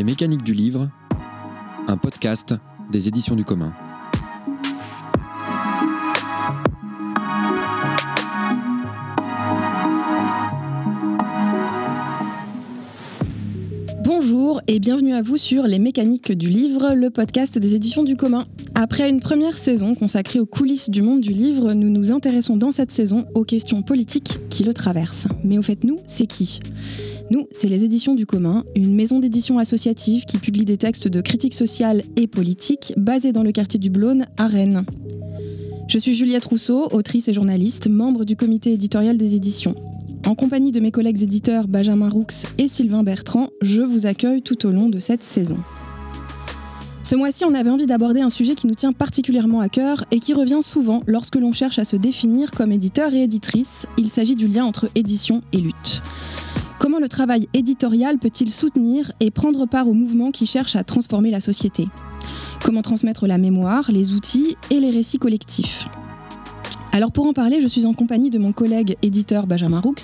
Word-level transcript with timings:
Les 0.00 0.04
mécaniques 0.04 0.42
du 0.42 0.54
livre, 0.54 0.88
un 1.86 1.98
podcast 1.98 2.54
des 2.90 3.08
éditions 3.08 3.36
du 3.36 3.44
commun. 3.44 3.74
Bonjour 14.02 14.62
et 14.68 14.78
bienvenue 14.78 15.12
à 15.12 15.20
vous 15.20 15.36
sur 15.36 15.64
Les 15.64 15.78
mécaniques 15.78 16.32
du 16.32 16.48
livre, 16.48 16.94
le 16.94 17.10
podcast 17.10 17.58
des 17.58 17.74
éditions 17.74 18.02
du 18.02 18.16
commun. 18.16 18.46
Après 18.74 19.10
une 19.10 19.20
première 19.20 19.58
saison 19.58 19.94
consacrée 19.94 20.40
aux 20.40 20.46
coulisses 20.46 20.88
du 20.88 21.02
monde 21.02 21.20
du 21.20 21.32
livre, 21.32 21.74
nous 21.74 21.90
nous 21.90 22.10
intéressons 22.10 22.56
dans 22.56 22.72
cette 22.72 22.90
saison 22.90 23.26
aux 23.34 23.44
questions 23.44 23.82
politiques 23.82 24.38
qui 24.48 24.64
le 24.64 24.72
traversent. 24.72 25.28
Mais 25.44 25.58
au 25.58 25.62
fait, 25.62 25.84
nous, 25.84 25.98
c'est 26.06 26.26
qui? 26.26 26.60
Nous, 27.30 27.46
c'est 27.52 27.68
les 27.68 27.84
éditions 27.84 28.16
du 28.16 28.26
commun, 28.26 28.64
une 28.74 28.92
maison 28.92 29.20
d'édition 29.20 29.60
associative 29.60 30.24
qui 30.24 30.38
publie 30.38 30.64
des 30.64 30.76
textes 30.76 31.06
de 31.06 31.20
critique 31.20 31.54
sociale 31.54 32.02
et 32.16 32.26
politique 32.26 32.92
basés 32.96 33.30
dans 33.30 33.44
le 33.44 33.52
quartier 33.52 33.78
du 33.78 33.88
Blône 33.88 34.26
à 34.36 34.48
Rennes. 34.48 34.84
Je 35.86 35.98
suis 35.98 36.14
Juliette 36.14 36.44
Rousseau, 36.44 36.88
autrice 36.90 37.28
et 37.28 37.32
journaliste, 37.32 37.88
membre 37.88 38.24
du 38.24 38.34
comité 38.34 38.72
éditorial 38.72 39.16
des 39.16 39.36
éditions. 39.36 39.76
En 40.26 40.34
compagnie 40.34 40.72
de 40.72 40.80
mes 40.80 40.90
collègues 40.90 41.22
éditeurs 41.22 41.68
Benjamin 41.68 42.08
Roux 42.08 42.26
et 42.58 42.66
Sylvain 42.66 43.04
Bertrand, 43.04 43.50
je 43.62 43.82
vous 43.82 44.06
accueille 44.06 44.42
tout 44.42 44.66
au 44.66 44.70
long 44.70 44.88
de 44.88 44.98
cette 44.98 45.22
saison. 45.22 45.56
Ce 47.04 47.14
mois-ci, 47.14 47.44
on 47.44 47.54
avait 47.54 47.70
envie 47.70 47.86
d'aborder 47.86 48.20
un 48.20 48.28
sujet 48.28 48.56
qui 48.56 48.66
nous 48.66 48.74
tient 48.74 48.92
particulièrement 48.92 49.60
à 49.60 49.68
cœur 49.68 50.04
et 50.10 50.18
qui 50.18 50.34
revient 50.34 50.60
souvent 50.62 51.02
lorsque 51.06 51.36
l'on 51.36 51.52
cherche 51.52 51.78
à 51.78 51.84
se 51.84 51.96
définir 51.96 52.50
comme 52.50 52.72
éditeur 52.72 53.14
et 53.14 53.22
éditrice. 53.22 53.86
Il 53.96 54.08
s'agit 54.08 54.36
du 54.36 54.48
lien 54.48 54.64
entre 54.64 54.90
édition 54.96 55.42
et 55.52 55.58
lutte. 55.58 56.02
Comment 56.80 56.98
le 56.98 57.10
travail 57.10 57.46
éditorial 57.52 58.18
peut-il 58.18 58.50
soutenir 58.50 59.12
et 59.20 59.30
prendre 59.30 59.66
part 59.66 59.86
au 59.86 59.92
mouvement 59.92 60.30
qui 60.30 60.46
cherche 60.46 60.76
à 60.76 60.82
transformer 60.82 61.30
la 61.30 61.42
société? 61.42 61.86
Comment 62.64 62.80
transmettre 62.80 63.26
la 63.26 63.36
mémoire, 63.36 63.92
les 63.92 64.14
outils 64.14 64.56
et 64.70 64.80
les 64.80 64.90
récits 64.90 65.18
collectifs? 65.18 65.88
Alors 66.92 67.12
pour 67.12 67.26
en 67.26 67.34
parler, 67.34 67.60
je 67.60 67.66
suis 67.66 67.84
en 67.84 67.92
compagnie 67.92 68.30
de 68.30 68.38
mon 68.38 68.52
collègue 68.52 68.96
éditeur 69.02 69.46
Benjamin 69.46 69.80
Roux, 69.80 69.94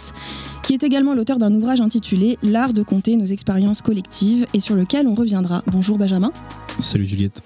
qui 0.63 0.75
est 0.75 0.83
également 0.83 1.15
l'auteur 1.15 1.39
d'un 1.39 1.55
ouvrage 1.55 1.81
intitulé 1.81 2.37
L'art 2.43 2.75
de 2.75 2.83
compter 2.83 3.17
nos 3.17 3.25
expériences 3.25 3.81
collectives 3.81 4.47
et 4.53 4.61
sur 4.61 4.75
lequel 4.77 5.07
on 5.07 5.15
reviendra. 5.15 5.63
Bonjour 5.69 5.97
Benjamin. 5.97 6.31
Salut 6.79 7.07
Juliette. 7.07 7.41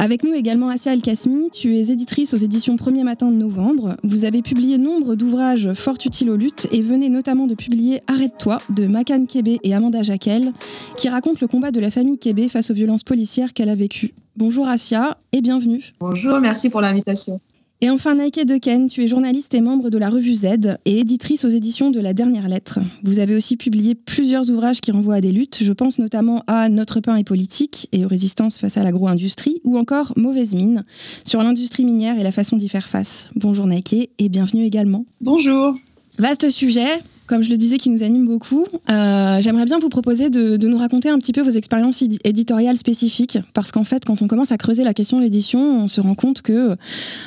Avec 0.00 0.22
nous 0.22 0.32
également 0.32 0.68
Asia 0.68 0.92
El-Kasmi, 0.92 1.50
tu 1.50 1.74
es 1.74 1.90
éditrice 1.90 2.32
aux 2.32 2.36
éditions 2.36 2.76
Premier 2.76 3.02
Matin 3.02 3.32
de 3.32 3.36
novembre. 3.36 3.96
Vous 4.04 4.24
avez 4.24 4.42
publié 4.42 4.78
nombre 4.78 5.16
d'ouvrages 5.16 5.72
fort 5.72 5.96
utiles 6.06 6.30
aux 6.30 6.36
luttes 6.36 6.68
et 6.70 6.82
venez 6.82 7.08
notamment 7.08 7.48
de 7.48 7.56
publier 7.56 8.00
Arrête-toi 8.06 8.60
de 8.70 8.86
Makan 8.86 9.26
Kébé 9.26 9.58
et 9.64 9.74
Amanda 9.74 10.04
Jaquel, 10.04 10.52
qui 10.96 11.08
raconte 11.08 11.40
le 11.40 11.48
combat 11.48 11.72
de 11.72 11.80
la 11.80 11.90
famille 11.90 12.16
Kébé 12.16 12.48
face 12.48 12.70
aux 12.70 12.74
violences 12.74 13.02
policières 13.02 13.52
qu'elle 13.52 13.70
a 13.70 13.74
vécues. 13.74 14.14
Bonjour 14.36 14.68
Asia 14.68 15.18
et 15.32 15.40
bienvenue. 15.40 15.92
Bonjour, 15.98 16.38
merci 16.38 16.70
pour 16.70 16.80
l'invitation. 16.80 17.40
Et 17.80 17.90
enfin, 17.90 18.16
Nike 18.16 18.44
Deken, 18.44 18.88
tu 18.88 19.04
es 19.04 19.06
journaliste 19.06 19.54
et 19.54 19.60
membre 19.60 19.88
de 19.88 19.98
la 19.98 20.10
revue 20.10 20.34
Z 20.34 20.78
et 20.84 20.98
éditrice 20.98 21.44
aux 21.44 21.48
éditions 21.48 21.92
de 21.92 22.00
La 22.00 22.12
Dernière 22.12 22.48
Lettre. 22.48 22.80
Vous 23.04 23.20
avez 23.20 23.36
aussi 23.36 23.56
publié 23.56 23.94
plusieurs 23.94 24.50
ouvrages 24.50 24.80
qui 24.80 24.90
renvoient 24.90 25.14
à 25.14 25.20
des 25.20 25.30
luttes. 25.30 25.60
Je 25.62 25.72
pense 25.72 26.00
notamment 26.00 26.42
à 26.48 26.68
Notre 26.68 26.98
pain 26.98 27.14
est 27.14 27.22
politique 27.22 27.88
et 27.92 28.04
aux 28.04 28.08
résistances 28.08 28.58
face 28.58 28.78
à 28.78 28.82
l'agro-industrie 28.82 29.60
ou 29.62 29.78
encore 29.78 30.12
Mauvaise 30.16 30.56
mine 30.56 30.84
sur 31.22 31.40
l'industrie 31.40 31.84
minière 31.84 32.18
et 32.18 32.24
la 32.24 32.32
façon 32.32 32.56
d'y 32.56 32.68
faire 32.68 32.88
face. 32.88 33.30
Bonjour 33.36 33.68
Nike 33.68 34.10
et 34.18 34.28
bienvenue 34.28 34.64
également. 34.64 35.06
Bonjour. 35.20 35.76
Vaste 36.18 36.50
sujet, 36.50 36.98
comme 37.28 37.42
je 37.42 37.50
le 37.50 37.56
disais, 37.56 37.78
qui 37.78 37.90
nous 37.90 38.02
anime 38.02 38.26
beaucoup. 38.26 38.64
Euh, 38.90 39.40
J'aimerais 39.40 39.66
bien 39.66 39.78
vous 39.78 39.90
proposer 39.90 40.30
de, 40.30 40.56
de, 40.56 40.68
nous 40.68 40.78
raconter 40.78 41.10
un 41.10 41.18
petit 41.18 41.32
peu 41.32 41.42
vos 41.42 41.50
expériences 41.50 42.02
éditoriales 42.24 42.78
spécifiques, 42.78 43.38
parce 43.54 43.70
qu'en 43.70 43.84
fait, 43.84 44.04
quand 44.04 44.22
on 44.22 44.26
commence 44.26 44.50
à 44.50 44.56
creuser 44.56 44.82
la 44.82 44.94
question 44.94 45.18
de 45.18 45.22
l'édition, 45.22 45.84
on 45.84 45.88
se 45.88 46.00
rend 46.00 46.14
compte 46.14 46.42
que 46.42 46.76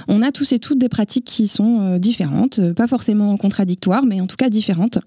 on 0.08 0.22
a 0.22 0.32
tous 0.32 0.52
et 0.52 0.60
toutes 0.60 0.80
des 0.80 0.90
pratiques 0.90 1.26
qui 1.26 1.48
sont 1.48 1.80
euh, 1.82 2.00
différentes, 2.00 2.60
pas 2.74 2.88
forcément 2.88 3.38
contradictoires, 3.38 4.06
mais 4.06 4.20
en 4.20 4.28
tout 4.28 4.36
cas 4.36 4.50
différentes. 4.50 5.00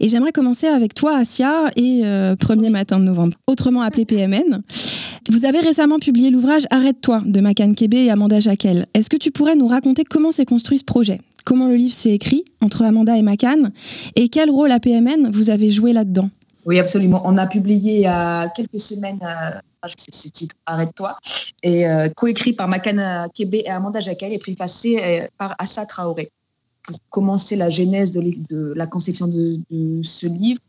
Et 0.00 0.08
j'aimerais 0.08 0.32
commencer 0.32 0.66
avec 0.66 0.94
toi, 0.94 1.16
Asia, 1.18 1.70
et 1.76 2.02
euh, 2.04 2.36
premier 2.36 2.70
matin 2.70 2.98
de 2.98 3.04
novembre, 3.04 3.36
autrement 3.46 3.82
appelé 3.82 4.04
PMN. 4.04 4.62
Vous 5.30 5.46
avez 5.46 5.60
récemment 5.60 5.98
publié 5.98 6.30
l'ouvrage 6.30 6.64
Arrête-toi 6.70 7.22
de 7.24 7.40
Macan 7.40 7.72
Kébé 7.72 8.04
et 8.04 8.10
Amanda 8.10 8.40
Jaquel. 8.40 8.86
Est-ce 8.92 9.08
que 9.08 9.16
tu 9.16 9.30
pourrais 9.30 9.56
nous 9.56 9.66
raconter 9.66 10.04
comment 10.04 10.32
s'est 10.32 10.44
construit 10.44 10.78
ce 10.78 10.84
projet? 10.84 11.18
Comment 11.44 11.68
le 11.68 11.74
livre 11.74 11.94
s'est 11.94 12.12
écrit 12.12 12.44
entre 12.60 12.82
Amanda 12.82 13.16
et 13.16 13.22
Macan 13.22 13.70
Et 14.16 14.28
quel 14.28 14.50
rôle 14.50 14.72
à 14.72 14.80
PMN 14.80 15.30
vous 15.30 15.50
avez 15.50 15.70
joué 15.70 15.92
là-dedans 15.92 16.30
Oui, 16.64 16.78
absolument. 16.78 17.22
On 17.24 17.36
a 17.36 17.46
publié 17.46 17.96
il 17.96 18.00
y 18.00 18.06
a 18.06 18.48
quelques 18.48 18.80
semaines 18.80 19.20
euh, 19.22 19.88
ce 19.96 20.28
titre 20.28 20.56
Arrête-toi, 20.66 21.16
et 21.62 21.86
euh, 21.86 22.08
coécrit 22.08 22.54
par 22.54 22.68
Macan 22.68 23.28
Kébé 23.34 23.62
et 23.66 23.70
Amanda 23.70 24.00
Jaquel 24.00 24.32
et 24.32 24.38
préfacé 24.38 24.98
euh, 25.02 25.26
par 25.38 25.54
Assa 25.58 25.86
Traoré. 25.86 26.30
Pour 26.82 26.96
commencer 27.10 27.56
la 27.56 27.70
genèse 27.70 28.12
de, 28.12 28.74
la 28.74 28.86
conception 28.86 29.26
de, 29.26 29.58
ce 30.02 30.26
livre, 30.26 30.60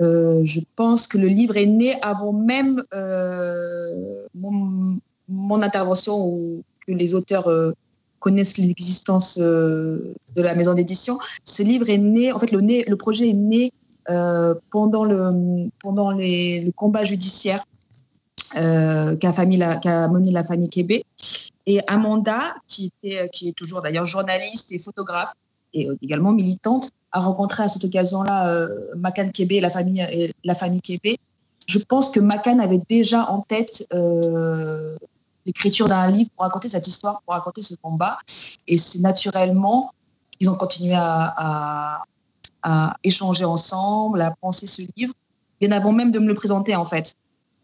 euh, 0.00 0.40
je 0.44 0.60
pense 0.76 1.06
que 1.06 1.18
le 1.18 1.28
livre 1.28 1.56
est 1.56 1.66
né 1.66 1.96
avant 2.02 2.32
même 2.32 2.82
euh, 2.94 4.26
mon, 4.34 5.62
intervention 5.62 6.26
ou 6.26 6.62
que 6.86 6.92
les 6.92 7.14
auteurs 7.14 7.48
euh, 7.48 7.72
connaissent 8.24 8.56
l'existence 8.56 9.38
euh, 9.38 10.14
de 10.34 10.40
la 10.40 10.54
maison 10.54 10.72
d'édition. 10.72 11.18
Ce 11.44 11.62
livre 11.62 11.90
est 11.90 11.98
né, 11.98 12.32
en 12.32 12.38
fait, 12.38 12.52
le, 12.52 12.96
projet 12.96 13.28
est 13.28 13.34
né 13.34 13.70
euh, 14.08 14.54
pendant, 14.70 15.04
le, 15.04 16.70
combat 16.74 17.04
judiciaire 17.04 17.62
qu'a 18.54 19.32
qu 19.32 19.88
mené 20.16 20.32
la 20.32 20.42
famille 20.42 20.70
Québec. 20.70 21.04
Et 21.66 21.80
Amanda, 21.86 22.54
qui, 22.66 22.90
est 23.02 23.56
toujours 23.56 23.82
d'ailleurs 23.82 24.06
journaliste 24.06 24.72
et 24.72 24.78
photographe, 24.78 25.34
et 25.74 25.88
également 26.02 26.32
militante, 26.32 26.88
a 27.12 27.20
rencontré 27.20 27.62
à 27.62 27.68
cette 27.68 27.84
occasion-là 27.84 28.48
euh, 28.48 28.68
Macan 28.96 29.28
Kébé 29.28 29.56
et 29.56 29.60
la 29.60 29.70
famille, 29.70 30.00
et 30.00 30.32
la 30.44 30.54
famille 30.54 30.80
Kébé. 30.80 31.18
Je 31.66 31.78
pense 31.78 32.10
que 32.10 32.20
Macan 32.20 32.58
avait 32.58 32.80
déjà 32.88 33.30
en 33.30 33.42
tête 33.42 33.86
euh, 33.92 34.96
l'écriture 35.46 35.88
d'un 35.88 36.06
livre 36.06 36.30
pour 36.34 36.44
raconter 36.44 36.68
cette 36.68 36.88
histoire, 36.88 37.22
pour 37.22 37.34
raconter 37.34 37.62
ce 37.62 37.74
combat. 37.74 38.18
Et 38.66 38.78
c'est 38.78 39.00
naturellement 39.00 39.92
qu'ils 40.38 40.50
ont 40.50 40.56
continué 40.56 40.94
à, 40.96 42.02
échanger 43.02 43.44
ensemble, 43.44 44.22
à 44.22 44.34
penser 44.40 44.66
ce 44.66 44.82
livre, 44.96 45.12
bien 45.60 45.70
avant 45.70 45.92
même 45.92 46.10
de 46.10 46.18
me 46.18 46.26
le 46.26 46.34
présenter 46.34 46.74
en 46.74 46.86
fait. 46.86 47.14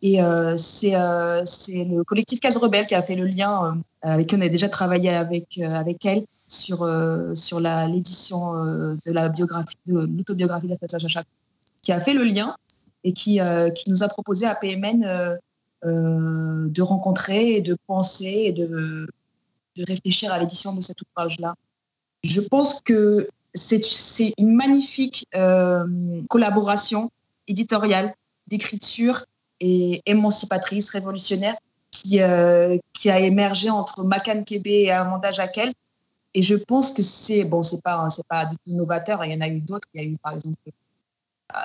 Et 0.02 0.22
euh, 0.22 0.56
c'est 0.56 0.94
euh, 0.94 1.44
le 1.68 2.02
collectif 2.04 2.40
Case 2.40 2.56
Rebelle 2.56 2.86
qui 2.86 2.94
a 2.94 3.02
fait 3.02 3.16
le 3.16 3.26
lien, 3.26 3.64
euh, 3.66 4.08
avec 4.08 4.28
qui 4.28 4.36
on 4.36 4.40
a 4.40 4.48
déjà 4.48 4.68
travaillé 4.68 5.10
avec, 5.10 5.58
euh, 5.58 5.70
avec 5.70 6.04
elle 6.06 6.24
sur, 6.48 6.78
sur 7.34 7.60
l'édition 7.60 8.54
de 8.54 9.12
la 9.12 9.28
biographie, 9.28 9.76
de 9.86 10.00
l'autobiographie 10.00 10.66
d'Astasia 10.66 10.98
Chachak, 10.98 11.26
qui 11.80 11.92
a 11.92 12.00
fait 12.00 12.12
le 12.12 12.24
lien 12.24 12.56
et 13.04 13.12
qui, 13.12 13.38
qui 13.76 13.90
nous 13.90 14.02
a 14.02 14.08
proposé 14.08 14.46
à 14.46 14.56
PMN 14.56 15.38
euh, 15.84 16.68
de 16.68 16.82
rencontrer 16.82 17.56
et 17.56 17.60
de 17.62 17.76
penser 17.86 18.44
et 18.46 18.52
de, 18.52 19.06
de 19.76 19.84
réfléchir 19.86 20.32
à 20.32 20.38
l'édition 20.38 20.74
de 20.74 20.80
cet 20.80 20.98
ouvrage-là. 21.02 21.54
Je 22.24 22.40
pense 22.40 22.80
que 22.82 23.28
c'est 23.54 24.34
une 24.38 24.54
magnifique 24.54 25.26
euh, 25.34 25.86
collaboration 26.28 27.10
éditoriale, 27.48 28.14
d'écriture 28.46 29.24
et 29.60 30.02
émancipatrice, 30.06 30.90
révolutionnaire, 30.90 31.56
qui, 31.90 32.20
euh, 32.20 32.78
qui 32.92 33.10
a 33.10 33.18
émergé 33.18 33.70
entre 33.70 34.04
Macan 34.04 34.44
Kébé 34.44 34.82
et 34.82 34.92
Amanda 34.92 35.32
Jaquel, 35.32 35.72
et 36.34 36.42
je 36.42 36.54
pense 36.54 36.92
que 36.92 37.02
c'est 37.02 37.44
bon, 37.44 37.62
c'est 37.62 37.82
pas 37.82 38.08
c'est 38.10 38.26
pas 38.26 38.46
du 38.46 38.56
tout 38.56 38.72
novateur. 38.72 39.24
Il 39.24 39.32
y 39.32 39.36
en 39.36 39.40
a 39.40 39.48
eu 39.48 39.60
d'autres. 39.60 39.88
Il 39.94 40.02
y 40.02 40.04
a 40.04 40.08
eu 40.08 40.16
par 40.16 40.34
exemple 40.34 40.56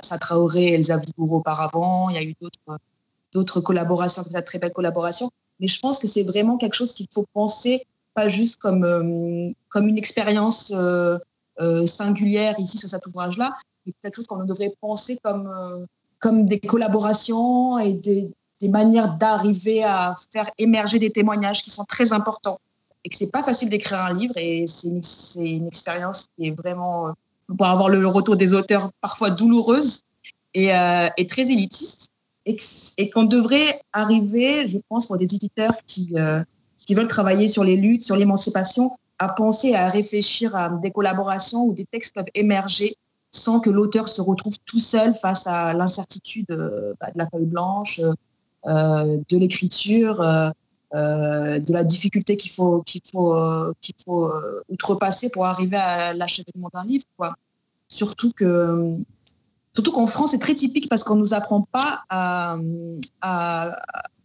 Satraoré, 0.02 0.74
Elsa 0.74 0.98
Vigour 0.98 1.34
auparavant. 1.34 2.10
Il 2.10 2.16
y 2.16 2.20
a 2.20 2.24
eu 2.24 2.34
d'autres 2.42 2.60
d'autres 3.36 3.62
collaborations, 3.62 4.24
comme 4.24 4.32
ça, 4.32 4.42
très 4.42 4.60
belles 4.60 4.74
collaborations. 4.74 5.30
Mais 5.60 5.68
je 5.68 5.80
pense 5.80 6.00
que 6.00 6.08
c'est 6.08 6.24
vraiment 6.24 6.58
quelque 6.58 6.74
chose 6.74 6.94
qu'il 6.94 7.08
faut 7.12 7.26
penser 7.34 7.86
pas 8.16 8.30
juste 8.30 8.58
comme 8.58 8.84
euh, 8.84 9.52
comme 9.70 9.88
une 9.88 9.98
expérience 9.98 10.72
euh, 10.74 11.20
euh, 11.60 11.86
singulière 11.86 12.60
ici 12.60 12.78
sur 12.78 12.90
cet 12.90 13.06
ouvrage-là, 13.06 13.54
mais 13.86 13.94
quelque 14.02 14.16
chose 14.16 14.26
qu'on 14.26 14.44
devrait 14.44 14.74
penser 14.82 15.20
comme 15.22 15.86
comme 16.20 16.46
des 16.46 16.60
collaborations 16.60 17.78
et 17.78 17.94
des, 17.94 18.32
des 18.62 18.70
manières 18.70 19.18
d'arriver 19.18 19.84
à 19.84 20.16
faire 20.32 20.50
émerger 20.58 20.98
des 20.98 21.12
témoignages 21.12 21.62
qui 21.62 21.70
sont 21.70 21.84
très 21.84 22.14
importants 22.14 22.60
et 23.04 23.10
que 23.10 23.16
c'est 23.16 23.32
pas 23.32 23.44
facile 23.44 23.70
d'écrire 23.70 24.00
un 24.00 24.14
livre 24.14 24.34
et 24.38 24.66
c'est 24.66 24.88
une, 24.88 25.02
une, 25.46 25.68
expérience 25.68 26.28
qui 26.36 26.48
est 26.48 26.52
vraiment 26.52 27.14
pour 27.56 27.68
avoir 27.68 27.90
le 27.90 28.08
retour 28.08 28.38
des 28.38 28.54
auteurs 28.54 28.90
parfois 29.02 29.30
douloureuse 29.30 30.02
et, 30.54 30.70
et 31.18 31.28
très 31.28 31.52
élitiste 31.52 32.10
et, 32.46 33.10
qu'on 33.10 33.24
devrait 33.24 33.80
arriver, 33.94 34.68
je 34.68 34.78
pense, 34.90 35.08
pour 35.08 35.18
des 35.18 35.34
éditeurs 35.36 35.76
qui, 35.88 36.14
euh, 36.16 36.44
qui 36.78 36.94
veulent 36.94 37.08
travailler 37.08 37.48
sur 37.48 37.64
les 37.64 37.76
luttes, 37.76 38.04
sur 38.04 38.16
l'émancipation, 38.16 38.92
à 39.18 39.30
penser, 39.30 39.74
à 39.74 39.90
réfléchir 39.90 40.56
à 40.56 40.70
des 40.70 40.92
collaborations 40.92 41.64
où 41.66 41.74
des 41.74 41.86
textes 41.86 42.14
peuvent 42.14 42.26
émerger 42.36 42.96
sans 43.32 43.60
que 43.60 43.70
l'auteur 43.70 44.08
se 44.08 44.22
retrouve 44.22 44.56
tout 44.66 44.80
seul 44.80 45.14
face 45.14 45.48
à 45.48 45.74
l'incertitude 45.74 46.46
euh, 46.52 46.94
bah, 47.00 47.12
de 47.12 47.18
la 47.18 47.28
feuille 47.30 47.46
blanche, 47.46 48.02
de 48.66 49.38
l'écriture, 49.38 50.18
de 50.92 51.74
la 51.74 51.84
difficulté 51.84 52.36
qu'il 52.36 52.50
faut, 52.50 52.82
qu'il 52.82 53.02
faut, 53.06 53.38
qu'il 53.80 53.94
faut 54.04 54.32
outrepasser 54.70 55.30
pour 55.30 55.46
arriver 55.46 55.78
à 55.78 56.16
l'achèvement 56.16 56.72
d'un 56.74 56.84
livre. 56.84 57.06
Quoi. 57.16 57.36
Surtout 57.88 58.32
que 58.32 58.98
Surtout 59.76 59.92
qu'en 59.92 60.08
France, 60.08 60.32
c'est 60.32 60.40
très 60.40 60.56
typique 60.56 60.88
parce 60.90 61.04
qu'on 61.04 61.16
ne 61.16 61.20
nous 61.20 61.34
apprend 61.34 61.62
pas 61.62 62.04
à, 62.10 62.58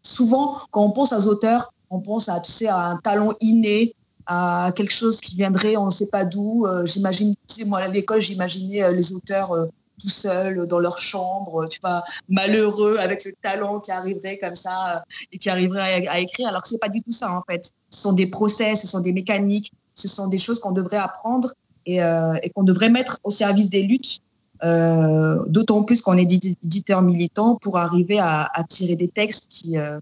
Souvent, 0.02 0.56
quand 0.70 0.82
on 0.82 0.93
pense 0.93 1.12
aux 1.12 1.26
auteurs, 1.26 1.75
on 1.91 2.00
pense 2.00 2.29
à, 2.29 2.41
tu 2.41 2.50
sais, 2.50 2.69
à 2.69 2.87
un 2.87 2.97
talent 2.97 3.35
inné, 3.41 3.94
à 4.26 4.73
quelque 4.75 4.93
chose 4.93 5.20
qui 5.20 5.37
viendrait, 5.37 5.76
on 5.76 5.87
ne 5.87 5.91
sait 5.91 6.06
pas 6.06 6.25
d'où. 6.25 6.67
Euh, 6.67 6.87
j'imagine, 6.87 7.35
moi 7.67 7.81
à 7.81 7.88
l'école, 7.88 8.20
j'imaginais 8.20 8.82
euh, 8.82 8.93
les 8.93 9.12
auteurs 9.12 9.52
euh, 9.52 9.67
tout 10.00 10.08
seuls 10.08 10.67
dans 10.67 10.79
leur 10.79 10.99
chambre, 10.99 11.67
tu 11.69 11.79
vois, 11.82 12.03
malheureux 12.29 12.96
avec 12.99 13.25
le 13.26 13.32
talent 13.43 13.81
qui 13.81 13.91
arriverait 13.91 14.38
comme 14.38 14.55
ça 14.55 15.05
et 15.31 15.38
qui 15.38 15.50
arriverait 15.50 16.08
à, 16.08 16.20
écrire. 16.20 16.49
Alors 16.49 16.62
que 16.62 16.69
c'est 16.69 16.79
pas 16.79 16.88
du 16.88 17.03
tout 17.03 17.12
ça 17.12 17.32
en 17.32 17.43
fait. 17.43 17.70
Ce 17.91 18.00
sont 18.00 18.14
des 18.14 18.26
process, 18.26 18.81
ce 18.81 18.87
sont 18.87 19.00
des 19.00 19.12
mécaniques, 19.12 19.70
ce 19.94 20.08
sont 20.08 20.29
des 20.29 20.38
choses 20.38 20.61
qu'on 20.61 20.73
devrait 20.73 20.96
apprendre 20.96 21.53
et, 21.85 21.96
et 21.96 22.50
qu'on 22.55 22.62
devrait 22.62 22.88
mettre 22.88 23.19
au 23.25 23.31
service 23.31 23.69
des 23.69 23.82
luttes 23.82 24.20
euh, 24.65 25.39
d'autant 25.47 25.83
plus 25.83 26.03
qu'on 26.03 26.17
est 26.17 26.33
éditeur 26.33 27.03
militant 27.03 27.57
pour 27.57 27.79
arriver 27.79 28.19
à, 28.19 28.51
tirer 28.69 28.97
des 28.97 29.09
textes 29.09 29.47
qui, 29.49 29.79
euh, 29.79 29.99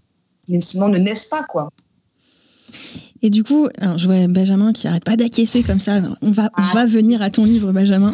sinon 0.59 0.89
ne 0.89 0.97
naissent 0.97 1.25
pas 1.25 1.43
quoi. 1.43 1.69
Et 3.21 3.29
du 3.29 3.43
coup, 3.43 3.67
je 3.97 4.05
vois 4.05 4.27
Benjamin 4.27 4.71
qui 4.73 4.87
arrête 4.87 5.03
pas 5.03 5.15
d'acquiescer 5.15 5.63
comme 5.63 5.79
ça. 5.79 5.99
On 6.21 6.31
va, 6.31 6.49
on 6.57 6.73
va 6.73 6.85
venir 6.85 7.21
à 7.21 7.29
ton 7.29 7.43
livre, 7.43 7.71
Benjamin. 7.73 8.13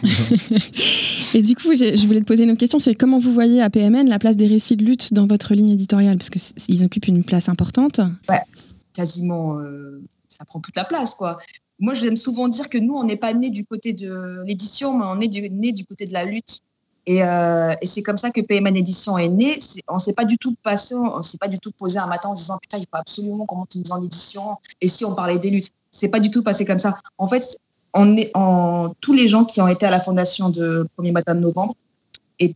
et 1.33 1.41
du 1.41 1.55
coup, 1.55 1.75
je 1.75 2.07
voulais 2.07 2.21
te 2.21 2.25
poser 2.25 2.43
une 2.43 2.51
autre 2.51 2.59
question. 2.59 2.79
C'est 2.79 2.95
comment 2.95 3.19
vous 3.19 3.33
voyez 3.33 3.61
à 3.61 3.69
PMN 3.69 4.07
la 4.07 4.17
place 4.17 4.35
des 4.35 4.47
récits 4.47 4.77
de 4.77 4.83
lutte 4.83 5.13
dans 5.13 5.27
votre 5.27 5.53
ligne 5.53 5.69
éditoriale? 5.69 6.17
Parce 6.17 6.29
qu'ils 6.29 6.85
occupent 6.85 7.07
une 7.07 7.23
place 7.23 7.49
importante. 7.49 7.99
Ouais, 8.29 8.41
quasiment. 8.93 9.59
Euh, 9.59 10.01
ça 10.27 10.45
prend 10.45 10.59
toute 10.59 10.75
la 10.75 10.85
place, 10.85 11.13
quoi 11.13 11.37
moi, 11.79 11.93
j'aime 11.93 12.17
souvent 12.17 12.47
dire 12.47 12.69
que 12.69 12.77
nous, 12.77 12.95
on 12.95 13.03
n'est 13.03 13.17
pas 13.17 13.33
né 13.33 13.49
du 13.49 13.65
côté 13.65 13.93
de 13.93 14.43
l'édition, 14.45 14.97
mais 14.97 15.05
on 15.05 15.19
est 15.19 15.49
né 15.51 15.71
du 15.71 15.85
côté 15.85 16.05
de 16.05 16.13
la 16.13 16.23
lutte. 16.23 16.59
Et, 17.05 17.23
euh, 17.23 17.73
c'est 17.83 18.01
comme 18.01 18.17
ça 18.17 18.31
que 18.31 18.41
PMN 18.41 18.75
Édition 18.75 19.17
est 19.17 19.29
né. 19.29 19.59
on 19.87 19.99
s'est 19.99 20.13
pas 20.13 20.25
du 20.25 20.37
tout 20.37 20.55
passé, 20.63 20.95
on 20.95 21.21
s'est 21.21 21.37
pas 21.37 21.47
du 21.47 21.59
tout 21.59 21.71
posé 21.71 21.99
un 21.99 22.07
matin 22.07 22.29
en 22.29 22.35
se 22.35 22.41
disant 22.41 22.57
putain, 22.59 22.77
il 22.77 22.85
faut 22.85 22.97
absolument 22.97 23.45
qu'on 23.45 23.57
monte 23.57 23.75
une 23.75 23.81
maison 23.81 23.99
d'édition. 23.99 24.57
Et 24.81 24.87
si 24.87 25.05
on 25.05 25.13
parlait 25.13 25.37
des 25.37 25.51
luttes, 25.51 25.69
c'est 25.91 26.09
pas 26.09 26.19
du 26.19 26.31
tout 26.31 26.41
passé 26.41 26.65
comme 26.65 26.79
ça. 26.79 26.97
En 27.17 27.27
fait, 27.27 27.57
tous 29.01 29.13
les 29.13 29.27
gens 29.27 29.45
qui 29.45 29.61
ont 29.61 29.67
été 29.67 29.85
à 29.85 29.91
la 29.91 29.99
fondation 29.99 30.49
de 30.49 30.87
Premier 30.95 31.11
Matin 31.11 31.35
de 31.35 31.41
Novembre 31.41 31.75
et, 32.39 32.55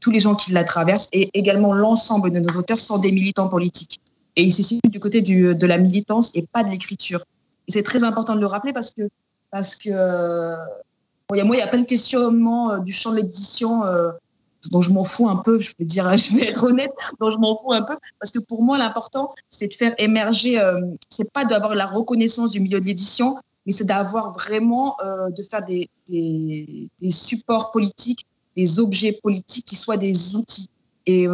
tous 0.00 0.10
les 0.10 0.20
gens 0.20 0.34
qui 0.34 0.52
la 0.52 0.64
traversent 0.64 1.08
et 1.12 1.30
également 1.32 1.72
l'ensemble 1.72 2.30
de 2.30 2.38
nos 2.38 2.54
auteurs 2.58 2.78
sont 2.78 2.98
des 2.98 3.12
militants 3.12 3.48
politiques. 3.48 4.00
Et 4.36 4.42
ils 4.42 4.52
se 4.52 4.62
situent 4.62 4.90
du 4.90 5.00
côté 5.00 5.22
de 5.22 5.66
la 5.66 5.78
militance 5.78 6.32
et 6.34 6.42
pas 6.42 6.64
de 6.64 6.70
l'écriture. 6.70 7.24
Et 7.68 7.72
c'est 7.72 7.82
très 7.82 8.04
important 8.04 8.34
de 8.34 8.40
le 8.40 8.46
rappeler 8.46 8.72
parce 8.72 8.92
que, 8.92 9.02
parce 9.50 9.76
que 9.76 9.90
euh, 9.90 10.56
moi, 11.30 11.56
il 11.56 11.58
y 11.58 11.62
a 11.62 11.66
plein 11.66 11.80
de 11.80 11.86
questionnements 11.86 12.72
euh, 12.72 12.78
du 12.80 12.92
champ 12.92 13.10
de 13.10 13.16
l'édition 13.16 13.84
euh, 13.84 14.10
dont 14.70 14.82
je 14.82 14.90
m'en 14.90 15.04
fous 15.04 15.28
un 15.28 15.36
peu, 15.36 15.58
je 15.58 15.72
vais 15.78 15.84
dire, 15.84 16.10
je 16.18 16.34
vais 16.36 16.48
être 16.48 16.64
honnête, 16.64 16.92
dont 17.20 17.30
je 17.30 17.38
m'en 17.38 17.58
fous 17.58 17.72
un 17.72 17.82
peu, 17.82 17.96
parce 18.18 18.30
que 18.30 18.38
pour 18.38 18.62
moi, 18.62 18.78
l'important, 18.78 19.34
c'est 19.48 19.68
de 19.68 19.74
faire 19.74 19.94
émerger, 19.98 20.58
c'est 21.10 21.30
pas 21.32 21.44
d'avoir 21.44 21.74
la 21.74 21.86
reconnaissance 21.86 22.50
du 22.50 22.60
milieu 22.60 22.80
de 22.80 22.86
l'édition, 22.86 23.36
mais 23.66 23.72
c'est 23.72 23.84
d'avoir 23.84 24.32
vraiment, 24.32 24.96
de 25.28 25.42
faire 25.42 25.64
des, 25.64 25.90
des, 26.08 26.88
des, 27.00 27.10
supports 27.10 27.72
politiques, 27.72 28.26
des 28.56 28.80
objets 28.80 29.12
politiques 29.12 29.66
qui 29.66 29.76
soient 29.76 29.98
des 29.98 30.34
outils. 30.34 30.70
Et 31.04 31.26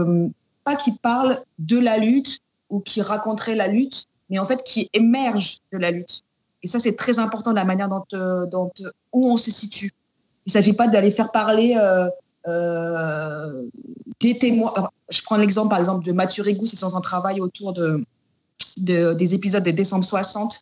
pas 0.64 0.74
qui 0.74 0.90
parlent 0.92 1.40
de 1.60 1.78
la 1.78 1.98
lutte 1.98 2.38
ou 2.68 2.80
qui 2.80 3.00
raconteraient 3.00 3.54
la 3.54 3.68
lutte, 3.68 4.04
mais 4.30 4.38
en 4.38 4.44
fait 4.44 4.62
qui 4.62 4.88
émerge 4.92 5.58
de 5.72 5.78
la 5.78 5.90
lutte. 5.90 6.22
Et 6.62 6.68
ça, 6.68 6.78
c'est 6.78 6.96
très 6.96 7.18
important 7.18 7.50
de 7.50 7.56
la 7.56 7.64
manière 7.64 7.88
dont, 7.88 8.04
euh, 8.12 8.46
dont 8.46 8.70
où 9.12 9.30
on 9.30 9.36
se 9.36 9.50
situe. 9.50 9.92
Il 10.46 10.50
ne 10.50 10.52
s'agit 10.52 10.72
pas 10.72 10.88
d'aller 10.88 11.10
faire 11.10 11.32
parler 11.32 11.76
euh, 11.78 12.08
euh, 12.46 13.62
des 14.20 14.38
témoins. 14.38 14.72
je 15.10 15.22
prends 15.22 15.36
l'exemple, 15.36 15.70
par 15.70 15.78
exemple, 15.78 16.04
de 16.04 16.12
Mathieu 16.12 16.42
Rigou, 16.42 16.66
c'est 16.66 16.76
son 16.76 17.00
travail 17.00 17.40
autour 17.40 17.72
de, 17.72 18.04
de, 18.78 19.14
des 19.14 19.34
épisodes 19.34 19.62
de 19.62 19.70
décembre 19.70 20.04
60 20.04 20.60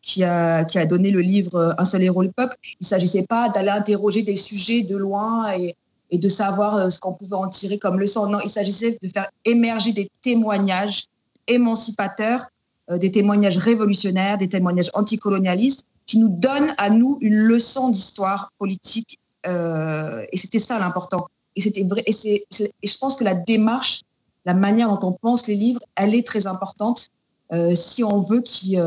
qui 0.00 0.22
a, 0.22 0.64
qui 0.64 0.78
a 0.78 0.86
donné 0.86 1.10
le 1.10 1.20
livre 1.20 1.74
Un 1.78 1.84
seul 1.84 2.02
héros, 2.02 2.22
le 2.22 2.30
peuple. 2.30 2.56
Il 2.62 2.76
ne 2.82 2.86
s'agissait 2.86 3.26
pas 3.26 3.48
d'aller 3.48 3.70
interroger 3.70 4.22
des 4.22 4.36
sujets 4.36 4.82
de 4.82 4.96
loin 4.96 5.52
et, 5.52 5.74
et 6.10 6.18
de 6.18 6.28
savoir 6.28 6.90
ce 6.92 7.00
qu'on 7.00 7.12
pouvait 7.12 7.36
en 7.36 7.48
tirer 7.48 7.78
comme 7.78 7.98
leçon. 7.98 8.26
Non, 8.26 8.38
il 8.40 8.50
s'agissait 8.50 8.98
de 9.02 9.08
faire 9.08 9.30
émerger 9.44 9.92
des 9.92 10.10
témoignages 10.22 11.06
émancipateurs 11.46 12.46
des 12.96 13.10
témoignages 13.10 13.58
révolutionnaires, 13.58 14.38
des 14.38 14.48
témoignages 14.48 14.90
anticolonialistes 14.94 15.84
qui 16.06 16.18
nous 16.18 16.30
donnent 16.30 16.72
à 16.78 16.90
nous 16.90 17.18
une 17.20 17.36
leçon 17.36 17.90
d'histoire 17.90 18.50
politique. 18.58 19.18
Euh, 19.46 20.24
et 20.32 20.36
c'était 20.36 20.58
ça 20.58 20.78
l'important. 20.78 21.26
Et 21.54 21.60
c'était 21.60 21.84
vrai. 21.84 22.02
Et, 22.06 22.46
et 22.60 22.86
je 22.86 22.98
pense 22.98 23.16
que 23.16 23.24
la 23.24 23.34
démarche, 23.34 24.02
la 24.46 24.54
manière 24.54 24.88
dont 24.96 25.08
on 25.08 25.12
pense 25.12 25.46
les 25.46 25.54
livres, 25.54 25.80
elle 25.96 26.14
est 26.14 26.26
très 26.26 26.46
importante 26.46 27.08
euh, 27.52 27.74
si 27.74 28.04
on 28.04 28.20
veut 28.20 28.40
qu'ils, 28.40 28.82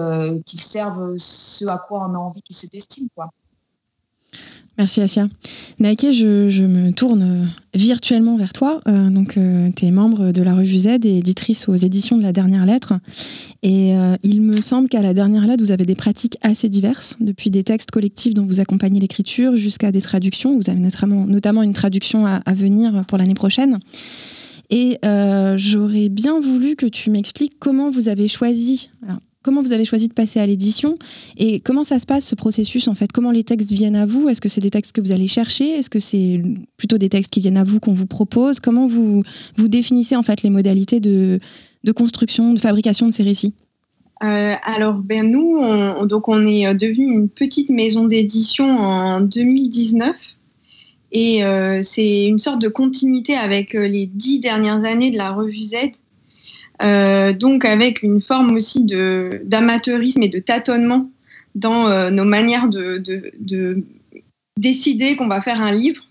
qu'ils 0.45 0.61
servent 0.61 1.15
ce 1.17 1.65
à 1.65 1.77
quoi 1.77 2.07
on 2.07 2.13
a 2.13 2.17
envie 2.17 2.41
qu'ils 2.41 2.55
se 2.55 2.67
destinent. 2.67 3.09
Quoi. 3.15 3.29
Merci 4.81 5.01
Asia. 5.01 5.27
Naike, 5.77 6.07
je, 6.09 6.63
me 6.63 6.91
tourne 6.91 7.47
virtuellement 7.75 8.35
vers 8.35 8.51
toi. 8.51 8.81
Euh, 8.87 9.11
donc, 9.11 9.37
euh, 9.37 9.69
tu 9.75 9.85
es 9.85 9.91
membre 9.91 10.31
de 10.31 10.41
la 10.41 10.55
revue 10.55 10.79
Z 10.79 11.05
et 11.05 11.19
éditrice 11.19 11.69
aux 11.69 11.75
éditions 11.75 12.17
de 12.17 12.23
la 12.23 12.33
dernière 12.33 12.65
lettre. 12.65 12.93
Et 13.61 13.95
euh, 13.95 14.15
il 14.23 14.41
me 14.41 14.57
semble 14.57 14.89
qu'à 14.89 15.03
la 15.03 15.13
dernière 15.13 15.45
lettre, 15.45 15.63
vous 15.63 15.69
avez 15.69 15.85
des 15.85 15.93
pratiques 15.93 16.39
assez 16.41 16.67
diverses, 16.67 17.15
depuis 17.19 17.51
des 17.51 17.63
textes 17.63 17.91
collectifs 17.91 18.33
dont 18.33 18.43
vous 18.43 18.59
accompagnez 18.59 18.99
l'écriture 18.99 19.55
jusqu'à 19.55 19.91
des 19.91 20.01
traductions. 20.01 20.57
Vous 20.57 20.67
avez 20.71 20.79
notamment, 20.79 21.27
notamment 21.27 21.61
une 21.61 21.73
traduction 21.73 22.25
à, 22.25 22.41
venir 22.55 23.05
pour 23.07 23.19
l'année 23.19 23.35
prochaine. 23.35 23.77
Et 24.71 24.97
j'aurais 25.57 26.09
bien 26.09 26.39
voulu 26.39 26.75
que 26.75 26.87
tu 26.87 27.11
m'expliques 27.11 27.59
comment 27.59 27.91
vous 27.91 28.09
avez 28.09 28.27
choisi. 28.27 28.89
Comment 29.43 29.63
vous 29.63 29.71
avez 29.71 29.85
choisi 29.85 30.07
de 30.07 30.13
passer 30.13 30.39
à 30.39 30.45
l'édition 30.45 30.97
et 31.35 31.59
comment 31.61 31.83
ça 31.83 31.97
se 31.97 32.05
passe 32.05 32.25
ce 32.25 32.35
processus 32.35 32.87
en 32.87 32.93
fait? 32.93 33.11
Comment 33.11 33.31
les 33.31 33.43
textes 33.43 33.71
viennent 33.71 33.95
à 33.95 34.05
vous? 34.05 34.29
Est-ce 34.29 34.39
que 34.39 34.49
c'est 34.49 34.61
des 34.61 34.69
textes 34.69 34.91
que 34.91 35.01
vous 35.01 35.11
allez 35.11 35.27
chercher? 35.27 35.67
Est-ce 35.67 35.89
que 35.89 35.99
c'est 35.99 36.39
plutôt 36.77 36.99
des 36.99 37.09
textes 37.09 37.31
qui 37.33 37.39
viennent 37.39 37.57
à 37.57 37.63
vous 37.63 37.79
qu'on 37.79 37.93
vous 37.93 38.05
propose? 38.05 38.59
Comment 38.59 38.85
vous, 38.85 39.23
vous 39.55 39.67
définissez 39.67 40.15
en 40.15 40.21
fait 40.21 40.43
les 40.43 40.51
modalités 40.51 40.99
de, 40.99 41.39
construction, 41.95 42.53
de 42.53 42.59
fabrication 42.59 43.07
de 43.07 43.13
ces 43.13 43.23
récits? 43.23 43.55
Euh, 44.23 44.53
alors, 44.63 45.01
ben 45.01 45.31
nous, 45.31 45.57
on 45.57 46.45
est 46.45 46.67
euh, 46.67 46.75
devenu 46.75 47.11
une 47.11 47.27
petite 47.27 47.71
maison 47.71 48.05
d'édition 48.05 48.65
en 48.65 49.21
2019 49.21 50.15
et 51.13 51.43
euh, 51.43 51.79
c'est 51.81 52.25
une 52.25 52.37
sorte 52.37 52.61
de 52.61 52.67
continuité 52.67 53.33
avec 53.33 53.73
les 53.73 54.05
dix 54.05 54.39
dernières 54.39 54.85
années 54.85 55.09
de 55.09 55.17
la 55.17 55.31
revue 55.31 55.63
Z 55.63 55.75
euh, 56.83 57.33
donc 57.33 57.65
avec 57.65 58.01
une 58.03 58.19
forme 58.19 58.55
aussi 58.55 58.83
d'amateurisme 58.83 60.23
et 60.23 60.29
de 60.29 60.39
tâtonnement 60.39 61.09
dans 61.53 61.87
euh, 61.87 62.09
nos 62.09 62.23
manières 62.23 62.69
de, 62.69 63.83
décider 64.57 65.15
qu'on 65.15 65.27
va 65.27 65.41
faire 65.41 65.61
un 65.61 65.71
livre. 65.71 66.03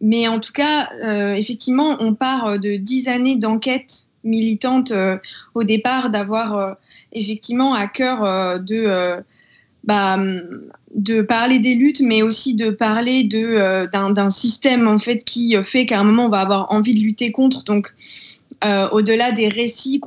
mais 0.00 0.28
en 0.28 0.38
tout 0.38 0.52
cas, 0.52 0.90
euh, 1.02 1.34
effectivement, 1.34 1.96
on 2.00 2.14
part 2.14 2.58
de 2.58 2.76
dix 2.76 3.08
années 3.08 3.36
d'enquête 3.36 4.06
militante 4.24 4.92
au 5.54 5.64
départ, 5.64 6.10
d'avoir 6.10 6.76
effectivement 7.12 7.72
à 7.74 7.86
cœur 7.86 8.60
de, 8.60 9.22
bah, 9.84 10.18
de 10.94 11.22
parler 11.22 11.58
des 11.60 11.74
luttes, 11.74 12.00
mais 12.00 12.22
aussi 12.22 12.54
de 12.54 12.70
parler 12.70 13.24
d'un 13.24 14.30
système 14.30 14.86
en 14.86 14.98
fait 14.98 15.24
qui 15.24 15.56
fait 15.64 15.86
qu'à 15.86 16.00
un 16.00 16.04
moment 16.04 16.26
on 16.26 16.30
va 16.30 16.40
avoir 16.40 16.70
envie 16.72 16.94
de 16.94 17.00
lutter 17.00 17.32
contre. 17.32 17.64
Donc 17.64 17.94
euh, 17.96 18.27
au-delà 18.62 19.32
des 19.32 19.48
récits 19.48 20.00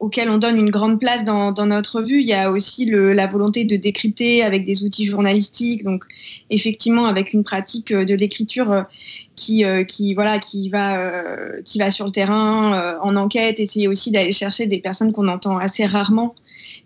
auxquels 0.00 0.28
on 0.28 0.38
donne 0.38 0.58
une 0.58 0.70
grande 0.70 1.00
place 1.00 1.24
dans, 1.24 1.52
notre 1.66 2.02
vue, 2.02 2.20
il 2.20 2.26
y 2.26 2.34
a 2.34 2.50
aussi 2.50 2.84
la 2.90 3.26
volonté 3.26 3.64
de 3.64 3.76
décrypter 3.76 4.42
avec 4.42 4.64
des 4.64 4.84
outils 4.84 5.06
journalistiques, 5.06 5.82
donc 5.82 6.04
effectivement 6.50 7.06
avec 7.06 7.32
une 7.32 7.42
pratique 7.42 7.90
euh, 7.90 8.04
de 8.04 8.14
l'écriture 8.14 8.70
euh, 8.70 8.82
qui, 9.34 9.64
qui, 9.88 10.14
voilà, 10.14 10.38
qui, 10.38 10.68
va, 10.68 11.12
qui 11.64 11.78
va 11.78 11.90
sur 11.90 12.06
le 12.06 12.12
terrain 12.12 12.96
en 13.02 13.16
enquête, 13.16 13.58
essayer 13.58 13.88
aussi 13.88 14.12
d'aller 14.12 14.30
chercher 14.30 14.66
des 14.66 14.78
personnes 14.78 15.12
qu'on 15.12 15.26
entend 15.26 15.58
assez 15.58 15.84
rarement 15.86 16.36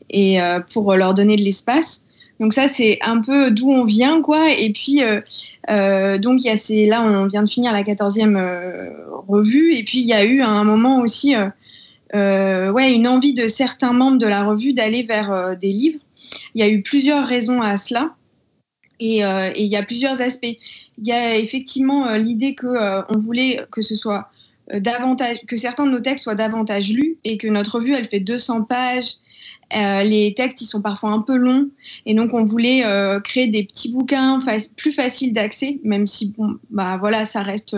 et 0.08 0.38
pour 0.73 0.94
leur 0.94 1.12
donner 1.12 1.37
de 1.37 1.42
l'espace. 1.42 2.04
Donc 2.40 2.52
ça, 2.52 2.68
c'est 2.68 2.99
un 3.02 3.21
peu 3.21 3.50
d'où 3.50 3.71
on 3.71 3.85
vient, 3.85 4.23
quoi. 4.23 4.50
Et 4.52 4.71
puis, 4.71 5.02
euh, 5.02 5.21
euh, 5.71 6.18
donc, 6.18 6.42
y 6.45 6.49
a 6.49 6.87
là, 6.87 7.02
on 7.02 7.26
vient 7.26 7.42
de 7.42 7.50
finir 7.50 7.73
la 7.73 7.83
14e 7.83 8.37
euh, 8.37 8.90
revue. 9.26 9.75
Et 9.75 9.83
puis, 9.83 9.99
il 9.99 10.07
y 10.07 10.12
a 10.12 10.25
eu 10.25 10.40
à 10.40 10.49
un 10.49 10.64
moment 10.64 11.00
aussi 11.00 11.35
ouais, 12.14 12.95
une 12.95 13.09
envie 13.09 13.35
de 13.35 13.47
certains 13.47 13.92
membres 13.92 14.18
de 14.18 14.26
la 14.26 14.45
revue 14.45 14.73
d'aller 14.73 15.02
vers 15.02 15.57
des 15.57 15.73
livres. 15.73 16.00
Il 16.54 16.61
y 16.61 16.64
a 16.64 16.68
eu 16.68 16.83
plusieurs 16.83 17.26
raisons 17.26 17.61
à 17.61 17.76
cela. 17.76 18.14
Et, 19.00 19.18
il 19.18 19.66
y 19.66 19.76
a 19.76 19.83
plusieurs 19.83 20.21
aspects. 20.23 20.57
Il 20.99 21.07
y 21.07 21.12
a 21.12 21.37
effectivement 21.37 22.12
l'idée 22.14 22.54
qu'on 22.54 23.04
on 23.09 23.18
voulait 23.18 23.66
que 23.71 23.83
ce 23.83 23.97
soit 23.97 24.30
davantage, 24.72 25.38
que 25.46 25.56
certains 25.56 25.87
de 25.87 25.90
nos 25.90 26.00
textes 26.00 26.25
soient 26.25 26.34
davantage 26.34 26.90
lus 26.90 27.16
et 27.25 27.38
que 27.38 27.48
notre 27.48 27.76
revue, 27.76 27.94
elle 27.94 28.06
fait 28.06 28.20
200 28.20 28.64
pages. 28.64 29.14
les 29.72 30.34
textes, 30.37 30.60
ils 30.60 30.66
sont 30.66 30.82
parfois 30.82 31.10
un 31.10 31.20
peu 31.20 31.37
longs. 31.37 31.68
Et 32.06 32.14
donc, 32.14 32.34
on 32.34 32.44
voulait 32.44 32.82
créer 33.25 33.46
des 33.46 33.64
petits 33.64 33.92
bouquins 33.92 34.40
plus 34.76 34.92
faciles 34.92 35.32
d'accès, 35.32 35.80
même 35.84 36.06
si, 36.06 36.32
bon, 36.37 36.58
bah 36.70 36.96
voilà, 36.98 37.25
ça 37.25 37.42
reste 37.42 37.76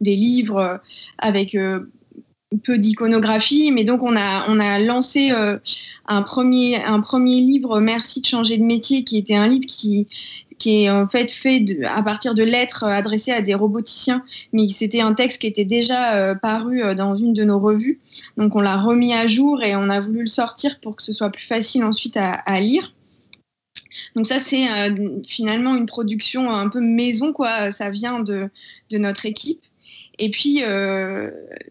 des 0.00 0.16
livres 0.16 0.80
avec 1.18 1.56
peu 2.64 2.78
d'iconographie, 2.78 3.72
mais 3.72 3.84
donc 3.84 4.02
on 4.02 4.16
a, 4.16 4.46
on 4.48 4.58
a 4.58 4.78
lancé 4.78 5.30
euh, 5.32 5.58
un, 6.06 6.22
premier, 6.22 6.82
un 6.82 7.00
premier 7.00 7.40
livre, 7.40 7.80
Merci 7.80 8.22
de 8.22 8.26
changer 8.26 8.56
de 8.56 8.64
métier, 8.64 9.04
qui 9.04 9.18
était 9.18 9.34
un 9.34 9.48
livre 9.48 9.66
qui, 9.66 10.08
qui 10.58 10.84
est 10.84 10.90
en 10.90 11.06
fait 11.06 11.30
fait 11.30 11.64
à 11.84 12.02
partir 12.02 12.34
de 12.34 12.42
lettres 12.42 12.84
adressées 12.84 13.32
à 13.32 13.40
des 13.40 13.54
roboticiens, 13.54 14.24
mais 14.52 14.68
c'était 14.68 15.00
un 15.00 15.14
texte 15.14 15.40
qui 15.40 15.46
était 15.46 15.64
déjà 15.64 16.16
euh, 16.16 16.34
paru 16.34 16.82
euh, 16.82 16.94
dans 16.94 17.14
une 17.14 17.32
de 17.32 17.44
nos 17.44 17.58
revues. 17.58 18.00
Donc 18.36 18.56
on 18.56 18.60
l'a 18.60 18.76
remis 18.76 19.14
à 19.14 19.26
jour 19.26 19.62
et 19.62 19.76
on 19.76 19.88
a 19.88 20.00
voulu 20.00 20.20
le 20.20 20.26
sortir 20.26 20.80
pour 20.80 20.96
que 20.96 21.02
ce 21.02 21.12
soit 21.12 21.30
plus 21.30 21.46
facile 21.46 21.84
ensuite 21.84 22.16
à, 22.16 22.60
lire. 22.60 22.92
Donc 24.16 24.26
ça, 24.26 24.38
c'est 24.38 24.66
finalement 25.26 25.74
une 25.76 25.86
production 25.86 26.50
un 26.50 26.68
peu 26.68 26.80
maison, 26.80 27.32
quoi. 27.32 27.70
Ça 27.70 27.90
vient 27.90 28.20
de, 28.20 28.48
de 28.90 28.98
notre 28.98 29.26
équipe. 29.26 29.60
Et 30.18 30.30
puis, 30.30 30.62
euh, 30.62 31.30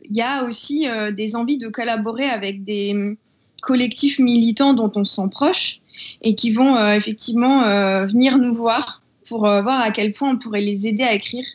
il 0.09 0.15
y 0.15 0.21
a 0.21 0.43
aussi 0.45 0.87
euh, 0.87 1.11
des 1.11 1.35
envies 1.35 1.57
de 1.57 1.67
collaborer 1.67 2.25
avec 2.25 2.63
des 2.63 3.17
collectifs 3.61 4.19
militants 4.19 4.73
dont 4.73 4.91
on 4.95 5.03
se 5.03 5.15
sent 5.15 5.29
proche 5.29 5.79
et 6.21 6.35
qui 6.35 6.51
vont 6.51 6.75
euh, 6.75 6.93
effectivement 6.93 7.63
venir 8.05 8.37
nous 8.37 8.53
voir 8.53 9.01
pour 9.27 9.41
voir 9.41 9.81
à 9.81 9.91
quel 9.91 10.11
point 10.11 10.31
on 10.31 10.37
pourrait 10.37 10.61
les 10.61 10.87
aider 10.87 11.03
à 11.03 11.13
écrire. 11.13 11.45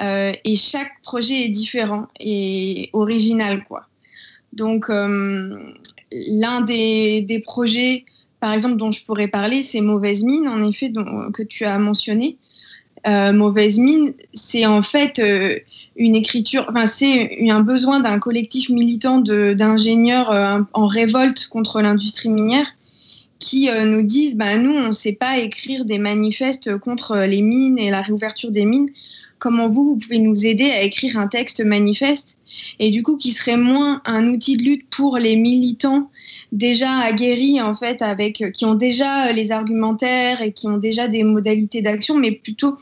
et 0.00 0.56
chaque 0.56 0.92
projet 1.02 1.44
est 1.44 1.48
différent 1.48 2.06
et 2.20 2.90
original, 2.92 3.64
quoi. 3.64 3.86
Donc, 4.52 4.88
l'un 4.90 6.60
des, 6.60 7.42
projets, 7.44 8.04
par 8.40 8.52
exemple, 8.52 8.76
dont 8.76 8.90
je 8.90 9.02
pourrais 9.04 9.28
parler, 9.28 9.62
c'est 9.62 9.80
Mauvaise 9.80 10.24
Mine, 10.24 10.48
en 10.48 10.62
effet, 10.62 10.92
que 11.32 11.42
tu 11.42 11.64
as 11.64 11.78
mentionné. 11.78 12.36
Euh, 13.06 13.32
mauvaise 13.32 13.78
mine, 13.78 14.14
c'est 14.32 14.64
en 14.64 14.82
fait 14.82 15.18
euh, 15.18 15.58
une 15.96 16.14
écriture, 16.14 16.66
enfin 16.68 16.86
c'est 16.86 17.50
un 17.50 17.58
besoin 17.58 17.98
d'un 17.98 18.20
collectif 18.20 18.68
militant 18.68 19.18
d'ingénieurs 19.18 20.30
euh, 20.30 20.60
en 20.72 20.86
révolte 20.86 21.48
contre 21.48 21.82
l'industrie 21.82 22.28
minière 22.28 22.66
qui 23.42 23.68
nous 23.84 24.02
disent, 24.02 24.36
bah, 24.36 24.56
nous 24.56 24.72
on 24.72 24.88
ne 24.88 24.92
sait 24.92 25.12
pas 25.12 25.38
écrire 25.38 25.84
des 25.84 25.98
manifestes 25.98 26.78
contre 26.78 27.16
les 27.18 27.42
mines 27.42 27.78
et 27.78 27.90
la 27.90 28.00
réouverture 28.00 28.50
des 28.50 28.64
mines. 28.64 28.88
Comment 29.38 29.68
vous, 29.68 29.84
vous 29.84 29.96
pouvez 29.96 30.20
nous 30.20 30.46
aider 30.46 30.70
à 30.70 30.82
écrire 30.82 31.18
un 31.18 31.26
texte 31.26 31.64
manifeste? 31.64 32.38
Et 32.78 32.90
du 32.90 33.02
coup 33.02 33.16
qui 33.16 33.32
serait 33.32 33.56
moins 33.56 34.00
un 34.04 34.28
outil 34.28 34.56
de 34.56 34.62
lutte 34.62 34.88
pour 34.90 35.18
les 35.18 35.36
militants 35.36 36.10
déjà 36.52 36.98
aguerris 36.98 37.60
en 37.60 37.74
fait 37.74 38.02
avec 38.02 38.44
qui 38.52 38.64
ont 38.64 38.74
déjà 38.74 39.32
les 39.32 39.50
argumentaires 39.50 40.42
et 40.42 40.52
qui 40.52 40.68
ont 40.68 40.76
déjà 40.76 41.08
des 41.08 41.24
modalités 41.24 41.82
d'action, 41.82 42.18
mais 42.18 42.30
plutôt 42.30 42.76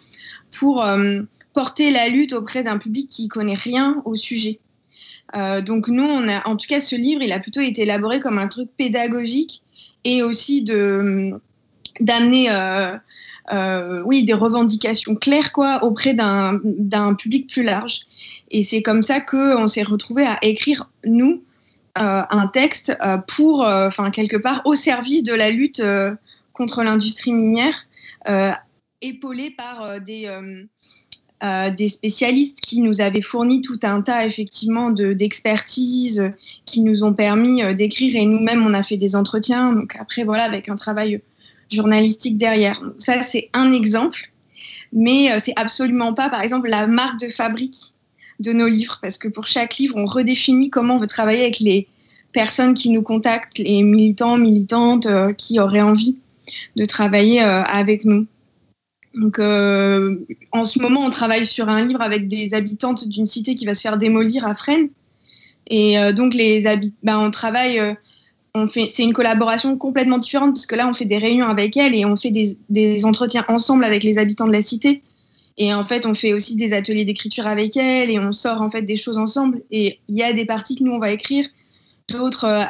pour 0.58 0.84
euh, 0.84 1.22
porter 1.54 1.90
la 1.90 2.08
lutte 2.08 2.32
auprès 2.32 2.62
d'un 2.62 2.78
public 2.78 3.08
qui 3.08 3.28
connaît 3.28 3.54
rien 3.54 4.02
au 4.04 4.16
sujet. 4.16 4.58
Euh, 5.36 5.60
donc 5.60 5.88
nous, 5.88 6.04
on 6.04 6.28
a, 6.28 6.46
en 6.48 6.56
tout 6.56 6.66
cas, 6.68 6.80
ce 6.80 6.96
livre, 6.96 7.22
il 7.22 7.32
a 7.32 7.38
plutôt 7.38 7.60
été 7.60 7.82
élaboré 7.82 8.20
comme 8.20 8.38
un 8.38 8.48
truc 8.48 8.68
pédagogique 8.76 9.62
et 10.04 10.22
aussi 10.22 10.62
de 10.62 11.32
d'amener, 12.00 12.48
euh, 12.50 14.02
oui, 14.04 14.24
des 14.24 14.32
revendications 14.32 15.16
claires 15.16 15.52
quoi 15.52 15.84
auprès 15.84 16.14
d'un 16.14 17.14
public 17.14 17.50
plus 17.50 17.62
large. 17.62 18.00
Et 18.50 18.62
c'est 18.62 18.80
comme 18.80 19.02
ça 19.02 19.20
qu'on 19.20 19.66
s'est 19.66 19.82
retrouvé 19.82 20.24
à 20.24 20.38
écrire 20.42 20.88
nous 21.04 21.42
un 21.96 22.46
texte 22.46 22.96
pour, 23.26 23.60
enfin 23.60 24.10
quelque 24.10 24.38
part, 24.38 24.62
au 24.64 24.74
service 24.74 25.22
de 25.24 25.34
la 25.34 25.50
lutte 25.50 25.82
contre 26.54 26.82
l'industrie 26.82 27.32
minière 27.32 27.86
épaulé 29.02 29.50
par 29.50 29.82
euh, 29.82 29.98
des, 29.98 30.30
euh, 31.42 31.46
euh, 31.50 31.70
des 31.70 31.88
spécialistes 31.88 32.60
qui 32.60 32.80
nous 32.80 33.00
avaient 33.00 33.20
fourni 33.20 33.60
tout 33.60 33.78
un 33.82 34.02
tas 34.02 34.26
effectivement 34.26 34.90
d'expertise, 34.90 36.30
qui 36.64 36.82
nous 36.82 37.02
ont 37.02 37.12
permis 37.12 37.62
d'écrire 37.74 38.16
et 38.16 38.26
nous-mêmes 38.26 38.64
on 38.64 38.74
a 38.74 38.82
fait 38.82 38.96
des 38.96 39.16
entretiens. 39.16 39.72
Donc 39.72 39.96
après 39.98 40.24
voilà 40.24 40.44
avec 40.44 40.68
un 40.68 40.76
travail 40.76 41.20
journalistique 41.70 42.36
derrière. 42.36 42.80
ça 42.98 43.22
c'est 43.22 43.48
un 43.52 43.72
exemple, 43.72 44.30
mais 44.92 45.38
c'est 45.38 45.54
absolument 45.56 46.14
pas 46.14 46.28
par 46.28 46.42
exemple 46.42 46.68
la 46.68 46.86
marque 46.86 47.20
de 47.20 47.28
fabrique 47.28 47.94
de 48.40 48.52
nos 48.52 48.66
livres 48.66 48.98
parce 49.00 49.18
que 49.18 49.28
pour 49.28 49.46
chaque 49.46 49.76
livre 49.78 49.96
on 49.96 50.06
redéfinit 50.06 50.70
comment 50.70 50.96
on 50.96 50.98
veut 50.98 51.06
travailler 51.06 51.42
avec 51.42 51.60
les 51.60 51.88
personnes 52.32 52.74
qui 52.74 52.90
nous 52.90 53.02
contactent, 53.02 53.58
les 53.58 53.82
militants, 53.82 54.36
militantes 54.36 55.08
qui 55.36 55.60
auraient 55.60 55.80
envie 55.80 56.16
de 56.76 56.84
travailler 56.84 57.40
avec 57.40 58.04
nous. 58.04 58.26
Donc, 59.14 59.38
euh, 59.38 60.16
en 60.52 60.64
ce 60.64 60.78
moment, 60.78 61.00
on 61.00 61.10
travaille 61.10 61.44
sur 61.44 61.68
un 61.68 61.84
livre 61.84 62.00
avec 62.00 62.28
des 62.28 62.54
habitantes 62.54 63.08
d'une 63.08 63.26
cité 63.26 63.54
qui 63.54 63.66
va 63.66 63.74
se 63.74 63.80
faire 63.80 63.98
démolir 63.98 64.46
à 64.46 64.54
Fresnes. 64.54 64.88
Et 65.68 65.98
euh, 65.98 66.12
donc, 66.12 66.34
les 66.34 66.62
ben, 67.02 67.18
on 67.18 67.30
travaille, 67.30 67.78
euh, 67.80 67.94
on 68.54 68.68
fait, 68.68 68.86
c'est 68.88 69.02
une 69.02 69.12
collaboration 69.12 69.76
complètement 69.76 70.18
différente 70.18 70.54
parce 70.54 70.66
que 70.66 70.76
là, 70.76 70.88
on 70.88 70.92
fait 70.92 71.04
des 71.06 71.18
réunions 71.18 71.46
avec 71.46 71.76
elles 71.76 71.94
et 71.94 72.04
on 72.04 72.16
fait 72.16 72.30
des, 72.30 72.56
des, 72.68 73.04
entretiens 73.04 73.44
ensemble 73.48 73.84
avec 73.84 74.04
les 74.04 74.18
habitants 74.18 74.46
de 74.46 74.52
la 74.52 74.62
cité. 74.62 75.02
Et 75.58 75.74
en 75.74 75.84
fait, 75.84 76.06
on 76.06 76.14
fait 76.14 76.32
aussi 76.32 76.56
des 76.56 76.72
ateliers 76.72 77.04
d'écriture 77.04 77.46
avec 77.46 77.76
elles 77.76 78.10
et 78.10 78.18
on 78.18 78.32
sort 78.32 78.62
en 78.62 78.70
fait 78.70 78.82
des 78.82 78.96
choses 78.96 79.18
ensemble. 79.18 79.60
Et 79.72 79.98
il 80.08 80.16
y 80.16 80.22
a 80.22 80.32
des 80.32 80.44
parties 80.44 80.76
que 80.76 80.84
nous, 80.84 80.92
on 80.92 80.98
va 80.98 81.10
écrire, 81.10 81.46
d'autres 82.08 82.66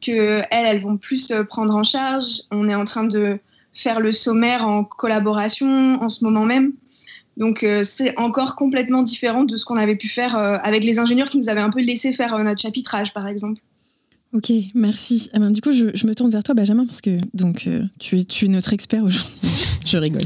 que 0.00 0.42
elles, 0.50 0.66
elles 0.66 0.80
vont 0.80 0.98
plus 0.98 1.32
prendre 1.48 1.74
en 1.74 1.82
charge. 1.82 2.42
On 2.50 2.68
est 2.68 2.74
en 2.74 2.84
train 2.84 3.04
de 3.04 3.40
faire 3.80 4.00
le 4.00 4.12
sommaire 4.12 4.66
en 4.66 4.84
collaboration 4.84 6.02
en 6.02 6.08
ce 6.08 6.22
moment 6.24 6.44
même. 6.44 6.72
Donc 7.36 7.62
euh, 7.62 7.82
c'est 7.82 8.16
encore 8.18 8.54
complètement 8.54 9.02
différent 9.02 9.44
de 9.44 9.56
ce 9.56 9.64
qu'on 9.64 9.76
avait 9.76 9.96
pu 9.96 10.08
faire 10.08 10.36
euh, 10.36 10.58
avec 10.62 10.84
les 10.84 10.98
ingénieurs 10.98 11.30
qui 11.30 11.38
nous 11.38 11.48
avaient 11.48 11.60
un 11.60 11.70
peu 11.70 11.80
laissé 11.80 12.12
faire 12.12 12.34
euh, 12.34 12.42
notre 12.42 12.60
chapitrage, 12.60 13.14
par 13.14 13.26
exemple. 13.26 13.60
Ok, 14.32 14.52
merci. 14.74 15.30
Eh 15.34 15.38
ben, 15.40 15.50
du 15.50 15.60
coup, 15.60 15.72
je, 15.72 16.06
me 16.06 16.14
tourne 16.14 16.30
vers 16.30 16.44
toi, 16.44 16.54
Benjamin, 16.54 16.84
parce 16.84 17.00
que 17.00 17.18
donc, 17.34 17.68
tu, 17.98 18.18
es, 18.20 18.24
tu 18.24 18.44
es 18.44 18.48
notre 18.48 18.72
expert 18.72 19.02
aujourd'hui. 19.02 19.69
Je 19.84 19.96
rigole. 19.98 20.22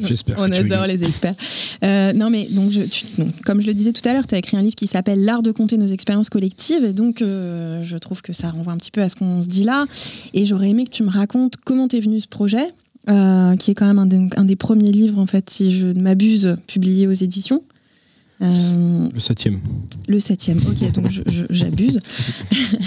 J'espère. 0.00 0.36
On 0.38 0.50
adore 0.50 0.86
les 0.86 1.04
experts. 1.04 1.34
non, 1.82 2.30
mais 2.30 2.46
donc, 2.50 2.70
je, 2.70 3.22
comme 3.44 3.60
je 3.60 3.66
le 3.66 3.74
disais 3.74 3.92
tout 3.92 4.06
à 4.08 4.12
l'heure, 4.12 4.26
tu 4.26 4.34
as 4.34 4.38
écrit 4.38 4.56
un 4.56 4.62
livre 4.62 4.74
qui 4.76 4.86
s'appelle 4.86 5.24
L'art 5.24 5.42
de 5.42 5.52
compter 5.52 5.76
nos 5.76 5.86
expériences 5.86 6.30
collectives. 6.30 6.84
Et 6.84 6.92
donc, 6.92 7.18
je 7.20 7.96
trouve 7.98 8.22
que 8.22 8.32
ça 8.32 8.50
renvoie 8.50 8.72
un 8.72 8.78
petit 8.78 8.90
peu 8.90 9.02
à 9.02 9.08
ce 9.08 9.16
qu'on 9.16 9.42
se 9.42 9.48
dit 9.48 9.64
là. 9.64 9.86
Et 10.34 10.44
j'aurais 10.44 10.70
aimé 10.70 10.84
que 10.84 10.90
tu 10.90 11.02
me 11.02 11.10
racontes 11.10 11.54
comment 11.64 11.88
t'es 11.88 12.00
venu 12.00 12.20
ce 12.20 12.28
projet. 12.28 12.68
Euh, 13.08 13.56
qui 13.56 13.70
est 13.70 13.74
quand 13.74 13.86
même 13.86 14.30
un 14.36 14.44
des, 14.44 14.56
premiers 14.56 14.92
livres, 14.92 15.18
en 15.18 15.26
fait, 15.26 15.48
si 15.48 15.70
je 15.72 15.86
ne 15.86 16.00
m'abuse, 16.02 16.56
publié 16.68 17.06
aux 17.06 17.12
éditions. 17.12 17.62
Euh, 18.42 19.08
le 19.12 19.20
septième. 19.20 19.60
Le 20.08 20.18
septième, 20.20 20.58
ok, 20.58 20.92
donc 20.92 21.06
j'abuse. 21.50 21.98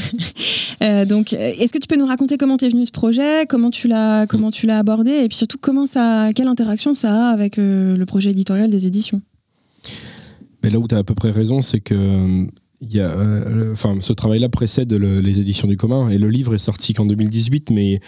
euh, 0.84 1.06
donc, 1.06 1.34
est-ce 1.34 1.72
que 1.72 1.78
tu 1.78 1.88
peux 1.88 1.96
nous 1.96 2.08
raconter 2.08 2.38
comment 2.38 2.58
tu 2.58 2.66
es 2.66 2.70
venu 2.70 2.86
ce 2.86 2.92
projet, 2.92 3.46
comment 3.48 3.70
tu 3.70 3.88
l'as, 3.88 4.26
comment 4.28 4.52
tu 4.52 4.66
l'as 4.66 4.80
abordé, 4.80 5.12
et 5.12 5.28
puis 5.28 5.38
surtout 5.38 5.58
comment 5.62 5.86
ça, 5.86 6.32
quelle 6.36 6.48
interaction 6.48 6.96
ça 6.96 7.30
a 7.30 7.32
avec 7.32 7.60
euh, 7.60 7.96
le 7.96 8.06
projet 8.06 8.32
éditorial 8.32 8.70
des 8.70 8.88
éditions? 8.88 9.22
Mais 10.64 10.70
là 10.70 10.80
où 10.80 10.88
tu 10.88 10.96
as 10.96 11.00
à 11.00 11.04
peu 11.04 11.14
près 11.14 11.32
raison, 11.32 11.62
c'est 11.62 11.82
que 11.82 12.48
il 12.82 12.94
y 12.94 13.00
a, 13.00 13.16
enfin, 13.72 13.96
ce 14.02 14.12
travail-là 14.12 14.50
précède 14.50 14.92
les 14.92 15.40
éditions 15.40 15.70
du 15.70 15.78
commun 15.78 16.10
et 16.10 16.18
le 16.18 16.30
livre 16.30 16.54
est 16.54 16.60
sorti 16.60 16.94
qu'en 16.94 17.06
2018, 17.06 17.70
mais 17.70 18.02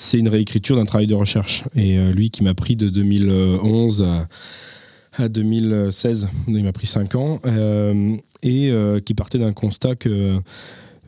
c'est 0.00 0.18
une 0.18 0.28
réécriture 0.28 0.76
d'un 0.76 0.86
travail 0.86 1.06
de 1.06 1.14
recherche. 1.14 1.64
Et 1.76 1.98
euh, 1.98 2.10
lui 2.10 2.30
qui 2.30 2.42
m'a 2.42 2.54
pris 2.54 2.74
de 2.74 2.88
2011 2.88 4.02
à, 4.02 4.28
2016, 5.28 6.28
il 6.48 6.64
m'a 6.64 6.72
pris 6.72 6.86
5 6.86 7.14
ans, 7.14 7.40
euh, 7.46 8.16
et 8.42 8.70
euh, 8.70 9.00
qui 9.00 9.14
partait 9.14 9.38
d'un 9.38 9.52
constat 9.52 9.94
que 9.94 10.40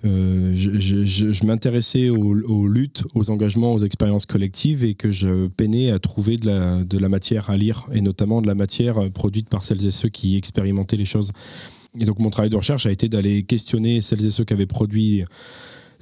je, 0.04 1.46
m'intéressais 1.46 2.08
aux, 2.08 2.66
luttes, 2.66 3.04
aux 3.14 3.30
engagements, 3.30 3.72
aux 3.72 3.84
expériences 3.84 4.26
collectives 4.26 4.82
et 4.84 4.94
que 4.94 5.12
je 5.12 5.46
peinais 5.46 5.90
à 5.92 5.98
trouver 5.98 6.36
de 6.38 6.46
la, 6.46 6.82
de 6.82 6.98
la, 6.98 7.08
matière 7.08 7.50
à 7.50 7.56
lire 7.56 7.86
et 7.92 8.00
notamment 8.00 8.42
de 8.42 8.48
la 8.48 8.56
matière 8.56 9.10
produite 9.12 9.48
par 9.48 9.62
celles 9.62 9.86
et 9.86 9.92
ceux 9.92 10.08
qui 10.08 10.36
expérimentaient 10.36 10.96
les 10.96 11.04
choses. 11.04 11.30
Et 12.00 12.04
donc 12.04 12.18
mon 12.18 12.30
travail 12.30 12.50
de 12.50 12.56
recherche 12.56 12.86
a 12.86 12.90
été 12.90 13.08
d'aller 13.08 13.44
questionner 13.44 14.00
celles 14.00 14.24
et 14.26 14.30
ceux 14.30 14.44
qui 14.44 14.52
avaient 14.52 14.66
produit 14.66 15.24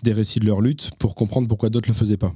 des 0.02 0.12
récits 0.12 0.40
de 0.40 0.46
leur 0.46 0.60
lutte 0.60 0.90
pour 0.98 1.14
comprendre 1.14 1.48
pourquoi 1.48 1.68
d'autres 1.68 1.88
ne 1.88 1.94
le 1.94 1.98
faisaient 1.98 2.16
pas. 2.16 2.32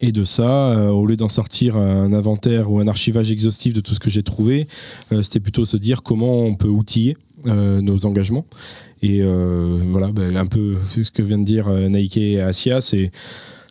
Et 0.00 0.12
de 0.12 0.24
ça, 0.24 0.70
euh, 0.70 0.90
au 0.90 1.06
lieu 1.06 1.16
d'en 1.16 1.28
sortir 1.28 1.76
un 1.76 2.12
inventaire 2.12 2.70
ou 2.70 2.80
un 2.80 2.88
archivage 2.88 3.30
exhaustif 3.30 3.72
de 3.72 3.80
tout 3.80 3.94
ce 3.94 4.00
que 4.00 4.10
j'ai 4.10 4.22
trouvé, 4.22 4.66
euh, 5.12 5.22
c'était 5.22 5.40
plutôt 5.40 5.64
se 5.64 5.76
dire 5.76 6.02
comment 6.02 6.40
on 6.40 6.54
peut 6.54 6.68
outiller 6.68 7.16
euh, 7.46 7.80
nos 7.80 8.04
engagements. 8.06 8.46
Et 9.02 9.22
voilà, 9.22 10.10
ben, 10.12 10.34
un 10.34 10.46
peu 10.46 10.76
ce 10.88 11.10
que 11.10 11.20
vient 11.20 11.36
de 11.36 11.44
dire 11.44 11.68
Nike 11.68 12.16
et 12.16 12.40
Asia, 12.40 12.80
c'est 12.80 13.10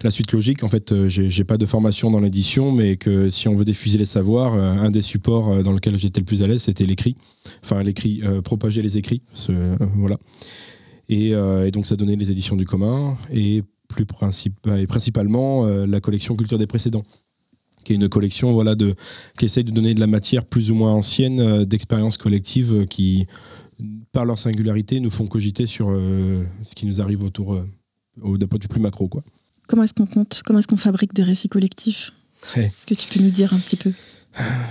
la 0.03 0.11
suite 0.11 0.31
logique. 0.31 0.63
En 0.63 0.67
fait, 0.67 0.93
j'ai 1.07 1.43
pas 1.43 1.57
de 1.57 1.65
formation 1.65 2.11
dans 2.11 2.19
l'édition, 2.19 2.71
mais 2.71 2.97
que 2.97 3.31
si 3.31 3.47
on 3.47 3.55
veut 3.55 3.65
diffuser 3.65 3.97
les 3.97 4.05
savoirs, 4.05 4.53
un 4.53 4.91
des 4.91 5.01
supports 5.01 5.63
dans 5.63 5.71
lequel 5.71 5.97
j'étais 5.97 6.19
le 6.19 6.25
plus 6.27 6.43
à 6.43 6.47
l'aise, 6.47 6.61
c'était 6.61 6.85
l'écrit. 6.85 7.15
Enfin, 7.63 7.81
l'écrit, 7.81 8.21
propager 8.43 8.83
les 8.83 8.97
écrits. 8.97 9.23
voilà. 9.95 10.19
Et, 11.09 11.29
et, 11.29 11.71
donc, 11.71 11.87
ça 11.87 11.95
donnait 11.95 12.15
les 12.15 12.29
éditions 12.29 12.55
du 12.55 12.67
commun 12.67 13.17
et 13.33 13.63
plus 13.93 14.05
et 14.77 14.87
principalement 14.87 15.65
la 15.65 15.99
collection 15.99 16.35
Culture 16.35 16.57
des 16.57 16.67
précédents 16.67 17.03
qui 17.83 17.93
est 17.93 17.95
une 17.95 18.09
collection 18.09 18.53
voilà, 18.53 18.75
de, 18.75 18.95
qui 19.37 19.45
essaye 19.45 19.63
de 19.63 19.71
donner 19.71 19.93
de 19.93 19.99
la 19.99 20.07
matière 20.07 20.45
plus 20.45 20.71
ou 20.71 20.75
moins 20.75 20.93
ancienne 20.93 21.39
euh, 21.39 21.65
d'expériences 21.65 22.17
collectives 22.17 22.73
euh, 22.73 22.85
qui, 22.85 23.27
par 24.11 24.25
leur 24.25 24.37
singularité, 24.37 24.99
nous 24.99 25.09
font 25.09 25.27
cogiter 25.27 25.67
sur 25.67 25.89
euh, 25.89 26.43
ce 26.63 26.75
qui 26.75 26.85
nous 26.85 27.01
arrive 27.01 27.23
autour 27.23 27.55
d'un 28.17 28.47
point 28.47 28.57
de 28.57 28.63
vue 28.63 28.69
plus 28.69 28.81
macro. 28.81 29.07
Quoi. 29.07 29.23
Comment 29.67 29.83
est-ce 29.83 29.93
qu'on 29.93 30.05
compte 30.05 30.41
Comment 30.45 30.59
est-ce 30.59 30.67
qu'on 30.67 30.77
fabrique 30.77 31.13
des 31.13 31.23
récits 31.23 31.49
collectifs? 31.49 32.11
Est-ce 32.55 32.85
que 32.85 32.93
tu 32.93 33.07
peux 33.07 33.23
nous 33.23 33.31
dire 33.31 33.53
un 33.53 33.59
petit 33.59 33.77
peu? 33.77 33.91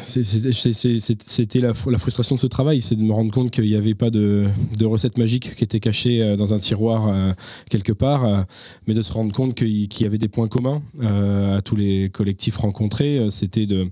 C'était 0.05 1.61
la, 1.61 1.75
frustration 1.75 2.35
de 2.35 2.41
ce 2.41 2.47
travail, 2.47 2.83
c'est 2.83 2.97
de 2.97 3.03
me 3.03 3.13
rendre 3.13 3.33
compte 3.33 3.51
qu'il 3.51 3.65
n'y 3.65 3.77
avait 3.77 3.95
pas 3.95 4.11
de, 4.11 4.49
recette 4.83 5.19
magique 5.19 5.55
qui 5.55 5.65
était 5.65 5.81
cachée 5.81 6.23
euh, 6.23 6.37
dans 6.37 6.53
un 6.53 6.59
tiroir 6.59 7.09
euh, 7.09 7.33
quelque 7.71 7.93
part, 7.93 8.25
euh, 8.25 8.43
mais 8.87 8.95
de 8.95 9.03
se 9.03 9.13
rendre 9.13 9.33
compte 9.33 9.55
qu'il 9.55 10.01
y 10.01 10.05
avait 10.05 10.19
des 10.19 10.29
points 10.29 10.49
communs 10.49 10.83
à 11.01 11.63
tous 11.63 11.77
les 11.77 12.11
collectifs 12.11 12.57
rencontrés. 12.57 13.29
C'était 13.31 13.67
de, 13.67 13.89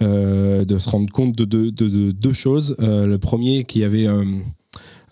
se 0.00 0.88
rendre 0.88 1.12
compte 1.12 1.36
de, 1.36 1.70
deux 2.10 2.32
choses. 2.32 2.74
le 2.78 3.16
premier, 3.16 3.64
qu'il 3.64 3.82
y 3.82 3.84
avait 3.84 4.06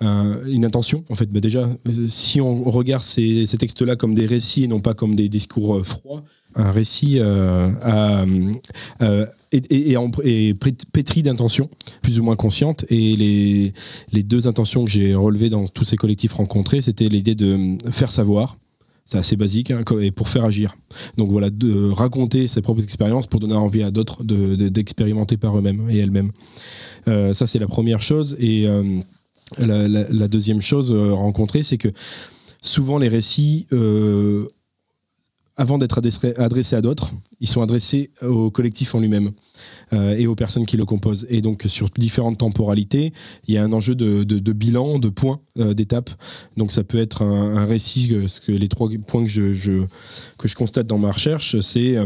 une 0.01 0.65
intention. 0.65 1.05
En 1.11 1.15
fait, 1.15 1.31
bah, 1.31 1.41
déjà, 1.41 1.69
si 2.09 2.41
on 2.41 2.65
regarde 2.65 3.03
ces, 3.03 3.47
textes-là 3.59 3.97
comme 3.97 4.15
des 4.15 4.27
récits 4.27 4.65
et 4.65 4.69
non 4.69 4.81
pas 4.81 4.95
comme 4.95 5.15
des 5.15 5.29
discours 5.29 5.85
froids, 5.87 6.25
un 6.57 6.71
récit 6.71 7.21
a 7.21 8.25
et, 9.55 10.55
pétri 10.93 11.23
d'intentions, 11.23 11.71
plus 12.03 12.19
ou 12.19 12.25
moins 12.25 12.37
conscientes. 12.37 12.85
Et 12.91 13.17
les, 13.17 13.73
les 14.13 14.23
deux 14.23 14.49
intentions 14.49 14.85
que 14.85 14.91
j'ai 14.91 15.15
relevées 15.15 15.51
dans 15.51 15.67
tous 15.67 15.85
ces 15.85 15.97
collectifs 15.97 16.35
rencontrés, 16.35 16.83
c'était 16.83 17.09
l'idée 17.09 17.35
de 17.35 17.77
faire 17.91 18.11
savoir, 18.11 18.57
c'est 19.05 19.19
assez 19.19 19.37
basique, 19.37 19.71
hein, 19.71 19.85
et 20.01 20.11
pour 20.11 20.29
faire 20.29 20.45
agir. 20.45 20.77
Donc 21.17 21.31
voilà, 21.31 21.51
de 21.51 21.91
raconter 21.91 22.49
ses 22.49 22.63
propres 22.63 22.83
expériences 22.83 23.27
pour 23.27 23.41
donner 23.41 23.55
envie 23.55 23.83
à 23.83 23.91
d'autres 23.91 24.25
d'expérimenter 24.25 25.37
par 25.37 25.59
eux-mêmes 25.59 25.89
et 25.91 25.99
elles-mêmes. 25.99 26.33
Euh, 27.09 27.35
ça, 27.35 27.47
c'est 27.47 27.59
la 27.59 27.67
première 27.67 28.01
chose. 28.01 28.37
Et 28.41 28.67
euh, 28.67 28.83
la, 29.59 30.29
deuxième 30.29 30.63
chose 30.63 30.91
euh, 30.91 31.13
rencontrée, 31.13 31.63
c'est 31.63 31.79
que 31.79 31.89
souvent 32.63 32.99
les 32.99 33.09
récits 33.09 33.67
avant 35.57 35.79
d'être 35.79 36.01
adressés 36.39 36.75
à 36.77 36.81
d'autres, 36.81 37.13
ils 37.41 37.47
sont 37.47 37.63
adressés 37.63 38.11
au 38.23 38.51
collectif 38.51 38.95
en 38.95 39.01
lui-même 39.01 39.31
euh, 39.93 40.17
et 40.17 40.27
aux 40.27 40.35
personnes 40.35 40.67
qui 40.67 40.77
le 40.77 40.85
composent. 40.85 41.27
Et 41.29 41.43
donc 41.43 41.65
sur 41.67 41.91
différentes 41.91 42.39
temporalités, 42.39 43.13
il 43.47 43.55
y 43.55 43.59
a 43.59 43.63
un 43.63 43.73
enjeu 43.73 43.95
de, 43.95 44.53
bilan, 44.53 44.99
de 44.99 45.09
points, 45.09 45.41
euh, 45.59 45.73
d'étapes. 45.73 46.11
Donc 46.57 46.73
ça 46.73 46.83
peut 46.83 46.99
être 46.99 47.23
un, 47.23 47.65
récit, 47.67 48.13
euh, 48.13 48.27
ce 48.27 48.41
que 48.41 48.51
les 48.51 48.69
trois 48.69 48.89
points 49.07 49.23
que 49.23 49.29
je, 49.29 49.85
que 50.39 50.49
je 50.49 50.57
constate 50.57 50.89
dans 50.89 50.99
ma 50.99 51.13
recherche, 51.13 51.61
c'est 51.61 51.97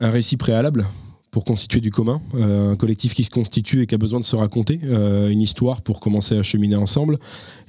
un 0.00 0.10
récit 0.10 0.36
préalable 0.36 0.86
pour 1.30 1.44
constituer 1.44 1.80
du 1.80 1.92
commun, 1.92 2.20
un 2.34 2.74
collectif 2.74 3.14
qui 3.14 3.22
se 3.22 3.30
constitue 3.30 3.82
et 3.82 3.86
qui 3.86 3.94
a 3.94 3.98
besoin 3.98 4.18
de 4.18 4.24
se 4.24 4.34
raconter 4.34 4.80
une 4.82 5.40
histoire 5.40 5.80
pour 5.80 6.00
commencer 6.00 6.36
à 6.36 6.42
cheminer 6.42 6.74
ensemble. 6.74 7.18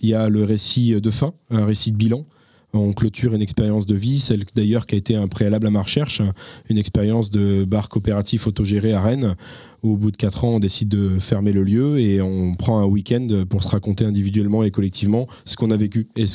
Il 0.02 0.10
y 0.10 0.16
a 0.16 0.30
le 0.30 0.44
récit 0.44 1.00
de 1.00 1.12
fin, 1.12 1.34
un 1.52 1.66
récit 1.66 1.92
de 1.92 1.98
bilan, 1.98 2.26
on 2.74 2.94
clôture 2.94 3.34
une 3.34 3.42
expérience 3.42 3.86
de 3.86 3.96
vie, 3.96 4.20
celle 4.20 4.44
d'ailleurs 4.55 4.86
qui 4.86 4.96
a 4.96 4.98
été 4.98 5.16
un 5.16 5.27
préalable 5.27 5.68
à 5.68 5.70
ma 5.70 5.81
recherche, 5.81 6.22
une 6.70 6.77
expérience 6.77 7.31
de 7.31 7.66
bar 7.66 7.90
coopératif 7.90 8.48
autogéré 8.48 8.94
à 8.94 9.01
Rennes, 9.01 9.36
où 9.84 9.94
au 9.94 9.98
bout 9.98 10.12
de 10.12 10.18
quatre 10.18 10.46
ans, 10.46 10.55
on 10.55 10.60
décide 10.60 10.90
de 10.90 11.20
fermer 11.20 11.51
le 11.51 11.64
lieu 11.64 12.00
et 12.00 12.22
on 12.22 12.55
prend 12.55 12.79
un 12.79 12.86
week-end 12.86 13.27
pour 13.50 13.64
se 13.64 13.68
raconter 13.68 14.05
individuellement 14.05 14.64
et 14.64 14.72
collectivement 14.72 15.27
ce 15.46 15.55
qu'on 15.55 15.72
a 15.72 15.77
vécu 15.77 16.07
et 16.16 16.25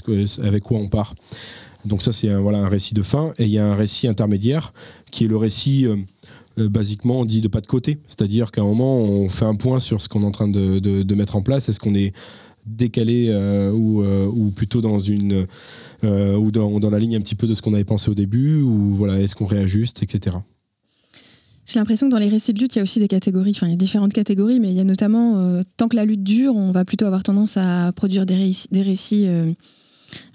avec 0.42 0.62
quoi 0.62 0.79
on 0.79 0.88
part. 0.88 1.14
Donc 1.85 2.03
ça, 2.03 2.12
c'est 2.12 2.29
un, 2.29 2.40
voilà, 2.40 2.59
un 2.59 2.68
récit 2.68 2.94
de 2.94 3.03
fin. 3.03 3.33
Et 3.38 3.44
il 3.44 3.51
y 3.51 3.59
a 3.59 3.66
un 3.66 3.77
récit 3.77 4.09
intermédiaire 4.09 4.72
qui 5.11 5.25
est 5.25 5.29
le 5.29 5.37
récit... 5.37 5.87
Euh, 5.87 5.96
euh, 6.59 6.70
basiquement 6.70 7.27
dit 7.27 7.42
de 7.42 7.49
pas 7.49 7.61
de 7.61 7.66
côté. 7.66 7.99
C'est-à-dire 8.09 8.51
qu'à 8.51 8.62
un 8.62 8.64
moment, 8.64 8.99
on 8.99 9.29
fait 9.29 9.44
un 9.44 9.55
point 9.55 9.79
sur 9.79 10.01
ce 10.01 10.09
qu'on 10.09 10.22
est 10.22 10.27
en 10.27 10.31
train 10.31 10.49
de, 10.49 11.14
mettre 11.14 11.37
en 11.37 11.42
place. 11.42 11.68
Est-ce 11.68 11.81
qu'on 11.81 11.94
est 11.94 12.14
décalé 12.64 13.29
euh, 13.29 13.70
ou, 13.72 14.51
plutôt 14.57 14.81
dans 14.81 14.99
une 14.99 15.46
euh, 16.07 16.37
ou 16.37 16.51
dans, 16.51 16.81
dans, 16.81 16.90
la 16.90 16.99
ligne 16.99 17.16
un 17.16 17.21
petit 17.21 17.35
peu 17.35 17.47
de 17.47 17.55
ce 17.55 17.62
qu'on 17.62 17.75
avait 17.75 17.85
pensé 17.85 18.11
au 18.11 18.14
début, 18.14 18.61
ou 18.61 18.95
voilà, 18.95 19.21
est-ce 19.21 19.35
qu'on 19.35 19.47
réajuste, 19.47 20.03
etc. 20.03 20.37
J'ai 21.66 21.81
l'impression 21.81 22.07
que 22.07 22.12
dans 22.12 22.21
les 22.21 22.29
récits 22.29 22.55
de 22.55 22.61
lutte, 22.61 22.77
il 22.77 22.79
y 22.79 22.81
a 22.81 22.83
aussi 22.85 23.01
des 23.01 23.09
catégories, 23.09 23.51
enfin 23.51 23.66
il 23.66 23.71
y 23.71 23.75
a 23.75 23.77
différentes 23.77 24.12
catégories, 24.12 24.61
mais 24.61 24.69
il 24.69 24.75
y 24.75 24.81
a 24.81 24.85
notamment, 24.85 25.38
euh, 25.38 25.62
tant 25.77 25.88
que 25.88 25.97
la 25.97 26.05
lutte 26.05 26.23
dure, 26.23 26.55
on 26.55 26.71
va 26.71 26.85
plutôt 26.85 27.07
avoir 27.07 27.25
tendance 27.25 27.57
à 27.57 27.90
produire 27.92 28.25
des, 28.25 28.53
des 28.71 28.83
récits 28.83 29.27
euh, 29.27 29.53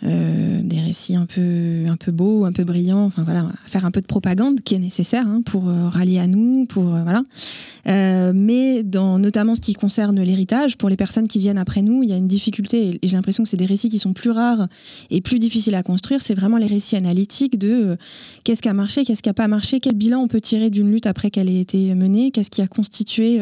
des 0.01 0.79
récits 0.79 1.15
un 1.15 1.25
peu, 1.25 1.85
un 1.87 1.95
peu 1.95 2.11
beaux, 2.11 2.45
un 2.45 2.51
peu 2.51 2.63
brillants, 2.63 3.05
enfin 3.05 3.23
voilà, 3.23 3.47
faire 3.65 3.85
un 3.85 3.91
peu 3.91 4.01
de 4.01 4.05
propagande 4.05 4.61
qui 4.61 4.75
est 4.75 4.79
nécessaire 4.79 5.27
hein, 5.27 5.41
pour 5.45 5.69
euh, 5.69 5.89
rallier 5.89 6.19
à 6.19 6.27
nous, 6.27 6.65
pour 6.65 6.95
euh, 6.95 7.03
voilà. 7.03 7.23
mais 8.33 8.83
dans 8.83 9.19
notamment 9.19 9.55
ce 9.55 9.61
qui 9.61 9.73
concerne 9.73 10.21
l'héritage, 10.21 10.77
pour 10.77 10.89
les 10.89 10.97
personnes 10.97 11.27
qui 11.27 11.39
viennent 11.39 11.57
après 11.57 11.81
nous, 11.81 12.03
il 12.03 12.09
y 12.09 12.13
a 12.13 12.17
une 12.17 12.27
difficulté 12.27 12.99
et 13.01 13.07
j'ai 13.07 13.15
l'impression 13.15 13.43
que 13.43 13.49
c'est 13.49 13.57
des 13.57 13.65
récits 13.65 13.89
qui 13.89 13.99
sont 13.99 14.13
plus 14.13 14.31
rares 14.31 14.67
et 15.09 15.21
plus 15.21 15.39
difficiles 15.39 15.75
à 15.75 15.83
construire. 15.83 16.21
C'est 16.21 16.35
vraiment 16.35 16.57
les 16.57 16.67
récits 16.67 16.95
analytiques 16.95 17.57
de 17.57 17.97
qu'est-ce 18.43 18.61
qui 18.61 18.69
a 18.69 18.73
marché, 18.73 19.03
qu'est-ce 19.03 19.21
qui 19.21 19.29
a 19.29 19.33
pas 19.33 19.47
marché, 19.47 19.79
quel 19.79 19.95
bilan 19.95 20.19
on 20.19 20.27
peut 20.27 20.41
tirer 20.41 20.69
d'une 20.69 20.91
lutte 20.91 21.07
après 21.07 21.31
qu'elle 21.31 21.49
ait 21.49 21.61
été 21.61 21.93
menée, 21.95 22.31
qu'est-ce 22.31 22.49
qui 22.49 22.61
a 22.61 22.67
constitué 22.67 23.39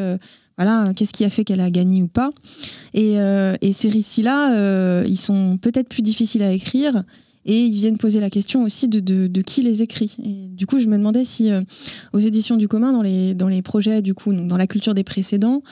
voilà, 0.59 0.91
qu'est-ce 0.93 1.13
qui 1.13 1.23
a 1.23 1.29
fait 1.29 1.45
qu'elle 1.45 1.61
a 1.61 1.71
gagné 1.71 2.03
ou 2.03 2.09
pas. 2.09 2.31
Et, 2.93 3.17
euh, 3.17 3.55
ces 3.71 3.87
récits-là, 3.87 4.55
euh, 4.55 5.05
ils 5.07 5.17
sont 5.17 5.57
peut-être 5.57 5.87
plus 5.87 6.01
difficiles 6.01 6.43
à 6.43 6.51
écrire 6.51 7.05
et 7.45 7.57
ils 7.57 7.73
viennent 7.73 7.97
poser 7.97 8.19
la 8.19 8.29
question 8.29 8.63
aussi 8.63 8.89
de, 8.89 9.41
qui 9.41 9.61
les 9.61 9.81
écrit. 9.81 10.17
Et 10.21 10.49
du 10.49 10.67
coup, 10.67 10.77
je 10.77 10.87
me 10.87 10.97
demandais 10.97 11.23
si 11.23 11.49
euh, 11.49 11.61
aux 12.11 12.19
éditions 12.19 12.57
du 12.57 12.67
commun, 12.67 12.91
dans 12.91 13.01
les, 13.47 13.61
projets, 13.61 14.01
du 14.01 14.13
coup, 14.13 14.33
dans 14.33 14.57
la 14.57 14.67
culture 14.67 14.93
des 14.93 15.05
précédents, 15.05 15.63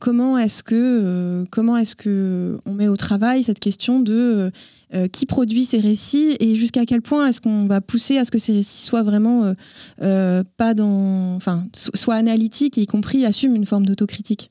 comment 0.00 0.38
est-ce 0.38 0.64
que, 0.64 1.44
est-ce 1.78 1.94
que 1.94 2.58
on 2.66 2.74
met 2.74 2.88
au 2.88 2.96
travail 2.96 3.44
cette 3.44 3.60
question 3.60 4.00
de 4.00 4.50
euh, 4.92 5.06
qui 5.06 5.24
produit 5.24 5.64
ces 5.64 5.78
récits 5.78 6.36
et 6.40 6.56
jusqu'à 6.56 6.84
quel 6.84 7.00
point 7.00 7.28
est-ce 7.28 7.40
qu'on 7.40 7.68
va 7.68 7.80
pousser 7.80 8.18
à 8.18 8.24
ce 8.24 8.32
que 8.32 8.38
ces 8.38 8.52
récits 8.52 8.84
soient 8.84 9.04
vraiment 9.04 9.44
euh, 9.44 9.54
euh, 10.02 10.42
pas 10.56 10.74
dans, 10.74 11.36
enfin, 11.36 11.64
soient 11.72 12.16
analytiques 12.16 12.76
y 12.76 12.86
compris 12.86 13.24
assument 13.24 13.54
une 13.54 13.66
forme 13.66 13.86
d'autocritique. 13.86 14.50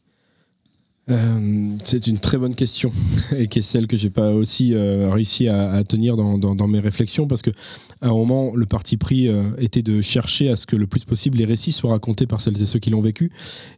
c'est 1.84 2.08
une 2.08 2.19
très 2.19 2.38
bonne 2.38 2.56
question 2.56 2.93
et 3.38 3.47
qui 3.47 3.60
est 3.60 3.63
celle 3.63 3.86
que 3.88 3.97
j'ai 3.97 4.10
pas 4.10 4.32
aussi 4.32 4.73
réussi 4.75 5.49
à, 5.49 5.84
tenir 5.84 6.15
dans, 6.15 6.38
dans, 6.38 6.67
mes 6.67 6.80
réflexions 6.80 7.28
parce 7.28 7.41
que 7.41 7.52
à 8.02 8.08
un 8.08 8.14
moment, 8.14 8.56
le 8.56 8.66
parti 8.66 8.96
pris 8.96 9.28
euh, 9.28 9.52
était 9.58 9.82
de 9.82 10.00
chercher 10.00 10.50
à 10.50 10.56
ce 10.56 10.66
que 10.66 10.78
le 10.78 10.88
plus 10.88 11.04
possible 11.04 11.38
les 11.38 11.46
récits 11.46 11.74
soient 11.74 11.92
racontés 11.92 12.28
par 12.28 12.40
celles 12.40 12.62
et 12.62 12.66
ceux 12.66 12.80
qui 12.80 12.92
l'ont 12.92 13.02
vécu 13.02 13.30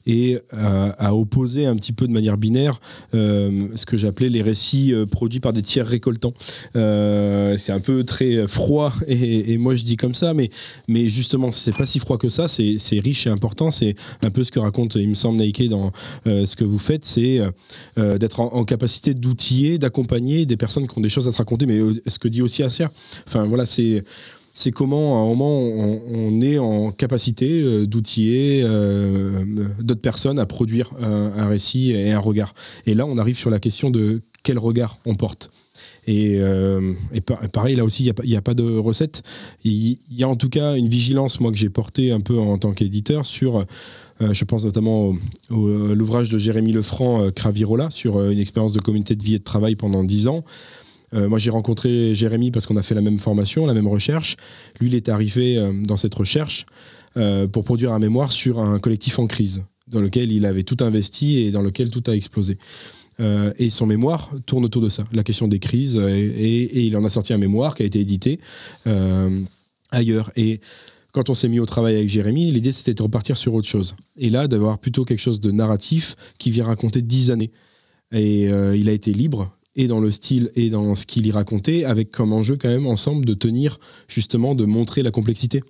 et 0.06 0.38
euh, 0.54 0.92
à 0.98 1.16
opposer 1.16 1.66
un 1.66 1.76
petit 1.76 1.92
peu 1.92 2.08
de 2.08 2.12
manière 2.12 2.38
binaire 2.38 2.80
euh, 3.16 3.68
ce 3.76 3.86
que 3.86 3.98
j'appelais 3.98 4.30
les 4.30 4.44
récits 4.44 4.94
produits 5.10 5.40
par 5.40 5.54
des 5.54 5.64
tiers 5.64 5.88
récoltants. 5.88 6.34
c'est 6.74 7.72
un 7.72 7.80
peu 7.80 8.04
très 8.04 8.48
froid 8.48 8.94
et, 9.08 9.58
moi 9.58 9.76
je 9.76 9.84
dis 9.84 9.98
comme 9.98 10.14
ça, 10.14 10.34
mais, 10.34 10.50
mais 10.88 11.08
justement, 11.08 11.52
c'est 11.52 11.76
pas 11.76 11.86
si 11.86 12.00
froid 12.00 12.18
que 12.18 12.30
ça, 12.30 12.48
c'est 12.48 13.00
riche 13.00 13.28
et 13.28 13.30
important. 13.30 13.72
C'est 13.72 13.96
un 14.24 14.30
peu 14.30 14.44
ce 14.44 14.52
que 14.52 14.60
raconte, 14.60 14.96
il 14.96 15.10
me 15.10 15.14
semble, 15.14 15.42
Nike 15.42 15.68
dans 15.70 15.92
ce 16.26 16.56
que 16.56 16.64
vous 16.64 16.80
faites, 16.80 17.06
c'est 17.06 17.40
d'être 17.98 18.40
en, 18.40 18.64
capacité 18.66 19.14
d'outiller, 19.14 19.78
d'accompagner 19.78 20.46
des 20.46 20.58
personnes 20.58 20.88
qui 20.88 20.98
ont 20.98 21.02
des 21.02 21.10
choses 21.10 21.28
à 21.28 21.32
se 21.32 21.38
raconter, 21.38 21.66
mais 21.66 21.80
ce 22.08 22.20
que 22.20 22.28
dit 22.28 22.42
aussi 22.42 22.64
Assia. 22.64 22.92
Enfin 23.28 23.46
voilà, 23.46 23.66
c'est 23.66 24.04
c'est 24.54 24.72
comment 24.72 25.18
à 25.18 25.26
un 25.26 25.30
moment 25.30 25.60
on, 25.60 26.42
est 26.42 26.58
en 26.58 26.92
capacité 26.92 27.62
euh, 27.62 27.86
d'outiller 27.86 28.62
euh, 28.64 29.44
d'autres 29.80 30.02
personnes 30.02 30.40
à 30.40 30.46
produire 30.46 30.92
un, 31.02 31.48
récit 31.48 31.92
et 31.92 32.12
un 32.12 32.20
regard. 32.20 32.54
Et 32.86 32.94
là, 32.94 33.06
on 33.06 33.18
arrive 33.18 33.38
sur 33.38 33.50
la 33.50 33.60
question 33.60 33.90
de 33.90 34.22
quel 34.44 34.58
regard 34.60 34.98
on 35.06 35.16
porte. 35.16 35.52
Et, 36.08 36.38
euh, 36.40 36.94
pareil, 37.52 37.76
là 37.76 37.86
aussi, 37.86 38.04
il 38.04 38.30
n'y 38.30 38.36
a, 38.36 38.42
pas 38.42 38.54
de 38.54 38.64
recette. 38.78 39.22
Il 39.64 39.98
y 40.12 40.24
a 40.24 40.28
en 40.28 40.36
tout 40.36 40.50
cas 40.50 40.76
une 40.76 40.90
vigilance, 40.90 41.40
moi, 41.40 41.52
que 41.52 41.58
j'ai 41.58 41.70
portée 41.70 42.12
un 42.12 42.22
peu 42.22 42.40
en 42.40 42.58
tant 42.58 42.72
qu'éditeur 42.72 43.26
sur, 43.26 43.66
je 44.20 44.44
pense 44.46 44.66
notamment 44.66 45.14
à 45.52 45.54
l'ouvrage 45.54 46.30
de 46.30 46.40
Jérémy 46.40 46.72
Lefranc, 46.72 47.30
Cravirola, 47.32 47.92
sur 47.92 48.30
une 48.30 48.40
expérience 48.40 48.74
de 48.74 48.80
communauté 48.80 49.16
de 49.16 49.24
vie 49.24 49.36
et 49.36 49.40
de 49.40 49.44
travail 49.44 49.76
pendant 49.76 50.04
dix 50.04 50.28
ans. 50.28 50.44
Euh, 51.14 51.28
moi, 51.28 51.40
j'ai 51.40 51.50
rencontré 51.50 52.16
Jérémy 52.16 52.52
parce 52.52 52.66
qu'on 52.66 52.78
a 52.78 52.82
fait 52.82 52.96
la 52.96 53.02
même 53.02 53.20
formation, 53.20 53.66
la 53.66 53.74
même 53.74 53.88
recherche. 53.88 54.38
Lui, 54.80 54.88
il 54.88 54.96
est 54.96 55.10
arrivé 55.10 55.58
euh, 55.58 55.72
dans 55.84 55.98
cette 55.98 56.16
recherche 56.16 56.66
euh, 57.18 57.48
pour 57.48 57.64
produire 57.64 57.92
un 57.94 58.00
mémoire 58.00 58.32
sur 58.32 58.60
un 58.60 58.80
collectif 58.80 59.20
en 59.20 59.28
crise, 59.28 59.64
dans 59.88 60.02
lequel 60.02 60.32
il 60.32 60.46
avait 60.46 60.64
tout 60.64 60.78
investi 60.84 61.42
et 61.42 61.52
dans 61.52 61.62
lequel 61.62 61.90
tout 61.90 62.04
a 62.08 62.16
explosé. 62.16 62.58
et 63.60 63.70
son 63.70 63.86
mémoire 63.86 64.32
tourne 64.48 64.66
autour 64.66 64.82
de 64.82 64.90
ça, 64.90 65.04
la 65.12 65.24
question 65.24 65.48
des 65.48 65.60
crises. 65.60 65.96
Et, 65.96 66.86
il 66.86 66.98
en 66.98 67.04
a 67.04 67.10
sorti 67.10 67.34
un 67.34 67.38
mémoire 67.38 67.76
qui 67.76 67.84
a 67.84 67.86
été 67.86 68.00
édité 68.00 68.40
ailleurs. 69.92 70.32
Et 70.36 70.60
quand 71.12 71.30
on 71.30 71.36
s'est 71.36 71.50
mis 71.50 71.60
au 71.60 71.68
travail 71.68 71.98
avec 71.98 72.10
Jérémy, 72.10 72.52
l'idée 72.52 72.72
c'était 72.72 72.96
de 72.96 73.04
repartir 73.04 73.38
sur 73.38 73.54
autre 73.54 73.68
chose. 73.68 73.96
Et 74.18 74.32
là, 74.32 74.48
d'avoir 74.48 74.80
plutôt 74.80 75.06
quelque 75.06 75.20
chose 75.20 75.40
de 75.40 75.52
narratif 75.52 76.16
qui 76.40 76.50
vient 76.50 76.66
raconter 76.66 77.04
dix 77.04 77.30
années. 77.30 77.52
Et 78.12 78.46
il 78.46 78.90
a 78.90 78.92
été 78.92 79.14
libre, 79.14 79.56
et 79.76 79.88
dans 79.88 80.00
le 80.00 80.12
style 80.12 80.52
et 80.56 80.70
dans 80.70 80.96
ce 80.96 81.06
qu'il 81.06 81.26
y 81.26 81.32
racontait, 81.32 81.86
avec 81.86 82.12
comme 82.12 82.34
enjeu 82.34 82.58
quand 82.58 82.70
même 82.70 82.88
ensemble 82.88 83.26
de 83.26 83.34
tenir, 83.34 83.80
justement, 84.08 84.56
de 84.56 84.66
montrer 84.66 85.04
la 85.04 85.12
complexité. 85.12 85.64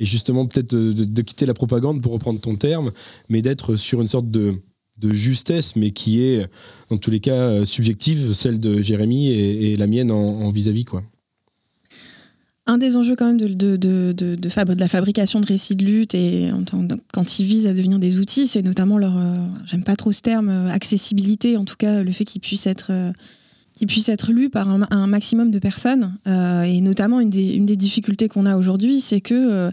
Et 0.00 0.06
justement, 0.06 0.46
peut-être 0.46 0.74
de, 0.74 1.22
quitter 1.22 1.46
la 1.46 1.54
propagande, 1.54 2.02
pour 2.02 2.12
reprendre 2.12 2.40
ton 2.40 2.56
terme, 2.56 2.92
mais 3.28 3.42
d'être 3.42 3.76
sur 3.76 4.00
une 4.00 4.08
sorte 4.08 4.30
de, 4.30 4.54
justesse, 5.02 5.76
mais 5.76 5.90
qui 5.90 6.22
est, 6.22 6.48
dans 6.90 6.96
tous 6.96 7.10
les 7.10 7.20
cas, 7.20 7.34
euh, 7.34 7.64
subjective, 7.64 8.32
celle 8.32 8.58
de 8.58 8.80
Jérémy 8.80 9.30
et, 9.30 9.76
la 9.76 9.86
mienne 9.86 10.10
en 10.10 10.50
vis-à-vis, 10.50 10.84
quoi. 10.84 11.02
Un 12.66 12.78
des 12.78 12.96
enjeux 12.96 13.14
quand 13.14 13.26
même 13.26 13.36
de, 13.36 13.46
de, 13.48 13.76
de, 13.76 14.12
de, 14.14 14.74
la 14.78 14.88
fabrication 14.88 15.40
de 15.40 15.46
récits 15.46 15.76
de 15.76 15.84
lutte 15.84 16.14
et 16.14 16.48
quand 17.12 17.38
ils 17.38 17.44
visent 17.44 17.66
à 17.66 17.74
devenir 17.74 17.98
des 17.98 18.20
outils, 18.20 18.46
c'est 18.46 18.62
notamment 18.62 18.96
leur, 18.96 19.18
euh, 19.18 19.34
j'aime 19.66 19.84
pas 19.84 19.96
trop 19.96 20.12
ce 20.12 20.22
terme, 20.22 20.48
euh, 20.48 20.70
accessibilité, 20.70 21.58
en 21.58 21.66
tout 21.66 21.76
cas 21.76 22.02
le 22.02 22.10
fait 22.10 22.24
qu'ils 22.24 22.40
puissent 22.40 22.66
être 22.66 22.86
euh, 22.90 23.12
qui 23.74 23.84
puisse 23.84 24.08
être 24.08 24.32
lu 24.32 24.48
par 24.50 24.70
un, 24.70 25.06
maximum 25.08 25.50
de 25.50 25.58
personnes. 25.58 26.16
Et 26.26 26.80
notamment, 26.80 27.18
une 27.18 27.30
des, 27.30 27.54
une 27.54 27.66
des 27.66 27.74
difficultés 27.74 28.28
qu'on 28.28 28.46
a 28.46 28.56
aujourd'hui, 28.56 29.00
c'est 29.00 29.20
que 29.20 29.72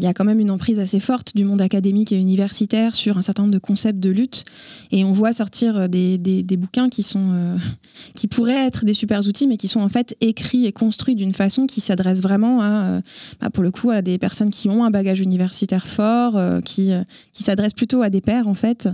il 0.00 0.04
y 0.04 0.08
a 0.08 0.14
quand 0.14 0.24
même 0.24 0.40
une 0.40 0.50
emprise 0.50 0.78
assez 0.78 1.00
forte 1.00 1.34
du 1.34 1.44
monde 1.44 1.62
académique 1.62 2.12
et 2.12 2.18
universitaire 2.18 2.94
sur 2.94 3.18
un 3.18 3.22
certain 3.22 3.42
nombre 3.42 3.54
de 3.54 3.58
concepts 3.58 4.00
de 4.00 4.10
lutte. 4.10 4.44
Et 4.92 5.04
on 5.04 5.12
voit 5.12 5.32
sortir 5.32 5.88
des, 5.88 6.18
des, 6.18 6.42
des 6.42 6.56
bouquins 6.56 6.88
qui, 6.88 7.02
sont, 7.02 7.30
euh, 7.32 7.56
qui 8.14 8.26
pourraient 8.26 8.66
être 8.66 8.84
des 8.84 8.94
super 8.94 9.26
outils, 9.26 9.46
mais 9.46 9.56
qui 9.56 9.68
sont 9.68 9.80
en 9.80 9.88
fait 9.88 10.16
écrits 10.20 10.66
et 10.66 10.72
construits 10.72 11.14
d'une 11.14 11.34
façon 11.34 11.66
qui 11.66 11.80
s'adresse 11.80 12.22
vraiment 12.22 12.60
à, 12.62 13.00
bah, 13.40 13.50
pour 13.50 13.62
le 13.62 13.70
coup, 13.70 13.90
à 13.90 14.02
des 14.02 14.18
personnes 14.18 14.50
qui 14.50 14.68
ont 14.68 14.84
un 14.84 14.90
bagage 14.90 15.20
universitaire 15.20 15.86
fort, 15.86 16.38
qui, 16.64 16.92
qui 17.32 17.42
s'adressent 17.42 17.74
plutôt 17.74 18.02
à 18.02 18.10
des 18.10 18.20
pairs, 18.20 18.48
en 18.48 18.54
fait, 18.54 18.88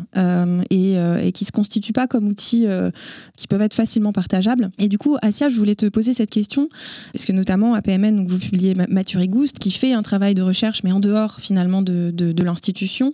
et, 0.71 1.33
qui 1.33 1.45
se 1.45 1.53
constituent 1.53 1.93
pas 1.93 2.07
comme 2.07 2.29
outils 2.29 2.67
qui 3.37 3.47
peuvent 3.47 3.63
être 3.63 3.75
facilement 3.75 4.13
partagés 4.13 4.37
et 4.79 4.89
du 4.89 4.99
coup, 4.99 5.17
Asia, 5.23 5.49
je 5.49 5.57
voulais 5.57 5.75
te 5.75 5.87
poser 5.87 6.13
cette 6.13 6.31
question, 6.31 6.69
parce 7.13 7.25
que 7.25 7.33
notamment 7.33 7.75
à 7.75 7.83
PMN, 7.83 8.17
donc 8.17 8.29
vous 8.29 8.39
publiez 8.39 8.75
Mathieu 8.89 9.19
Rigouste, 9.19 9.59
qui 9.59 9.71
fait 9.71 9.93
un 9.93 10.03
travail 10.03 10.35
de 10.35 10.43
recherche, 10.43 10.83
mais 10.85 10.93
en 10.97 11.01
dehors 11.01 11.37
finalement 11.41 11.83
de, 11.83 12.43
l'institution. 12.43 13.13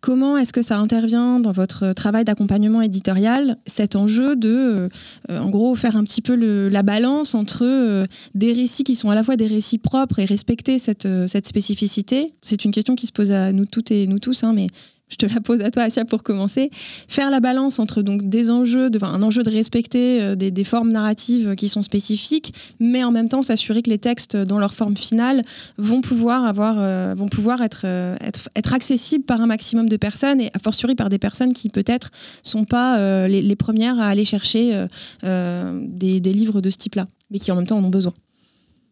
Comment 0.00 0.36
est-ce 0.36 0.52
que 0.52 0.62
ça 0.62 0.78
intervient 0.78 1.40
dans 1.40 1.52
votre 1.52 1.92
travail 1.92 2.24
d'accompagnement 2.24 2.82
éditorial, 2.82 3.56
cet 3.66 3.96
enjeu 3.96 4.36
de, 4.36 4.88
euh, 5.30 5.38
en 5.40 5.48
gros, 5.48 5.74
faire 5.74 5.96
un 5.96 6.04
petit 6.04 6.22
peu 6.22 6.34
la 6.68 6.82
balance 6.82 7.34
entre 7.34 7.64
euh, 7.64 8.06
des 8.34 8.52
récits 8.52 8.84
qui 8.84 8.94
sont 8.94 9.10
à 9.10 9.14
la 9.14 9.24
fois 9.24 9.36
des 9.36 9.46
récits 9.46 9.78
propres 9.78 10.20
et 10.20 10.24
respecter 10.24 10.78
cette, 10.78 11.06
euh, 11.06 11.26
cette 11.26 11.48
spécificité? 11.48 12.32
C'est 12.42 12.64
une 12.64 12.72
question 12.72 12.94
qui 12.94 13.06
se 13.06 13.12
pose 13.12 13.32
à 13.32 13.50
nous 13.52 13.66
toutes 13.66 13.90
et 13.90 14.06
nous 14.06 14.20
tous, 14.20 14.44
hein, 14.44 14.52
mais 14.52 14.68
je 15.08 15.16
te 15.16 15.26
la 15.26 15.40
pose 15.40 15.62
à 15.62 15.70
toi, 15.70 15.84
Asia, 15.84 16.04
pour 16.04 16.22
commencer. 16.22 16.70
Faire 17.08 17.30
la 17.30 17.40
balance 17.40 17.78
entre 17.78 18.02
donc 18.02 18.28
des 18.28 18.50
enjeux, 18.50 18.90
un 19.02 19.22
enjeu 19.22 19.42
de 19.42 19.50
respecter 19.50 20.20
euh, 20.20 20.34
des, 20.34 20.64
formes 20.64 20.92
narratives 20.92 21.54
qui 21.54 21.68
sont 21.68 21.82
spécifiques, 21.82 22.52
mais 22.78 23.04
en 23.04 23.10
même 23.10 23.28
temps 23.28 23.42
s'assurer 23.42 23.82
que 23.82 23.90
les 23.90 23.98
textes, 23.98 24.36
dans 24.36 24.58
leur 24.58 24.74
forme 24.74 24.96
finale, 24.96 25.44
vont 25.78 26.02
pouvoir 26.02 26.44
avoir, 26.44 26.76
euh, 26.78 27.14
vont 27.16 27.28
pouvoir 27.28 27.62
être, 27.62 27.82
euh, 27.84 28.16
être, 28.22 28.74
accessibles 28.74 29.24
par 29.24 29.40
un 29.40 29.46
maximum 29.46 29.88
de 29.88 29.96
personnes 29.96 30.40
et 30.40 30.50
a 30.52 30.58
fortiori 30.58 30.94
par 30.94 31.08
des 31.08 31.18
personnes 31.18 31.54
qui 31.54 31.70
peut-être 31.70 32.10
sont 32.42 32.64
pas 32.64 33.28
les, 33.28 33.56
premières 33.56 33.98
à 33.98 34.08
aller 34.08 34.24
chercher 34.24 34.86
des, 35.22 36.20
des, 36.20 36.32
livres 36.32 36.60
de 36.60 36.70
ce 36.70 36.76
type-là, 36.76 37.08
mais 37.30 37.38
qui 37.38 37.50
en 37.50 37.56
même 37.56 37.66
temps 37.66 37.78
en 37.78 37.84
ont 37.84 37.88
besoin. 37.88 38.12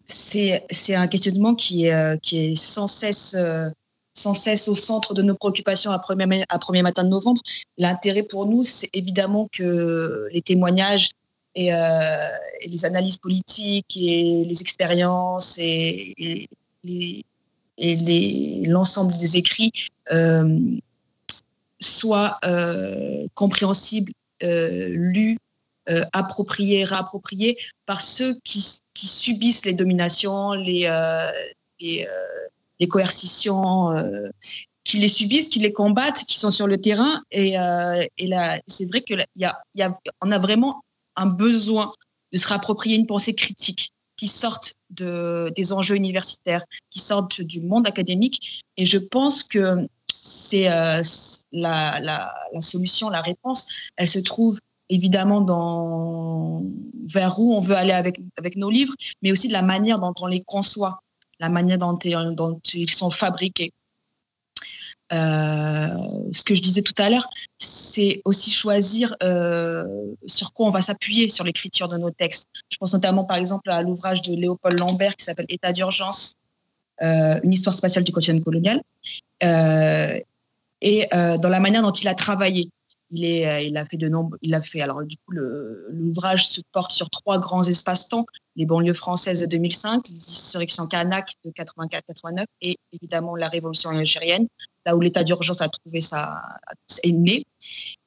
C'est 0.07 0.95
un 0.95 1.07
questionnement 1.09 1.55
qui 1.55 1.87
est, 1.87 2.21
qui 2.23 2.39
est 2.39 2.55
sans 2.55 2.87
cesse 2.87 3.37
sans 4.17 4.35
cesse 4.35 4.67
au 4.69 4.75
centre 4.75 5.15
de 5.15 5.23
nos 5.23 5.35
préoccupations 5.35 5.93
à 5.93 5.99
premier, 5.99 6.45
à 6.49 6.83
matin 6.83 7.05
de 7.05 7.11
novembre. 7.11 7.41
L'intérêt 7.77 8.23
pour 8.23 8.47
nous, 8.47 8.65
c'est 8.65 8.89
évidemment 8.95 9.47
que 9.53 10.29
les 10.33 10.41
témoignages 10.41 11.11
et, 11.55 11.73
euh, 11.73 12.29
les 12.65 12.85
analyses 12.85 13.19
politiques 13.19 13.97
et 13.97 14.45
les 14.45 14.61
expériences 14.61 15.59
et, 15.59 16.49
l'ensemble 18.67 19.13
des 19.19 19.37
écrits 19.37 19.73
euh, 20.11 20.59
soient 21.79 22.39
euh, 22.45 23.27
compréhensibles, 23.35 24.13
lus, 24.41 25.39
appropriés, 26.13 26.85
réappropriés 26.85 27.59
par 27.85 28.01
ceux 28.01 28.35
qui, 28.45 28.81
subissent 28.95 29.67
les 29.67 29.75
dominations, 29.75 30.53
les 30.53 30.89
les 32.81 32.89
coercitions, 32.89 33.91
euh, 33.93 34.29
qui 34.87 34.99
les 34.99 35.09
subissent, 35.09 35.49
qui 35.49 35.59
les 35.59 35.73
combattent, 35.73 36.25
qui 36.25 36.39
sont 36.39 36.51
sur 36.51 36.67
le 36.67 36.81
terrain. 36.81 37.23
Et, 37.31 37.59
euh, 37.59 38.03
là, 38.21 38.61
c'est 38.67 38.87
vrai 38.87 39.03
qu'on 39.03 39.17
y 39.37 39.45
a, 39.45 39.61
a, 39.81 40.39
vraiment 40.39 40.83
un 41.17 41.27
besoin 41.27 41.93
de 42.33 42.39
se 42.39 42.47
réapproprier 42.47 42.97
une 42.97 43.07
pensée 43.07 43.35
critique 43.35 43.91
qui 44.17 44.29
sorte 44.29 44.75
de, 44.91 45.53
des 45.57 45.73
enjeux 45.73 45.97
universitaires, 45.97 46.65
qui 46.91 47.01
sortent 47.01 47.43
du 47.43 47.61
monde 47.61 47.87
académique. 47.87 48.63
Et 48.77 48.87
je 48.87 48.99
pense 48.99 49.43
que 49.43 49.89
c'est 50.09 50.71
euh, 50.71 51.03
la, 51.53 52.01
la, 52.01 52.35
la, 52.53 52.61
solution, 52.61 53.11
la 53.11 53.21
réponse, 53.21 53.67
elle 53.97 54.09
se 54.09 54.21
trouve 54.21 54.59
évidemment 54.89 55.41
dans 55.41 56.63
vers 57.07 57.39
où 57.41 57.55
on 57.55 57.61
veut 57.61 57.77
aller 57.77 57.93
avec, 57.93 58.21
avec 58.39 58.57
nos 58.57 58.71
livres, 58.71 58.95
mais 59.23 59.33
aussi 59.33 59.49
de 59.49 59.53
la 59.53 59.63
manière 59.63 59.99
dont 59.99 60.15
on 60.21 60.27
les 60.27 60.43
conçoit 60.43 61.01
la 61.41 61.49
manière 61.49 61.79
dont, 61.79 61.99
ils 62.75 62.91
sont 62.91 63.11
fabriqués. 63.11 63.73
Euh, 65.13 65.89
ce 66.33 66.43
que 66.43 66.55
je 66.55 66.61
disais 66.61 66.83
tout 66.83 66.95
à 66.99 67.09
l'heure, 67.09 67.29
c'est 67.59 68.23
aussi 68.25 68.51
choisir 68.51 69.15
euh, 69.23 69.85
sur 70.27 70.53
quoi 70.53 70.67
on 70.67 70.71
va 70.71 70.81
s'appuyer 70.81 71.29
sur 71.29 71.45
l'écriture 71.45 71.89
de 71.89 71.97
nos 71.97 72.11
textes. 72.11 72.47
Je 72.71 72.77
pense 72.79 72.93
notamment 72.93 73.25
par 73.25 73.37
exemple 73.37 73.71
à 73.71 73.83
l'ouvrage 73.83 74.23
de 74.23 74.35
Léopold 74.35 74.79
Lambert 74.79 75.15
qui 75.15 75.25
s'appelle 75.25 75.47
État 75.49 75.73
d'urgence, 75.73 76.35
euh, 77.03 77.39
une 77.45 77.53
histoire 77.53 77.75
spatiale 77.77 78.03
du 78.03 78.11
quotidien 78.11 78.41
colonial, 78.41 78.83
et 80.83 81.09
dans 81.13 81.49
la 81.49 81.61
manière 81.61 81.83
dont 81.83 81.93
il 81.93 82.09
a 82.09 82.15
travaillé. 82.15 82.69
Euh, 83.13 83.61
il 83.61 83.77
a 83.77 83.85
fait 83.85 83.97
de 83.97 84.09
nombreux, 84.09 84.39
il 84.43 84.55
a 84.55 84.61
fait, 84.61 84.81
alors 84.81 85.05
du 85.05 85.17
coup, 85.17 85.33
l'ouvrage 85.33 86.49
se 86.49 86.61
porte 86.73 86.91
sur 86.91 87.09
trois 87.09 87.39
grands 87.39 87.63
espaces-temps, 87.63 88.27
les 88.57 88.67
banlieues 88.67 88.95
françaises 88.95 89.41
de 89.41 89.47
2005, 89.47 90.09
l'insurrection 90.09 90.87
Kanak 90.89 91.35
de 91.45 91.51
84-89 91.51 92.47
et 92.63 92.79
évidemment 92.93 93.37
la 93.37 93.49
révolution 93.49 93.91
algérienne, 93.91 94.49
là 94.85 94.97
où 94.97 95.01
l'état 95.01 95.23
d'urgence 95.23 95.61
a 95.61 95.69
trouvé 95.69 96.01
sa, 96.01 96.43
est 97.05 97.13
né. 97.13 97.45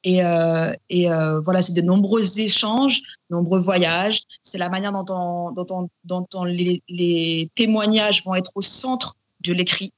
Et, 0.03 0.23
euh, 0.23 0.73
euh, 0.91 1.39
voilà, 1.39 1.61
c'est 1.61 1.73
de 1.73 1.81
nombreux 1.81 2.39
échanges, 2.39 3.01
nombreux 3.29 3.59
voyages. 3.59 4.23
C'est 4.43 4.57
la 4.57 4.69
manière 4.69 4.91
dont, 4.91 5.05
on, 5.09 5.51
dont, 5.51 5.65
on, 5.69 5.89
dont 6.03 6.43
les, 6.43 6.83
les 6.89 7.49
témoignages 7.55 8.25
vont 8.25 8.35
être 8.35 8.51
au 8.55 8.61
centre 8.61 9.15
de 9.41 9.53
l'écrit 9.53 9.93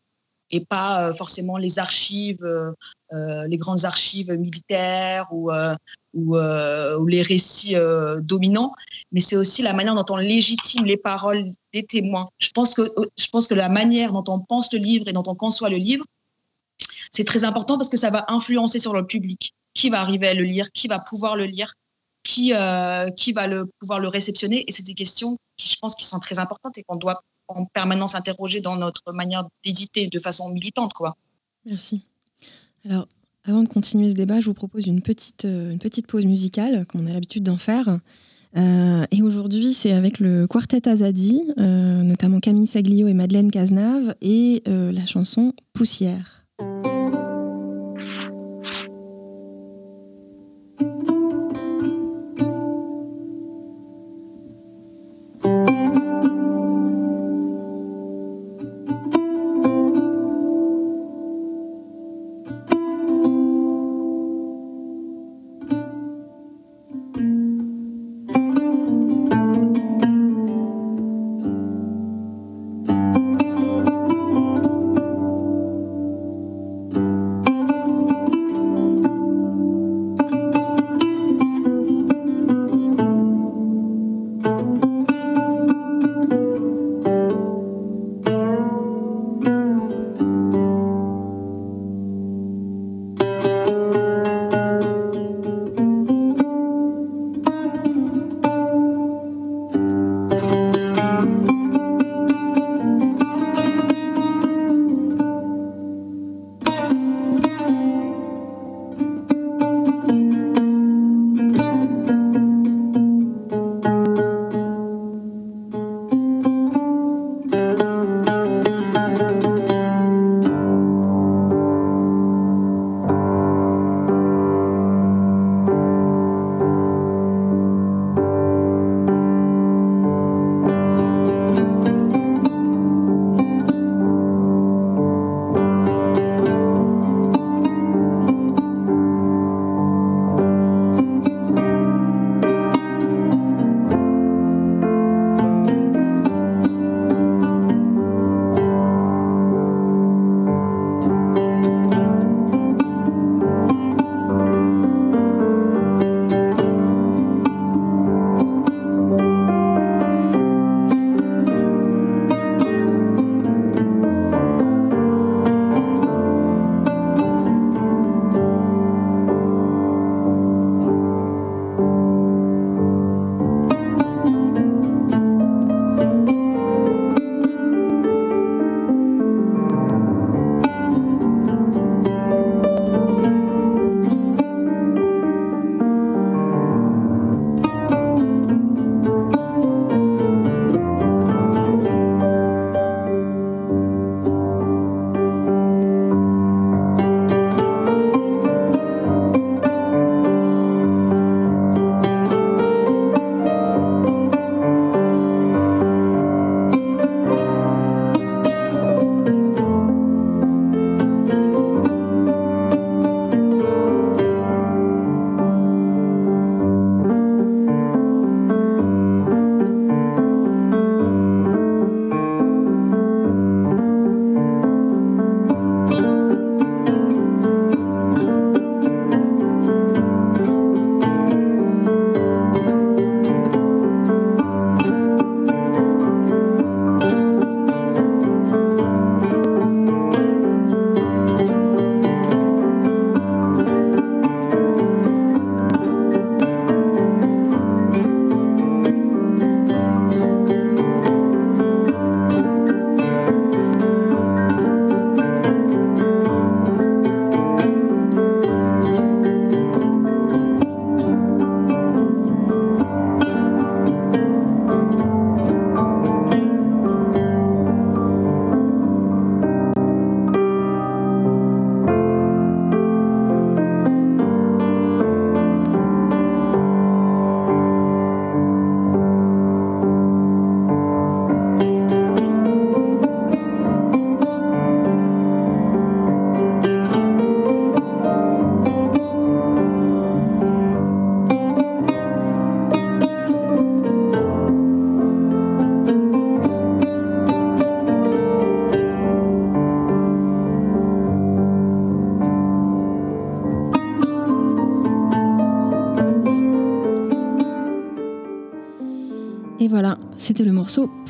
et 0.51 0.59
pas 0.59 1.07
euh, 1.07 1.13
forcément 1.13 1.57
les 1.57 1.79
archives, 1.79 2.43
euh, 2.43 2.71
euh, 3.13 3.47
les 3.47 3.57
grandes 3.57 3.85
archives 3.85 4.31
militaires 4.31 5.29
ou, 5.31 5.49
les 7.07 7.21
récits 7.21 7.75
dominants, 8.19 8.73
mais 9.11 9.21
c'est 9.21 9.35
aussi 9.35 9.61
la 9.61 9.73
manière 9.73 9.95
dont 9.95 10.05
on 10.09 10.17
légitime 10.17 10.85
les 10.85 10.97
paroles 10.97 11.47
des 11.73 11.83
témoins. 11.83 12.29
Je 12.39 12.49
pense 12.51 12.73
que, 12.73 12.89
je 13.17 13.27
pense 13.29 13.47
que 13.47 13.53
la 13.53 13.69
manière 13.69 14.11
dont 14.13 14.23
on 14.27 14.39
pense 14.39 14.71
le 14.73 14.79
livre 14.79 15.07
et 15.07 15.13
dont 15.13 15.23
on 15.25 15.35
conçoit 15.35 15.69
le 15.69 15.77
livre, 15.77 16.05
c'est 17.11 17.25
très 17.25 17.43
important 17.43 17.77
parce 17.77 17.89
que 17.89 17.97
ça 17.97 18.09
va 18.09 18.25
influencer 18.29 18.79
sur 18.79 18.93
le 18.93 19.05
public. 19.05 19.53
Qui 19.73 19.89
va 19.89 20.01
arriver 20.01 20.27
à 20.27 20.33
le 20.33 20.43
lire 20.43 20.69
Qui 20.73 20.87
va 20.87 20.99
pouvoir 20.99 21.37
le 21.37 21.45
lire 21.45 21.73
qui, 22.23 22.53
qui 23.17 23.31
va 23.33 23.47
le, 23.47 23.65
pouvoir 23.79 23.99
le 23.99 24.07
réceptionner 24.07 24.63
Et 24.67 24.71
c'est 24.71 24.83
des 24.83 24.93
questions 24.93 25.37
qui, 25.57 25.69
je 25.73 25.77
pense, 25.79 25.95
qui 25.95 26.05
sont 26.05 26.19
très 26.19 26.39
importantes 26.39 26.77
et 26.77 26.83
qu'on 26.83 26.97
doit 26.97 27.21
en 27.55 27.65
permanence 27.65 28.15
interrogé 28.15 28.61
dans 28.61 28.75
notre 28.75 29.13
manière 29.13 29.47
d'éditer 29.63 30.07
de 30.07 30.19
façon 30.19 30.49
militante. 30.49 30.93
Quoi. 30.93 31.15
Merci. 31.65 32.01
Alors, 32.85 33.07
avant 33.45 33.63
de 33.63 33.67
continuer 33.67 34.09
ce 34.09 34.15
débat, 34.15 34.39
je 34.39 34.45
vous 34.45 34.53
propose 34.53 34.87
une 34.87 35.01
petite, 35.01 35.45
euh, 35.45 35.71
une 35.71 35.79
petite 35.79 36.07
pause 36.07 36.25
musicale, 36.25 36.85
comme 36.85 37.01
on 37.01 37.07
a 37.07 37.13
l'habitude 37.13 37.43
d'en 37.43 37.57
faire. 37.57 37.99
Euh, 38.57 39.05
et 39.11 39.21
aujourd'hui, 39.21 39.73
c'est 39.73 39.93
avec 39.93 40.19
le 40.19 40.45
quartet 40.45 40.87
Azadi, 40.87 41.41
euh, 41.57 42.03
notamment 42.03 42.39
Camille 42.39 42.67
Saglio 42.67 43.07
et 43.07 43.13
Madeleine 43.13 43.49
Cazenave, 43.49 44.15
et 44.21 44.61
la 44.65 45.05
chanson 45.05 45.53
Poussière. 45.73 46.45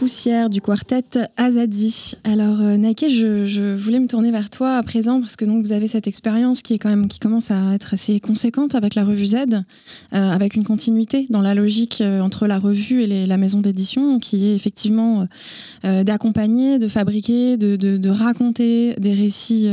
Poussière 0.02 0.50
du 0.50 0.62
quartet 0.62 1.04
Azadi. 1.38 2.14
Alors 2.24 2.60
euh, 2.60 2.76
Nike, 2.76 3.06
je, 3.08 3.76
voulais 3.76 4.00
me 4.00 4.08
tourner 4.08 4.32
vers 4.32 4.50
toi 4.50 4.78
à 4.78 4.82
présent 4.82 5.22
parce 5.22 5.36
que 5.36 5.46
donc 5.46 5.64
vous 5.64 5.74
avez 5.74 5.88
cette 5.88 6.08
expérience 6.08 6.64
qui 6.64 6.74
est 6.74 6.80
quand 6.80 6.90
même 6.90 7.08
qui 7.08 7.20
commence 7.20 7.52
à 7.52 7.76
être 7.76 7.94
assez 7.94 8.20
conséquente 8.20 8.74
avec 8.74 8.96
la 8.96 9.06
revue 9.06 9.28
Z, 9.28 9.36
euh, 9.36 9.62
avec 10.12 10.56
une 10.56 10.64
continuité 10.64 11.28
dans 11.30 11.42
la 11.44 11.54
logique 11.54 12.02
euh, 12.02 12.20
entre 12.22 12.48
la 12.48 12.58
revue 12.58 13.04
et 13.04 13.28
la 13.28 13.38
maison 13.38 13.62
d'édition, 13.62 14.18
qui 14.18 14.48
est 14.48 14.56
effectivement 14.56 15.28
d'accompagner, 15.84 16.80
de 16.80 16.88
fabriquer, 16.88 17.58
de, 17.58 18.10
raconter 18.10 18.96
des 18.98 19.14
récits 19.14 19.70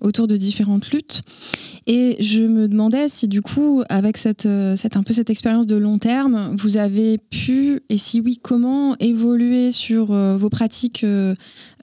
autour 0.00 0.26
de 0.26 0.36
différentes 0.36 0.90
luttes. 0.90 1.22
Et 1.86 2.16
je 2.20 2.42
me 2.42 2.68
demandais 2.68 3.08
si 3.08 3.28
du 3.28 3.42
coup, 3.42 3.82
avec 3.88 4.16
cette 4.16 4.46
un 4.46 5.02
peu 5.04 5.12
cette 5.12 5.30
expérience 5.30 5.66
de 5.66 5.76
long 5.76 5.98
terme, 5.98 6.56
vous 6.58 6.76
avez 6.76 7.18
pu 7.18 7.80
et 7.88 7.98
si 7.98 8.20
oui, 8.20 8.38
comment 8.42 8.96
évoluer 8.98 9.59
sur 9.70 10.12
euh, 10.12 10.36
vos 10.36 10.48
pratiques 10.48 11.04
euh, 11.04 11.34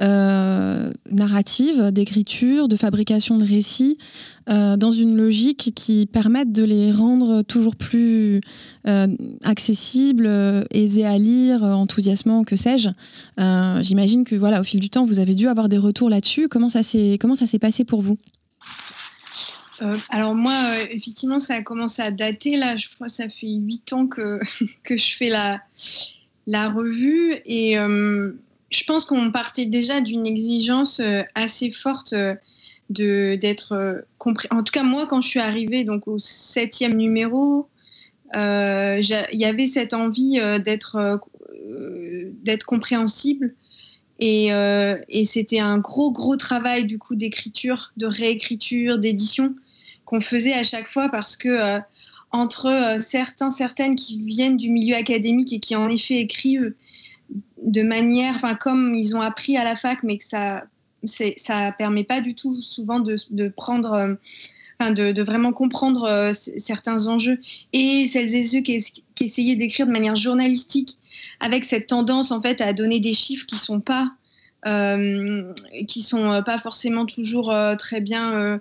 euh, 0.02 0.92
narratives, 1.12 1.92
d'écriture, 1.92 2.68
de 2.68 2.76
fabrication 2.76 3.38
de 3.38 3.46
récits, 3.46 3.98
dans 4.50 4.92
une 4.92 5.18
logique 5.18 5.74
qui 5.76 6.06
permette 6.06 6.54
de 6.54 6.64
les 6.64 6.94
rendre 6.94 7.42
toujours 7.42 7.76
plus 7.76 8.40
accessibles, 9.44 10.30
aisés 10.72 11.06
à 11.06 11.18
lire, 11.18 11.64
enthousiasmants, 11.64 12.46
que 12.46 12.56
sais-je. 12.56 12.88
J'imagine 13.82 14.24
que 14.24 14.36
voilà, 14.38 14.62
au 14.62 14.64
fil 14.64 14.80
du 14.80 14.90
temps, 14.90 15.06
vous 15.06 15.20
avez 15.20 15.36
dû 15.36 15.50
avoir 15.50 15.68
des 15.68 15.78
retours 15.78 16.10
là-dessus. 16.10 16.48
Comment 16.48 16.70
ça 16.70 16.82
s'est 16.82 17.60
passé 17.60 17.84
pour 17.84 18.02
vous? 18.02 18.18
Alors 20.12 20.34
moi, 20.34 20.58
effectivement, 20.92 21.40
ça 21.40 21.56
a 21.56 21.62
commencé 21.62 22.02
à 22.02 22.12
dater. 22.12 22.56
Là, 22.56 22.78
je 22.78 22.88
crois 22.96 23.08
que 23.08 23.14
ça 23.14 23.28
fait 23.28 23.48
huit 23.48 23.92
ans 23.92 24.08
que, 24.08 24.40
que 24.84 24.96
je 24.96 25.18
fais 25.18 25.28
la, 25.28 25.60
la 26.48 26.70
revue 26.70 27.36
et 27.46 27.78
euh, 27.78 28.32
je 28.70 28.84
pense 28.86 29.06
qu'on 29.06 29.32
partait 29.32 29.66
déjà 29.66 30.00
d'une 30.00 30.26
exigence 30.26 31.02
euh, 31.02 31.22
assez 31.36 31.70
forte 31.70 32.14
euh, 32.14 32.36
de 32.90 33.36
d'être 33.36 34.06
compris. 34.18 34.48
En 34.50 34.64
tout 34.64 34.72
cas, 34.72 34.84
moi, 34.84 35.06
quand 35.08 35.20
je 35.20 35.28
suis 35.28 35.42
arrivée 35.42 35.84
donc 35.84 36.08
au 36.08 36.18
septième 36.18 36.96
numéro, 36.96 37.68
il 38.34 39.26
y 39.34 39.46
avait 39.46 39.66
cette 39.66 39.94
envie 39.94 40.40
d'être 40.64 41.20
d'être 42.44 42.64
compréhensible 42.64 43.54
et, 44.20 44.52
et 45.10 45.26
c'était 45.26 45.60
un 45.60 45.80
gros 45.80 46.14
gros 46.14 46.38
travail 46.38 46.86
du 46.86 46.98
coup 46.98 47.16
d'écriture, 47.16 47.92
de 47.98 48.06
réécriture, 48.06 49.00
d'édition 49.00 49.54
qu'on 50.06 50.22
faisait 50.22 50.54
à 50.54 50.64
chaque 50.64 50.88
fois 50.88 51.10
parce 51.10 51.36
que 51.36 51.82
entre 52.38 52.68
euh, 52.68 53.00
certains, 53.00 53.52
certaines 53.52 53.96
qui 53.96 54.22
viennent 54.22 54.58
du 54.58 54.70
milieu 54.70 54.96
académique 54.96 55.52
et 55.54 55.60
qui 55.60 55.76
en 55.76 55.90
effet 55.90 56.20
écrivent 56.20 56.74
de 57.62 57.82
manière, 57.82 58.36
enfin 58.36 58.56
comme 58.56 58.94
ils 58.96 59.16
ont 59.16 59.22
appris 59.22 59.58
à 59.58 59.64
la 59.64 59.76
fac, 59.76 60.04
mais 60.04 60.18
que 60.18 60.26
ça, 60.26 60.64
ça 61.04 61.72
permet 61.78 62.04
pas 62.04 62.22
du 62.22 62.36
tout 62.36 62.62
souvent 62.62 63.00
de, 63.00 63.16
de 63.32 63.48
prendre, 63.50 63.94
euh, 63.94 64.14
enfin 64.80 64.92
de, 64.92 65.12
de, 65.12 65.24
vraiment 65.24 65.52
comprendre 65.52 66.04
euh, 66.04 66.34
certains 66.34 67.08
enjeux. 67.08 67.40
Et 67.74 68.08
celles 68.08 68.34
et 68.36 68.44
ceux 68.44 68.62
qui, 68.62 68.80
qui 69.16 69.24
essayaient 69.24 69.56
d'écrire 69.56 69.88
de 69.88 69.92
manière 69.92 70.16
journalistique, 70.16 70.98
avec 71.40 71.66
cette 71.66 71.88
tendance 71.88 72.32
en 72.32 72.42
fait 72.42 72.62
à 72.62 72.74
donner 72.74 73.00
des 73.00 73.14
chiffres 73.14 73.46
qui 73.46 73.58
sont 73.58 73.80
pas 73.80 74.12
euh, 74.68 75.54
qui 75.88 76.02
sont 76.02 76.30
euh, 76.32 76.42
pas 76.42 76.58
forcément 76.58 77.06
toujours 77.06 77.52
euh, 77.52 77.76
très 77.76 78.02
bien 78.02 78.60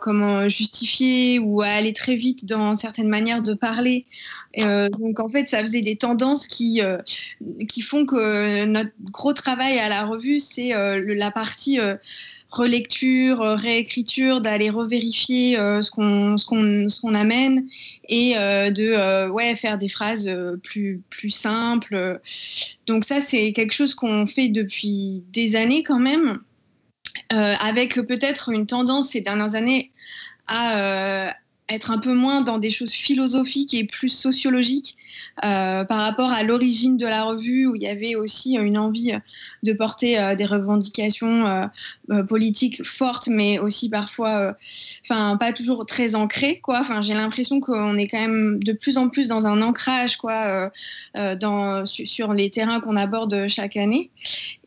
comment 0.00 0.48
justifiés 0.48 1.40
ou 1.40 1.60
à 1.60 1.66
aller 1.66 1.92
très 1.92 2.14
vite 2.14 2.44
dans 2.44 2.74
certaines 2.74 3.08
manières 3.08 3.42
de 3.42 3.54
parler. 3.54 4.04
donc 4.56 5.18
en 5.18 5.28
fait, 5.28 5.48
ça 5.48 5.58
faisait 5.58 5.80
des 5.80 5.96
tendances 5.96 6.46
qui 6.46 6.80
qui 7.66 7.82
font 7.82 8.06
que 8.06 8.66
notre 8.66 8.92
gros 9.10 9.32
travail 9.32 9.80
à 9.80 9.88
la 9.88 10.04
revue, 10.04 10.38
c'est 10.38 10.68
la 10.68 11.30
partie 11.32 11.80
relecture, 12.54 13.42
euh, 13.42 13.54
réécriture, 13.54 14.40
d'aller 14.40 14.70
revérifier 14.70 15.58
euh, 15.58 15.82
ce 15.82 15.90
qu'on 15.90 16.38
ce 16.38 16.46
qu'on 17.00 17.14
amène 17.14 17.66
et 18.08 18.34
euh, 18.36 18.70
de 18.70 19.28
ouais 19.28 19.54
faire 19.56 19.78
des 19.78 19.88
phrases 19.88 20.30
plus 20.62 21.02
plus 21.10 21.30
simples. 21.30 22.20
Donc 22.86 23.04
ça 23.04 23.20
c'est 23.20 23.52
quelque 23.52 23.72
chose 23.72 23.94
qu'on 23.94 24.26
fait 24.26 24.48
depuis 24.48 25.24
des 25.32 25.56
années 25.56 25.82
quand 25.82 25.98
même, 25.98 26.40
avec 27.30 27.94
peut-être 27.94 28.50
une 28.50 28.66
tendance 28.66 29.10
ces 29.10 29.20
dernières 29.20 29.54
années 29.54 29.90
à 30.46 31.34
être 31.70 31.90
un 31.90 31.98
peu 31.98 32.12
moins 32.12 32.42
dans 32.42 32.58
des 32.58 32.68
choses 32.68 32.92
philosophiques 32.92 33.72
et 33.72 33.84
plus 33.84 34.10
sociologiques 34.10 34.96
euh, 35.44 35.82
par 35.84 35.98
rapport 35.98 36.30
à 36.30 36.42
l'origine 36.42 36.98
de 36.98 37.06
la 37.06 37.24
revue 37.24 37.66
où 37.66 37.74
il 37.74 37.82
y 37.82 37.86
avait 37.86 38.16
aussi 38.16 38.56
une 38.56 38.76
envie 38.76 39.12
de 39.62 39.72
porter 39.72 40.18
euh, 40.18 40.34
des 40.34 40.44
revendications 40.44 41.68
euh, 42.10 42.22
politiques 42.24 42.84
fortes 42.84 43.28
mais 43.28 43.58
aussi 43.58 43.88
parfois 43.88 44.54
enfin 45.04 45.38
pas 45.38 45.54
toujours 45.54 45.86
très 45.86 46.14
ancrées 46.14 46.58
quoi. 46.58 46.80
Enfin 46.80 47.00
j'ai 47.00 47.14
l'impression 47.14 47.60
qu'on 47.60 47.96
est 47.96 48.08
quand 48.08 48.20
même 48.20 48.62
de 48.62 48.72
plus 48.72 48.98
en 48.98 49.08
plus 49.08 49.26
dans 49.26 49.46
un 49.46 49.62
ancrage 49.62 50.16
quoi 50.16 50.70
sur 51.84 52.34
les 52.34 52.50
terrains 52.50 52.80
qu'on 52.80 52.96
aborde 52.96 53.48
chaque 53.48 53.78
année 53.78 54.10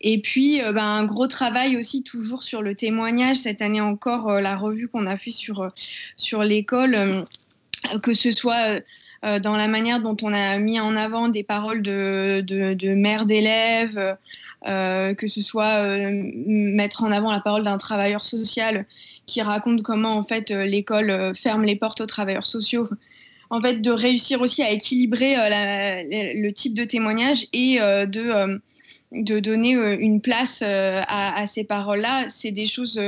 et 0.01 0.21
puis 0.21 0.59
ben, 0.59 0.83
un 0.83 1.03
gros 1.05 1.27
travail 1.27 1.77
aussi 1.77 2.03
toujours 2.03 2.43
sur 2.43 2.61
le 2.61 2.75
témoignage 2.75 3.37
cette 3.37 3.61
année 3.61 3.81
encore 3.81 4.39
la 4.41 4.55
revue 4.55 4.87
qu'on 4.87 5.07
a 5.07 5.17
fait 5.17 5.31
sur 5.31 5.71
sur 6.15 6.43
l'école 6.43 7.25
que 8.01 8.13
ce 8.13 8.31
soit 8.31 8.81
euh, 9.25 9.39
dans 9.39 9.55
la 9.55 9.67
manière 9.67 10.01
dont 10.01 10.17
on 10.21 10.33
a 10.33 10.57
mis 10.59 10.79
en 10.79 10.95
avant 10.95 11.27
des 11.27 11.43
paroles 11.43 11.81
de, 11.81 12.41
de, 12.41 12.93
mères 12.93 13.25
d'élèves, 13.25 14.15
euh, 14.67 15.13
que 15.15 15.27
ce 15.27 15.41
soit 15.41 15.81
euh, 15.83 16.31
mettre 16.45 17.03
en 17.03 17.11
avant 17.11 17.31
la 17.31 17.39
parole 17.39 17.63
d'un 17.63 17.77
travailleur 17.77 18.21
social 18.21 18.85
qui 19.25 19.41
raconte 19.41 19.81
comment 19.81 20.17
en 20.17 20.23
fait 20.23 20.51
l'école 20.51 21.33
ferme 21.35 21.63
les 21.63 21.75
portes 21.75 22.01
aux 22.01 22.05
travailleurs 22.05 22.45
sociaux. 22.45 22.87
En 23.49 23.61
fait, 23.61 23.81
de 23.81 23.91
réussir 23.91 24.41
aussi 24.41 24.61
à 24.61 24.71
équilibrer 24.71 25.35
le 26.09 26.51
type 26.51 26.73
de 26.73 26.83
témoignage 26.83 27.47
et 27.53 27.77
de 27.79 28.59
de 29.11 29.39
donner 29.39 29.73
une 29.99 30.21
place 30.21 30.61
à, 30.61 31.45
ces 31.45 31.63
paroles-là, 31.63 32.25
c'est 32.29 32.51
des 32.51 32.65
choses 32.65 32.99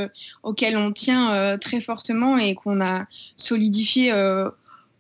auxquelles 0.44 0.78
on 0.78 0.92
tient 0.92 1.58
très 1.58 1.82
fortement 1.82 2.38
et 2.38 2.56
qu'on 2.56 2.80
a 2.80 3.06
solidifié 3.36 4.14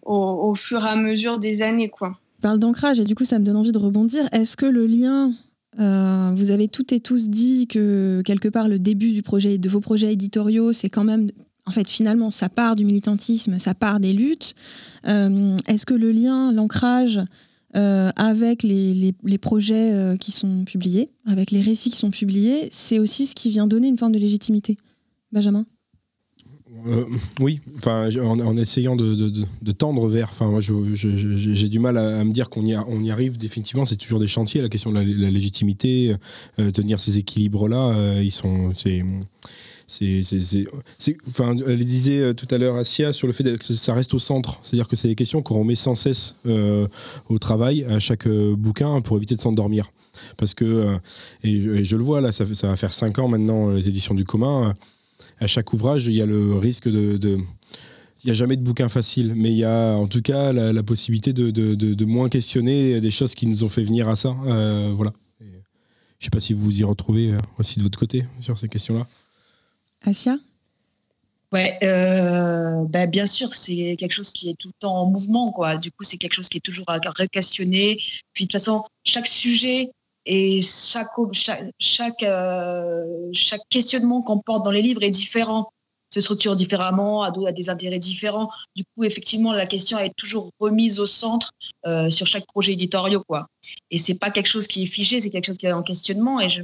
au, 0.03 0.55
fur 0.55 0.85
et 0.85 0.89
à 0.89 0.95
mesure 0.95 1.39
des 1.39 1.61
années. 1.61 1.89
Quoi. 1.89 2.17
Tu 2.35 2.41
parles 2.41 2.59
d'ancrage 2.59 2.99
et 2.99 3.05
du 3.05 3.15
coup 3.15 3.25
ça 3.25 3.39
me 3.39 3.45
donne 3.45 3.55
envie 3.55 3.71
de 3.71 3.77
rebondir. 3.77 4.27
Est-ce 4.31 4.57
que 4.57 4.65
le 4.65 4.85
lien, 4.85 5.31
euh, 5.79 6.31
vous 6.35 6.51
avez 6.51 6.67
toutes 6.67 6.91
et 6.91 6.99
tous 6.99 7.29
dit 7.29 7.67
que 7.67 8.21
quelque 8.25 8.49
part 8.49 8.67
le 8.67 8.79
début 8.79 9.11
du 9.11 9.21
projet, 9.21 9.57
de 9.57 9.69
vos 9.69 9.79
projets 9.79 10.13
éditoriaux, 10.13 10.73
c'est 10.73 10.89
quand 10.89 11.03
même 11.03 11.29
en 11.65 11.71
fait, 11.71 11.87
finalement, 11.87 12.31
ça 12.31 12.49
part 12.49 12.73
du 12.75 12.83
militantisme, 12.83 13.59
ça 13.59 13.75
part 13.75 13.99
des 13.99 14.11
luttes. 14.11 14.55
Euh, 15.05 15.55
est-ce 15.67 15.85
que 15.85 15.93
le 15.93 16.11
lien, 16.11 16.51
l'ancrage 16.51 17.21
euh, 17.75 18.09
avec 18.15 18.63
les, 18.63 19.13
les 19.23 19.37
projets 19.37 20.15
qui 20.19 20.31
sont 20.31 20.65
publiés, 20.65 21.11
avec 21.25 21.51
les 21.51 21.61
récits 21.61 21.89
qui 21.89 21.97
sont 21.97 22.11
publiés, 22.11 22.69
c'est 22.71 22.99
aussi 22.99 23.25
ce 23.25 23.35
qui 23.35 23.49
vient 23.49 23.67
donner 23.67 23.87
une 23.87 23.97
forme 23.97 24.11
de 24.11 24.19
légitimité 24.19 24.77
Benjamin? 25.31 25.65
Euh, 26.87 27.05
oui, 27.39 27.59
enfin, 27.77 28.09
en, 28.21 28.57
essayant 28.57 28.95
de, 28.95 29.71
tendre 29.71 30.07
vers. 30.07 30.29
Enfin, 30.31 30.47
moi, 30.49 30.61
j'ai 30.61 31.69
du 31.69 31.79
mal 31.79 31.97
à, 31.97 32.23
me 32.23 32.31
dire 32.31 32.49
qu'on 32.49 32.65
y, 32.65 32.75
on 32.75 33.03
y 33.03 33.11
arrive 33.11 33.37
définitivement. 33.37 33.85
C'est 33.85 33.97
toujours 33.97 34.19
des 34.19 34.27
chantiers. 34.27 34.61
La 34.61 34.69
question 34.69 34.91
de 34.91 34.99
la, 34.99 35.29
légitimité, 35.29 36.15
euh, 36.59 36.71
tenir 36.71 36.99
ces 36.99 37.17
équilibres-là, 37.17 37.89
euh, 37.89 38.21
ils 38.23 38.31
sont. 38.31 38.71
C'est, 38.75 39.03
elle 39.89 41.85
disait 41.85 42.33
tout 42.33 42.47
à 42.51 42.57
l'heure 42.57 42.75
Asia 42.75 43.13
sur 43.13 43.27
le 43.27 43.33
fait 43.33 43.57
que 43.57 43.73
ça 43.73 43.93
reste 43.93 44.13
au 44.13 44.19
centre, 44.19 44.59
c'est-à-dire 44.63 44.87
que 44.87 44.95
c'est 44.95 45.07
des 45.07 45.15
questions 45.15 45.41
qu'on 45.41 45.59
remet 45.59 45.75
sans 45.75 45.95
cesse 45.95 46.35
au 47.29 47.39
travail 47.39 47.83
à 47.85 47.99
chaque 47.99 48.27
bouquin 48.27 49.01
pour 49.01 49.17
éviter 49.17 49.35
de 49.35 49.41
s'endormir. 49.41 49.91
Parce 50.37 50.53
que, 50.53 50.97
et, 51.43 51.83
je 51.83 51.95
le 51.95 52.03
vois 52.03 52.21
là, 52.21 52.31
ça, 52.31 52.43
va 52.43 52.75
faire 52.75 52.93
cinq 52.93 53.19
ans 53.19 53.27
maintenant 53.27 53.69
les 53.69 53.87
éditions 53.87 54.13
du 54.13 54.25
commun 54.25 54.73
à 55.39 55.47
chaque 55.47 55.73
ouvrage, 55.73 56.07
il 56.07 56.13
y 56.13 56.21
a 56.21 56.25
le 56.25 56.55
risque 56.55 56.89
de, 56.89 57.17
il 58.23 58.25
n'y 58.25 58.31
a 58.31 58.33
jamais 58.33 58.57
de 58.57 58.61
bouquin 58.61 58.89
facile, 58.89 59.33
mais 59.35 59.51
il 59.51 59.57
y 59.57 59.63
a 59.63 59.95
en 59.95 60.07
tout 60.07 60.21
cas 60.21 60.51
la, 60.51 60.83
possibilité 60.83 61.33
de, 61.33 62.05
moins 62.05 62.29
questionner 62.29 62.99
des 62.99 63.11
choses 63.11 63.35
qui 63.35 63.47
nous 63.47 63.63
ont 63.63 63.69
fait 63.69 63.83
venir 63.83 64.09
à 64.09 64.15
ça. 64.15 64.35
Euh, 64.45 64.93
voilà. 64.95 65.13
je 65.39 65.45
ne 65.45 65.51
sais 66.21 66.29
pas 66.29 66.39
si 66.39 66.53
vous 66.53 66.63
vous 66.63 66.79
y 66.79 66.83
retrouvez 66.83 67.31
euh, 67.31 67.37
aussi 67.57 67.77
de 67.79 67.83
votre 67.83 67.97
côté 67.97 68.25
sur 68.41 68.57
ces 68.57 68.67
questions-là. 68.67 69.07
Asia? 70.05 70.37
Ouais, 71.51 71.79
euh, 71.83 72.85
ben 72.85 73.09
bien 73.09 73.25
sûr, 73.25 73.53
c'est 73.53 73.95
quelque 73.97 74.13
chose 74.13 74.31
qui 74.31 74.51
est 74.51 74.53
tout 74.53 74.67
le 74.67 74.73
temps 74.79 74.95
en 74.95 75.07
mouvement, 75.07 75.51
quoi. 75.51 75.77
Du 75.77 75.91
coup, 75.91 76.03
c'est 76.03 76.17
quelque 76.17 76.35
chose 76.35 76.47
qui 76.47 76.57
est 76.57 76.61
toujours 76.61 76.85
à 76.89 76.97
re-questionner. 76.99 78.03
Puis 78.33 78.45
de 78.45 78.51
toute 78.51 78.59
façon, 78.59 78.83
chaque 79.03 79.25
sujet 79.25 79.91
et 80.25 80.61
chaque, 80.61 82.23
euh, 82.23 83.29
chaque 83.33 83.61
questionnement 83.69 84.21
qu'on 84.21 84.39
porte 84.39 84.63
dans 84.63 84.71
les 84.71 84.83
livres 84.83 85.01
est 85.01 85.09
différent. 85.09 85.71
se 86.11 86.21
structurent 86.21 86.55
différemment, 86.55 87.23
à, 87.23 87.31
des 87.51 87.69
intérêts 87.69 87.99
différents. 87.99 88.51
Du 88.75 88.83
coup, 88.83 89.03
effectivement, 89.03 89.53
la 89.53 89.65
question 89.65 89.97
est 89.99 90.13
toujours 90.15 90.49
remise 90.59 90.99
au 90.99 91.07
centre 91.07 91.51
sur 92.09 92.27
chaque 92.27 92.45
projet 92.47 92.73
éditorial. 92.73 93.19
Quoi. 93.27 93.47
Et 93.91 93.97
c'est 93.97 94.19
pas 94.19 94.29
quelque 94.29 94.47
chose 94.47 94.67
qui 94.67 94.83
est 94.83 94.87
figé, 94.87 95.21
c'est 95.21 95.29
quelque 95.31 95.47
chose 95.47 95.57
qui 95.57 95.67
est 95.67 95.71
en 95.71 95.83
questionnement. 95.83 96.39
Et 96.39 96.49
je, 96.49 96.61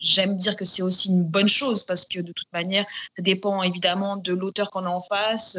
j'aime 0.00 0.36
dire 0.36 0.56
que 0.56 0.64
c'est 0.64 0.82
aussi 0.82 1.10
une 1.10 1.24
bonne 1.24 1.48
chose 1.48 1.84
parce 1.84 2.06
que 2.06 2.20
de 2.20 2.32
toute 2.32 2.52
manière, 2.52 2.86
ça 3.16 3.22
dépend 3.22 3.62
évidemment 3.62 4.16
de 4.16 4.32
l'auteur 4.32 4.70
qu'on 4.70 4.84
a 4.84 4.90
en 4.90 5.02
face, 5.02 5.58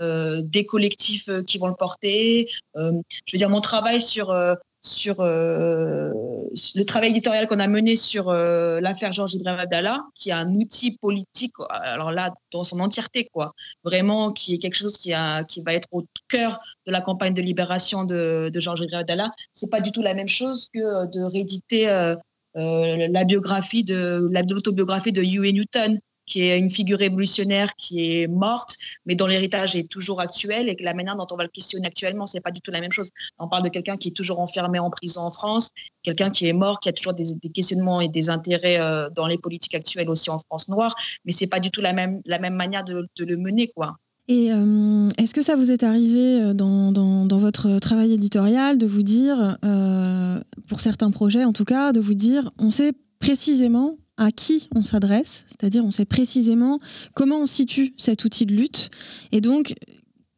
euh, 0.00 0.40
des 0.42 0.64
collectifs 0.64 1.28
euh, 1.28 1.42
qui 1.42 1.58
vont 1.58 1.68
le 1.68 1.74
porter. 1.74 2.48
Euh, 2.76 2.92
je 3.26 3.32
veux 3.32 3.38
dire, 3.38 3.50
mon 3.50 3.60
travail 3.60 4.00
sur, 4.00 4.34
sur 4.82 5.22
le 5.22 6.82
travail 6.84 7.10
éditorial 7.10 7.48
qu'on 7.48 7.58
a 7.58 7.66
mené 7.66 7.96
sur 7.96 8.32
l'affaire 8.32 9.12
Georges 9.12 9.34
Ibrahim 9.34 9.58
Abdallah, 9.58 10.00
qui 10.14 10.30
est 10.30 10.34
un 10.34 10.54
outil 10.54 10.96
politique, 10.96 11.52
alors 11.68 12.12
là, 12.12 12.32
dans 12.50 12.64
son 12.64 12.80
entièreté, 12.80 13.28
quoi, 13.32 13.54
vraiment, 13.84 14.32
qui 14.32 14.54
est 14.54 14.58
quelque 14.58 14.76
chose 14.76 14.96
qui, 14.96 15.12
a, 15.12 15.44
qui 15.44 15.62
va 15.62 15.74
être 15.74 15.88
au 15.92 16.04
cœur 16.28 16.58
de 16.86 16.92
la 16.92 17.00
campagne 17.00 17.34
de 17.34 17.42
libération 17.42 18.04
de, 18.04 18.50
de 18.52 18.60
Georges 18.60 18.80
Ibrahim 18.80 19.02
Abdallah. 19.02 19.32
C'est 19.52 19.70
pas 19.70 19.80
du 19.80 19.92
tout 19.92 20.02
la 20.02 20.14
même 20.14 20.28
chose 20.28 20.68
que 20.72 21.10
de 21.10 21.22
rééditer 21.22 21.88
euh, 21.88 22.16
la 22.54 23.24
biographie 23.24 23.84
de 23.84 24.28
l'autobiographie 24.52 25.12
de 25.12 25.22
Huey 25.22 25.52
Newton, 25.52 26.00
qui 26.30 26.42
est 26.42 26.58
une 26.58 26.70
figure 26.70 26.98
révolutionnaire 26.98 27.74
qui 27.74 28.22
est 28.22 28.28
morte, 28.28 28.76
mais 29.04 29.16
dont 29.16 29.26
l'héritage 29.26 29.74
est 29.74 29.90
toujours 29.90 30.20
actuel 30.20 30.68
et 30.68 30.76
que 30.76 30.84
la 30.84 30.94
manière 30.94 31.16
dont 31.16 31.26
on 31.30 31.36
va 31.36 31.42
le 31.42 31.50
questionner 31.50 31.88
actuellement, 31.88 32.24
c'est 32.24 32.40
pas 32.40 32.52
du 32.52 32.60
tout 32.60 32.70
la 32.70 32.80
même 32.80 32.92
chose. 32.92 33.10
On 33.38 33.48
parle 33.48 33.64
de 33.64 33.68
quelqu'un 33.68 33.96
qui 33.96 34.08
est 34.08 34.16
toujours 34.16 34.38
enfermé 34.38 34.78
en 34.78 34.90
prison 34.90 35.22
en 35.22 35.32
France, 35.32 35.72
quelqu'un 36.04 36.30
qui 36.30 36.46
est 36.46 36.52
mort, 36.52 36.78
qui 36.78 36.88
a 36.88 36.92
toujours 36.92 37.14
des, 37.14 37.24
questionnements 37.52 38.00
et 38.00 38.08
des 38.08 38.30
intérêts 38.30 38.80
euh, 38.80 39.10
dans 39.10 39.26
les 39.26 39.38
politiques 39.38 39.74
actuelles 39.74 40.08
aussi 40.08 40.30
en 40.30 40.38
France 40.38 40.68
noire, 40.68 40.94
mais 41.24 41.32
c'est 41.32 41.48
pas 41.48 41.58
du 41.58 41.72
tout 41.72 41.80
la 41.80 41.92
même, 41.92 42.22
la 42.24 42.38
même 42.38 42.54
manière 42.54 42.84
de, 42.84 43.08
de 43.16 43.24
le 43.24 43.36
mener, 43.36 43.66
quoi. 43.66 43.96
Et 44.30 44.52
euh, 44.52 45.08
est-ce 45.18 45.34
que 45.34 45.42
ça 45.42 45.56
vous 45.56 45.72
est 45.72 45.82
arrivé 45.82 46.40
euh, 46.40 46.54
dans, 46.54 46.92
dans, 46.92 47.38
votre 47.38 47.80
travail 47.80 48.12
éditorial 48.12 48.78
de 48.78 48.86
vous 48.86 49.02
dire, 49.02 49.58
euh, 49.64 50.40
pour 50.68 50.78
certains 50.78 51.10
projets 51.10 51.44
en 51.44 51.52
tout 51.52 51.64
cas, 51.64 51.92
de 51.92 51.98
vous 51.98 52.14
dire, 52.14 52.52
on 52.60 52.70
sait 52.70 52.92
précisément 53.18 53.96
à 54.16 54.30
qui 54.30 54.68
on 54.72 54.84
s'adresse, 54.84 55.46
c'est-à-dire 55.48 55.84
on 55.84 55.90
sait 55.90 56.04
précisément 56.04 56.78
comment 57.12 57.40
on 57.40 57.46
situe 57.46 57.92
cet 57.96 58.24
outil 58.24 58.46
de 58.46 58.54
lutte, 58.54 58.90
et 59.32 59.40
donc 59.40 59.74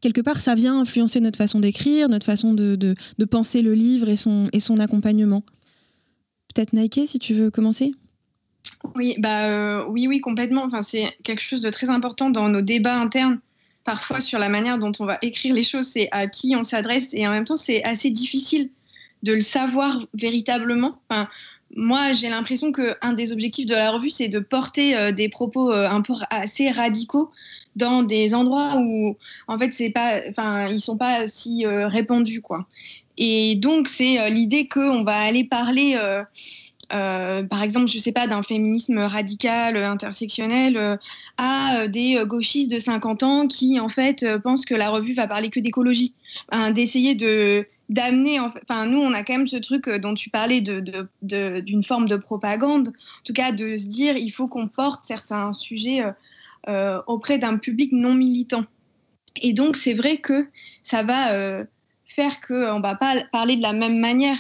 quelque 0.01 0.22
part 0.22 0.38
ça 0.38 0.55
vient 0.55 0.80
influencer 0.80 1.20
notre 1.20 1.36
façon 1.36 1.61
d'écrire, 1.61 2.09
notre 2.09 2.24
façon 2.24 2.55
de, 2.55 2.76
de, 2.76 3.24
penser 3.26 3.61
le 3.61 3.74
livre 3.74 4.09
et 4.09 4.16
son, 4.16 4.49
et 4.55 4.61
son 4.61 4.78
accompagnement. 4.78 5.43
Peut-être 6.55 6.72
Nike, 6.72 7.01
si 7.05 7.18
tu 7.18 7.34
veux 7.34 7.51
commencer. 7.51 7.93
Oui, 8.95 9.16
bah 9.18 9.86
oui, 9.86 10.07
oui, 10.07 10.20
complètement. 10.20 10.64
Enfin, 10.64 10.80
c'est 10.80 11.14
quelque 11.24 11.43
chose 11.43 11.61
de 11.61 11.70
très 11.70 11.90
important 11.90 12.30
dans 12.30 12.49
nos 12.49 12.62
débats 12.62 12.99
internes 12.99 13.38
parfois 13.85 14.20
sur 14.20 14.39
la 14.39 14.49
manière 14.49 14.78
dont 14.78 14.93
on 15.01 15.05
va 15.05 15.18
écrire 15.22 15.55
les 15.55 15.62
choses, 15.62 15.87
c'est 15.87 16.09
à 16.12 16.26
qui 16.26 16.55
on 16.57 16.62
s'adresse 16.62 17.14
et 17.14 17.26
en 17.26 17.30
même 17.30 17.45
temps 17.45 17.57
c'est 17.57 17.83
assez 17.85 18.11
difficile 18.11 18.70
de 19.22 19.33
le 19.33 19.41
savoir 19.41 19.99
véritablement. 20.14 20.99
Moi, 21.74 22.12
j'ai 22.12 22.28
l'impression 22.28 22.70
qu'un 22.70 23.14
des 23.14 23.33
objectifs 23.33 23.66
de 23.66 23.74
la 23.74 23.91
revue, 23.91 24.11
c'est 24.11 24.28
de 24.28 24.41
porter 24.41 24.95
euh, 24.95 25.11
des 25.11 25.28
propos 25.28 25.72
euh, 25.72 25.89
un 25.89 26.03
peu 26.03 26.12
assez 26.30 26.70
radicaux 26.70 27.30
dans 27.76 28.03
des 28.03 28.35
endroits 28.35 28.76
où, 28.76 29.16
en 29.49 29.59
fait, 29.59 29.72
c'est 29.72 29.89
pas, 29.89 30.20
enfin, 30.28 30.68
ils 30.68 30.80
sont 30.80 30.99
pas 30.99 31.26
si 31.26 31.64
euh, 31.64 31.89
répandus, 31.89 32.43
quoi. 32.43 32.66
Et 33.16 33.55
donc, 33.55 33.89
c'est 33.89 34.30
l'idée 34.30 34.68
qu'on 34.68 35.05
va 35.05 35.16
aller 35.16 35.45
parler 35.45 35.99
euh, 36.95 37.43
par 37.43 37.62
exemple, 37.62 37.88
je 37.88 37.99
sais 37.99 38.12
pas, 38.12 38.26
d'un 38.26 38.43
féminisme 38.43 38.99
radical, 38.99 39.76
intersectionnel, 39.76 40.76
euh, 40.76 40.97
à 41.38 41.76
euh, 41.76 41.88
des 41.88 42.22
gauchistes 42.26 42.70
de 42.70 42.78
50 42.78 43.22
ans 43.22 43.47
qui, 43.47 43.80
en 43.80 43.88
fait, 43.88 44.26
pensent 44.43 44.66
que 44.66 44.74
la 44.74 44.90
revue 44.90 45.12
va 45.12 45.26
parler 45.26 45.51
que 45.51 45.61
d'écologie. 45.61 46.14
D'essayer 46.74 47.14
de 47.14 47.66
d'amener, 47.90 48.40
enfin, 48.40 48.86
nous, 48.86 48.99
on 48.99 49.12
a 49.12 49.22
quand 49.22 49.34
même 49.34 49.47
ce 49.47 49.59
truc 49.59 49.86
dont 49.90 50.14
tu 50.14 50.30
parlais 50.30 50.62
d'une 50.62 51.84
forme 51.84 52.09
de 52.09 52.16
propagande, 52.16 52.88
en 52.88 53.22
tout 53.22 53.34
cas, 53.34 53.53
de 53.53 53.76
se 53.76 53.86
dire, 53.86 54.16
il 54.16 54.30
faut 54.30 54.49
qu'on 54.49 54.66
porte 54.66 55.05
certains 55.05 55.53
sujets 55.53 56.03
auprès 57.07 57.36
d'un 57.36 57.59
public 57.59 57.93
non 57.93 58.14
militant. 58.14 58.64
Et 59.43 59.53
donc, 59.53 59.76
c'est 59.76 59.93
vrai 59.93 60.16
que 60.16 60.49
ça 60.82 61.03
va 61.03 61.66
faire 62.15 62.41
qu'on 62.41 62.79
ne 62.79 62.83
va 62.83 62.95
pas 62.95 63.23
parler 63.33 63.57
de 63.57 63.63
la 63.63 63.73
même 63.73 63.99
manière 63.99 64.37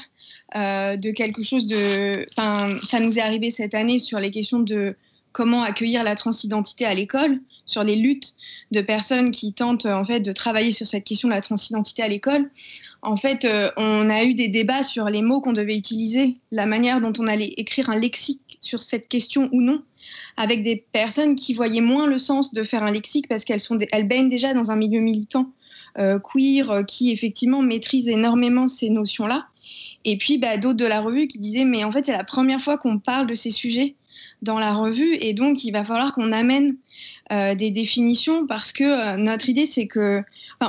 euh, 0.54 0.96
de 0.96 1.10
quelque 1.10 1.42
chose 1.42 1.66
de. 1.66 2.26
Ça 2.36 3.00
nous 3.00 3.18
est 3.18 3.22
arrivé 3.22 3.50
cette 3.50 3.74
année 3.74 3.98
sur 3.98 4.18
les 4.18 4.30
questions 4.30 4.60
de 4.60 4.96
comment 5.32 5.62
accueillir 5.62 6.04
la 6.04 6.14
transidentité 6.14 6.84
à 6.84 6.94
l'école, 6.94 7.40
sur 7.64 7.84
les 7.84 7.96
luttes 7.96 8.34
de 8.70 8.82
personnes 8.82 9.30
qui 9.30 9.54
tentent 9.54 9.86
en 9.86 10.04
fait 10.04 10.20
de 10.20 10.32
travailler 10.32 10.72
sur 10.72 10.86
cette 10.86 11.04
question 11.04 11.28
de 11.28 11.34
la 11.34 11.40
transidentité 11.40 12.02
à 12.02 12.08
l'école. 12.08 12.50
En 13.00 13.16
fait, 13.16 13.44
euh, 13.44 13.70
on 13.76 14.10
a 14.10 14.24
eu 14.24 14.34
des 14.34 14.48
débats 14.48 14.82
sur 14.82 15.06
les 15.06 15.22
mots 15.22 15.40
qu'on 15.40 15.54
devait 15.54 15.76
utiliser, 15.76 16.36
la 16.50 16.66
manière 16.66 17.00
dont 17.00 17.12
on 17.18 17.26
allait 17.26 17.54
écrire 17.56 17.90
un 17.90 17.98
lexique 17.98 18.58
sur 18.60 18.80
cette 18.80 19.08
question 19.08 19.48
ou 19.52 19.60
non, 19.60 19.82
avec 20.36 20.62
des 20.62 20.84
personnes 20.92 21.34
qui 21.34 21.54
voyaient 21.54 21.80
moins 21.80 22.06
le 22.06 22.18
sens 22.18 22.52
de 22.52 22.62
faire 22.62 22.82
un 22.82 22.92
lexique 22.92 23.26
parce 23.26 23.44
qu'elles 23.44 23.60
baignent 24.06 24.28
déjà 24.28 24.54
dans 24.54 24.70
un 24.70 24.76
milieu 24.76 25.00
militant 25.00 25.40
euh, 25.40 25.61
queer 25.96 26.84
qui 26.86 27.10
effectivement 27.10 27.62
maîtrise 27.62 28.08
énormément 28.08 28.68
ces 28.68 28.88
notions-là. 28.90 29.46
Et 30.04 30.16
puis 30.16 30.38
bah, 30.38 30.56
d'autres 30.56 30.78
de 30.78 30.86
la 30.86 31.00
revue 31.00 31.26
qui 31.26 31.38
disaient 31.38 31.64
mais 31.64 31.84
en 31.84 31.92
fait 31.92 32.06
c'est 32.06 32.16
la 32.16 32.24
première 32.24 32.60
fois 32.60 32.78
qu'on 32.78 32.98
parle 32.98 33.26
de 33.26 33.34
ces 33.34 33.50
sujets 33.50 33.94
dans 34.42 34.58
la 34.58 34.74
revue 34.74 35.16
et 35.20 35.32
donc 35.32 35.64
il 35.64 35.70
va 35.70 35.84
falloir 35.84 36.12
qu'on 36.12 36.32
amène 36.32 36.76
euh, 37.32 37.54
des 37.54 37.70
définitions 37.70 38.46
parce 38.46 38.72
que 38.72 38.84
euh, 38.84 39.16
notre 39.16 39.48
idée 39.48 39.66
c'est 39.66 39.86
que 39.86 40.22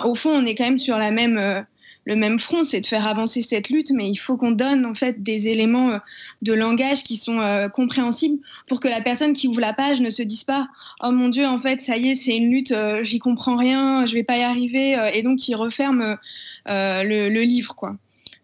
au 0.06 0.16
fond 0.16 0.30
on 0.30 0.46
est 0.46 0.56
quand 0.56 0.66
même 0.66 0.78
sur 0.78 0.98
la 0.98 1.12
même 1.12 1.38
euh, 1.38 1.62
le 2.06 2.16
même 2.16 2.40
front, 2.40 2.64
c'est 2.64 2.82
de 2.82 2.86
faire 2.86 3.08
avancer 3.08 3.42
cette 3.42 3.70
lutte, 3.70 3.92
mais 3.92 4.10
il 4.10 4.16
faut 4.16 4.38
qu'on 4.38 4.52
donne 4.52 4.86
en 4.86 4.94
fait 4.94 5.24
des 5.24 5.48
éléments 5.48 6.00
de 6.42 6.54
langage 6.54 7.04
qui 7.04 7.16
sont 7.16 7.70
compréhensibles 7.74 8.40
pour 8.68 8.80
que 8.80 8.88
la 8.88 9.02
personne 9.02 9.34
qui 9.34 9.48
ouvre 9.48 9.62
la 9.62 9.74
page 9.74 10.02
ne 10.02 10.10
se 10.10 10.22
dise 10.24 10.44
pas 10.44 10.68
oh 11.02 11.12
mon 11.12 11.30
dieu 11.30 11.46
en 11.46 11.60
fait 11.60 11.82
ça 11.82 11.98
y 11.98 12.10
est 12.10 12.16
c'est 12.16 12.36
une 12.36 12.50
lutte, 12.50 12.74
j'y 13.02 13.20
comprends 13.20 13.56
rien, 13.56 14.06
je 14.06 14.14
vais 14.16 14.24
pas 14.24 14.38
y 14.38 14.44
arriver 14.44 14.98
et 15.14 15.24
donc 15.24 15.40
qui 15.40 15.56
referme 15.56 16.18
le, 16.66 17.30
le, 17.30 17.42
livre 17.42 17.76
quoi. 17.76 17.96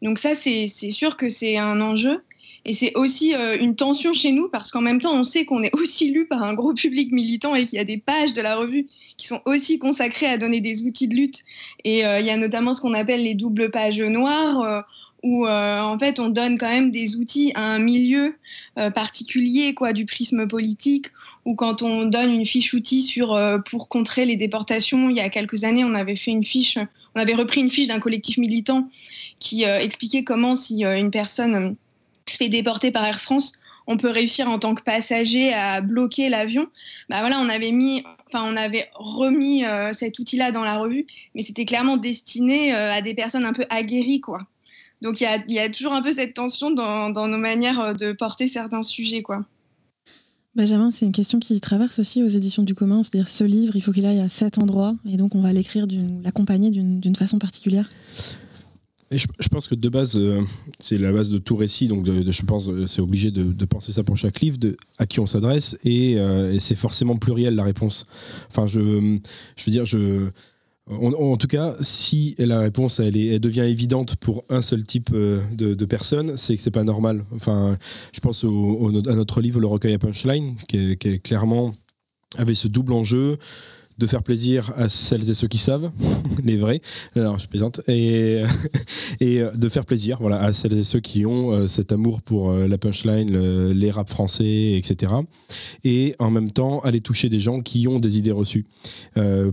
Donc 0.02 0.20
ça, 0.20 0.34
c'est 0.34 0.68
sûr 0.68 1.18
que 1.18 1.30
c'est 1.30 1.58
un 1.58 1.82
enjeu. 1.82 2.22
Et 2.66 2.74
c'est 2.74 2.96
aussi 2.96 3.36
euh, 3.36 3.58
une 3.60 3.76
tension 3.76 4.14
chez 4.14 4.32
nous 4.32 4.50
parce 4.50 4.72
qu'en 4.72 4.82
même 4.82 5.02
temps, 5.02 5.14
on 5.14 5.24
sait 5.24 5.46
qu'on 5.46 5.64
est 5.64 5.76
aussi 5.80 6.12
lu 6.12 6.26
par 6.26 6.44
un 6.44 6.54
gros 6.54 6.74
public 6.74 7.12
militant 7.12 7.56
et 7.56 7.66
qu'il 7.66 7.78
y 7.78 7.82
a 7.82 7.86
des 7.86 7.98
pages 7.98 8.34
de 8.34 8.42
la 8.42 8.56
revue 8.56 8.88
qui 9.18 9.28
sont 9.28 9.42
aussi 9.46 9.80
consacrées 9.80 10.28
à 10.28 10.38
donner 10.38 10.62
des 10.62 10.84
outils 10.84 11.08
de 11.08 11.16
lutte. 11.16 11.42
Et 11.84 12.06
euh, 12.06 12.20
il 12.20 12.26
y 12.26 12.30
a 12.30 12.38
notamment 12.38 12.74
ce 12.74 12.82
qu'on 12.82 12.94
appelle 12.94 13.24
les 13.24 13.34
doubles 13.34 13.72
pages 13.72 14.02
noires. 14.02 14.62
Euh, 14.62 14.82
où 15.22 15.46
en 15.46 16.00
fait 16.00 16.22
on 16.22 16.30
donne 16.30 16.58
quand 16.58 16.70
même 16.70 16.92
des 16.92 17.18
outils 17.18 17.52
à 17.54 17.74
un 17.74 17.80
milieu 17.80 18.36
particulier 18.96 19.74
quoi 19.74 19.92
du 19.92 20.06
prisme 20.06 20.48
politique 20.48 21.08
ou 21.44 21.56
quand 21.56 21.82
on 21.82 22.06
donne 22.06 22.32
une 22.34 22.46
fiche 22.46 22.74
outil 22.74 23.02
sur 23.02 23.38
pour 23.70 23.90
contrer 23.90 24.26
les 24.26 24.38
déportations 24.38 25.10
il 25.10 25.18
y 25.18 25.20
a 25.20 25.28
quelques 25.28 25.66
années 25.66 25.84
on 25.84 25.94
avait 25.94 26.16
fait 26.16 26.32
une 26.32 26.46
fiche 26.46 26.78
on 27.16 27.20
avait 27.20 27.34
repris 27.36 27.60
une 27.60 27.70
fiche 27.70 27.90
d'un 27.90 28.00
collectif 28.00 28.38
militant 28.38 28.88
qui 29.42 29.64
expliquait 29.64 30.24
comment 30.24 30.56
si 30.56 30.86
une 30.86 31.12
personne 31.12 31.76
se 32.30 32.38
fait 32.38 32.50
déporter 32.50 32.92
par 32.92 33.06
Air 33.06 33.20
France, 33.20 33.54
on 33.88 33.98
peut 33.98 34.10
réussir 34.10 34.50
en 34.50 34.60
tant 34.60 34.76
que 34.76 34.84
passager 34.84 35.52
à 35.52 35.82
bloquer 35.82 36.30
l'avion. 36.30 36.68
Bah 37.10 37.22
voilà, 37.22 37.40
on 37.40 37.50
avait 37.50 37.72
mis, 37.72 38.04
enfin 38.28 38.44
on 38.46 38.56
avait 38.56 38.88
remis 38.94 39.64
cet 39.94 40.20
outil-là 40.20 40.52
dans 40.52 40.64
la 40.64 40.78
revue, 40.78 41.08
mais 41.34 41.42
c'était 41.42 41.66
clairement 41.66 41.98
destiné 41.98 42.72
à 42.72 43.02
des 43.02 43.16
personnes 43.16 43.46
un 43.46 43.54
peu 43.54 43.66
aguerries, 43.70 44.22
quoi. 44.22 44.46
Donc 45.02 45.22
il 45.22 45.44
y, 45.48 45.60
a, 45.60 45.70
toujours 45.70 45.94
un 45.94 46.02
peu 46.02 46.12
cette 46.12 46.34
tension 46.34 46.72
dans, 46.72 47.28
nos 47.28 47.38
manières 47.38 47.96
de 47.96 48.12
porter 48.12 48.48
certains 48.48 48.84
sujets, 48.84 49.24
quoi. 49.24 49.46
Benjamin, 50.56 50.92
c'est 50.92 51.06
une 51.06 51.12
question 51.12 51.40
qui 51.40 51.60
traverse 51.62 52.00
aussi 52.00 52.22
aux 52.22 52.28
éditions 52.28 52.64
du 52.64 52.76
commun, 52.76 53.02
c'est-à-dire 53.02 53.30
ce 53.30 53.44
livre, 53.44 53.76
il 53.76 53.82
faut 53.82 53.92
qu'il 53.92 54.06
aille 54.06 54.20
à 54.20 54.30
cet 54.30 54.58
endroit, 54.58 54.94
et 55.10 55.16
donc 55.16 55.36
on 55.36 55.42
va 55.42 55.54
l'écrire, 55.54 55.88
l'accompagner 56.24 56.70
d'une 56.70 57.16
façon 57.16 57.40
particulière 57.40 57.90
je, 59.18 59.50
pense 59.50 59.68
que 59.68 59.76
de 59.76 59.90
base, 59.90 60.16
euh, 60.16 60.42
c'est 60.80 60.98
la 60.98 61.12
base 61.12 61.32
de 61.32 61.40
tout 61.40 61.56
récit, 61.56 61.88
donc 61.88 62.06
je 62.06 62.42
pense 62.44 62.70
euh, 62.70 62.86
c'est 62.86 63.02
obligé 63.02 63.32
de, 63.32 63.66
penser 63.66 63.92
ça 63.92 64.04
pour 64.04 64.18
chaque 64.18 64.40
livre, 64.40 64.58
à 64.98 65.08
qui 65.08 65.20
on 65.20 65.26
s'adresse, 65.26 65.78
euh, 65.86 66.54
et, 66.54 66.60
c'est 66.60 66.76
forcément 66.76 67.18
pluriel 67.18 67.56
la 67.56 67.64
réponse. 67.64 68.06
Enfin, 68.50 68.68
je, 68.68 69.18
je 69.56 69.66
veux 69.66 69.72
dire, 69.72 69.86
je, 69.86 70.30
en 70.88 71.38
tout 71.38 71.48
cas, 71.48 71.76
si 71.82 72.36
la 72.38 72.60
réponse 72.60 73.00
elle, 73.00 73.18
elle, 73.18 73.40
devient 73.40 73.62
évidente 73.62 74.16
pour 74.16 74.44
un 74.50 74.62
seul 74.62 74.84
type 74.84 75.12
de, 75.12 75.74
de 75.74 75.86
personne, 75.86 76.36
c'est 76.36 76.56
que 76.56 76.62
c'est 76.62 76.72
pas 76.72 76.84
normal. 76.84 77.24
Enfin, 77.36 77.78
je 78.12 78.20
pense 78.20 78.44
à 78.44 79.16
notre 79.16 79.42
livre 79.42 79.60
Le 79.60 79.68
recueil 79.68 79.94
à 79.94 80.00
punchline, 80.00 80.56
qui, 80.68 80.98
qui 80.98 81.08
est 81.10 81.20
clairement 81.20 81.76
avait 82.38 82.56
ce 82.56 82.68
double 82.68 82.94
enjeu 82.94 83.38
de 84.00 84.08
faire 84.08 84.24
plaisir 84.24 84.74
à 84.78 84.90
celles 84.90 85.30
et 85.30 85.34
ceux 85.34 85.48
qui 85.48 85.58
savent, 85.58 85.92
les 86.44 86.58
vrais, 86.58 86.82
alors 87.16 87.38
je 87.38 87.48
plaisante, 87.48 87.82
et, 87.88 88.42
et 89.20 89.44
de 89.56 89.70
faire 89.70 89.86
plaisir 89.86 90.18
voilà, 90.20 90.42
à 90.42 90.54
celles 90.54 90.78
et 90.78 90.84
ceux 90.84 91.00
qui 91.00 91.26
ont 91.26 91.68
cet 91.68 91.92
amour 91.92 92.22
pour 92.22 92.52
la 92.54 92.78
punchline, 92.78 93.72
les 93.72 93.92
rap 93.92 94.10
français, 94.10 94.74
etc. 94.74 95.14
Et 95.84 96.16
en 96.20 96.32
même 96.32 96.52
temps, 96.52 96.80
aller 96.82 97.02
toucher 97.02 97.30
des 97.30 97.40
gens 97.40 97.62
qui 97.62 97.88
ont 97.88 98.00
des 98.00 98.18
idées 98.18 98.32
reçues, 98.32 98.66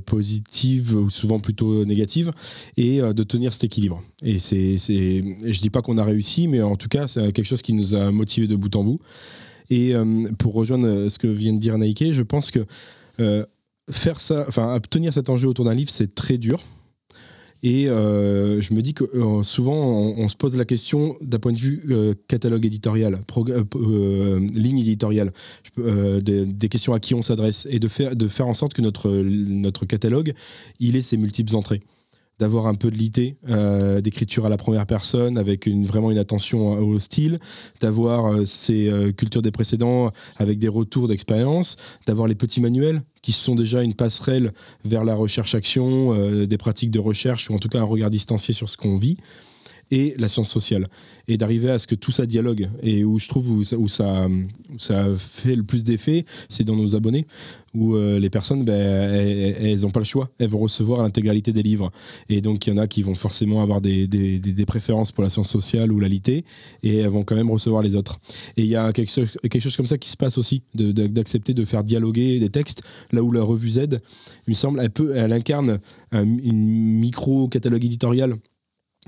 positives 0.05 0.95
ou 0.95 1.11
souvent 1.11 1.41
plutôt 1.41 1.85
négatives, 1.85 2.33
et 2.77 3.01
de 3.01 3.23
tenir 3.23 3.53
cet 3.53 3.65
équilibre. 3.65 4.03
Et 4.23 4.39
c'est, 4.39 4.77
je 4.79 5.61
dis 5.61 5.71
pas 5.71 5.83
qu'on 5.83 5.99
a 5.99 6.05
réussi, 6.05 6.49
mais 6.49 6.63
en 6.63 6.77
tout 6.77 6.89
cas, 6.89 7.09
c'est 7.09 7.33
quelque 7.33 7.47
chose 7.47 7.63
qui 7.63 7.73
nous 7.73 7.95
a 7.95 8.11
motivés 8.11 8.47
de 8.47 8.57
bout 8.57 8.75
en 8.77 8.85
bout. 8.85 9.01
Et 9.71 9.95
euh, 9.95 10.29
pour 10.39 10.55
rejoindre 10.55 11.09
ce 11.09 11.19
que 11.19 11.27
vient 11.27 11.53
de 11.53 11.59
dire 11.59 11.77
Nike, 11.79 12.13
je 12.13 12.23
pense 12.23 12.51
que 12.51 12.65
euh, 13.21 13.45
faire 13.91 14.21
ça, 14.21 14.45
enfin, 14.49 14.75
obtenir 14.75 15.13
cet 15.13 15.29
enjeu 15.29 15.49
autour 15.49 15.65
d'un 15.65 15.75
livre, 15.75 15.91
c'est 15.91 16.15
très 16.15 16.39
dur. 16.39 16.61
Et 17.63 17.89
euh, 17.89 18.61
je 18.61 18.75
me 18.75 18.83
dis 18.83 18.93
que 18.93 19.05
souvent, 19.43 19.75
on, 19.75 20.29
se 20.29 20.37
pose 20.37 20.57
la 20.57 20.65
question 20.65 21.17
d'un 21.21 21.39
point 21.39 21.53
de 21.53 21.59
vue 21.59 21.83
catalogue 22.29 22.67
éditorial, 22.67 23.19
ligne 24.55 24.79
éditoriale, 24.79 25.33
des, 25.77 26.69
questions 26.69 26.93
à 26.93 27.01
qui 27.01 27.15
on 27.15 27.23
s'adresse, 27.23 27.67
et 27.71 27.79
de 27.79 27.89
faire, 27.89 28.15
de 28.15 28.29
faire 28.29 28.47
en 28.47 28.55
sorte 28.55 28.75
que 28.75 28.83
notre, 28.83 29.11
notre 29.11 29.87
catalogue, 29.87 30.35
il 30.81 30.97
ait 30.97 31.03
ses 31.03 31.17
multiples 31.17 31.57
entrées 31.57 31.83
d'avoir 32.39 32.67
un 32.67 32.75
peu 32.75 32.91
de 32.91 32.97
lité 32.97 33.37
euh, 33.49 34.01
d'écriture 34.01 34.47
à 34.47 34.49
la 34.49 34.57
première 34.57 34.87
personne 34.87 35.39
avec 35.39 35.67
une, 35.67 35.87
vraiment 35.87 36.11
une 36.11 36.19
attention 36.19 36.75
au 36.75 36.99
style, 36.99 37.39
d'avoir 37.81 38.27
euh, 38.27 38.45
ces 38.45 38.89
euh, 38.89 39.13
cultures 39.13 39.43
des 39.43 39.51
précédents 39.51 40.13
avec 40.37 40.59
des 40.59 40.69
retours 40.69 41.09
d'expérience, 41.09 41.77
d'avoir 42.07 42.29
les 42.29 42.35
petits 42.35 42.61
manuels 42.61 43.03
qui 43.23 43.33
sont 43.33 43.55
déjà 43.55 43.83
une 43.83 43.95
passerelle 43.95 44.53
vers 44.85 45.05
la 45.05 45.15
recherche-action, 45.15 46.47
des 46.47 46.59
pratiques 46.59 46.93
de 46.93 47.01
recherche 47.01 47.51
ou 47.51 47.55
en 47.55 47.59
tout 47.59 47.69
cas 47.69 47.81
un 47.81 47.85
regard 47.85 48.11
distancié 48.11 48.55
sur 48.55 48.69
ce 48.69 48.77
qu'on 48.77 48.99
vit 48.99 49.17
et 49.91 50.15
la 50.19 50.29
science 50.29 50.51
sociale. 50.51 50.89
Et 51.29 51.37
d'arriver 51.37 51.71
à 51.71 51.79
ce 51.79 51.87
que 51.87 51.95
tout 51.95 52.13
ça 52.13 52.27
dialogue. 52.27 52.69
Et 52.83 53.05
où 53.05 53.19
je 53.19 53.29
trouve 53.29 53.51
où 53.51 53.89
ça, 53.89 54.29
fait 55.17 55.57
le 55.57 55.63
plus 55.63 55.85
d'effet, 55.85 56.25
c'est 56.49 56.65
dans 56.65 56.77
nos 56.77 56.95
abonnés, 56.95 57.27
où 57.75 57.95
euh, 57.95 58.19
les 58.19 58.31
personnes, 58.31 58.65
ben, 58.65 58.75
elles 58.75 59.81
n'ont 59.81 59.91
pas 59.91 60.01
le 60.01 60.05
choix. 60.05 60.31
Elles 60.39 60.49
vont 60.49 60.59
recevoir 60.59 61.03
l'intégralité 61.03 61.53
des 61.53 61.63
livres. 61.63 61.91
Et 62.29 62.41
donc, 62.41 62.67
il 62.67 62.71
y 62.71 62.73
en 62.73 62.79
a 62.79 62.87
qui 62.87 63.03
vont 63.03 63.15
forcément 63.15 63.63
avoir 63.63 63.81
des, 63.81 64.09
préférences 64.67 65.13
pour 65.13 65.23
la 65.23 65.31
science 65.31 65.49
sociale 65.49 65.93
ou 65.93 66.01
la 66.01 66.09
litté, 66.09 66.45
et 66.83 66.99
elles 66.99 67.09
vont 67.09 67.23
quand 67.23 67.37
même 67.37 67.51
recevoir 67.51 67.83
les 67.83 67.95
autres. 67.95 68.19
Et 68.57 68.63
il 68.63 68.69
y 68.69 68.77
a 68.77 68.93
quelque 68.93 69.11
chose, 69.11 69.77
comme 69.77 69.87
ça 69.87 69.99
qui 69.99 70.09
se 70.09 70.17
passe 70.17 70.39
aussi, 70.39 70.63
d'accepter 70.75 71.55
de, 71.55 71.65
faire 71.65 71.85
dialoguer 71.85 72.41
des 72.41 72.51
textes, 72.51 72.83
là 73.13 73.23
où 73.23 73.31
la 73.31 73.43
revue 73.43 73.71
Z, 73.71 74.01
il 74.47 74.51
me 74.51 74.55
semble, 74.55 74.81
elle 75.15 75.33
incarne 75.33 75.79
un, 76.13 76.25
une 76.25 76.99
micro-catalogue 76.99 77.85
éditorial 77.85 78.37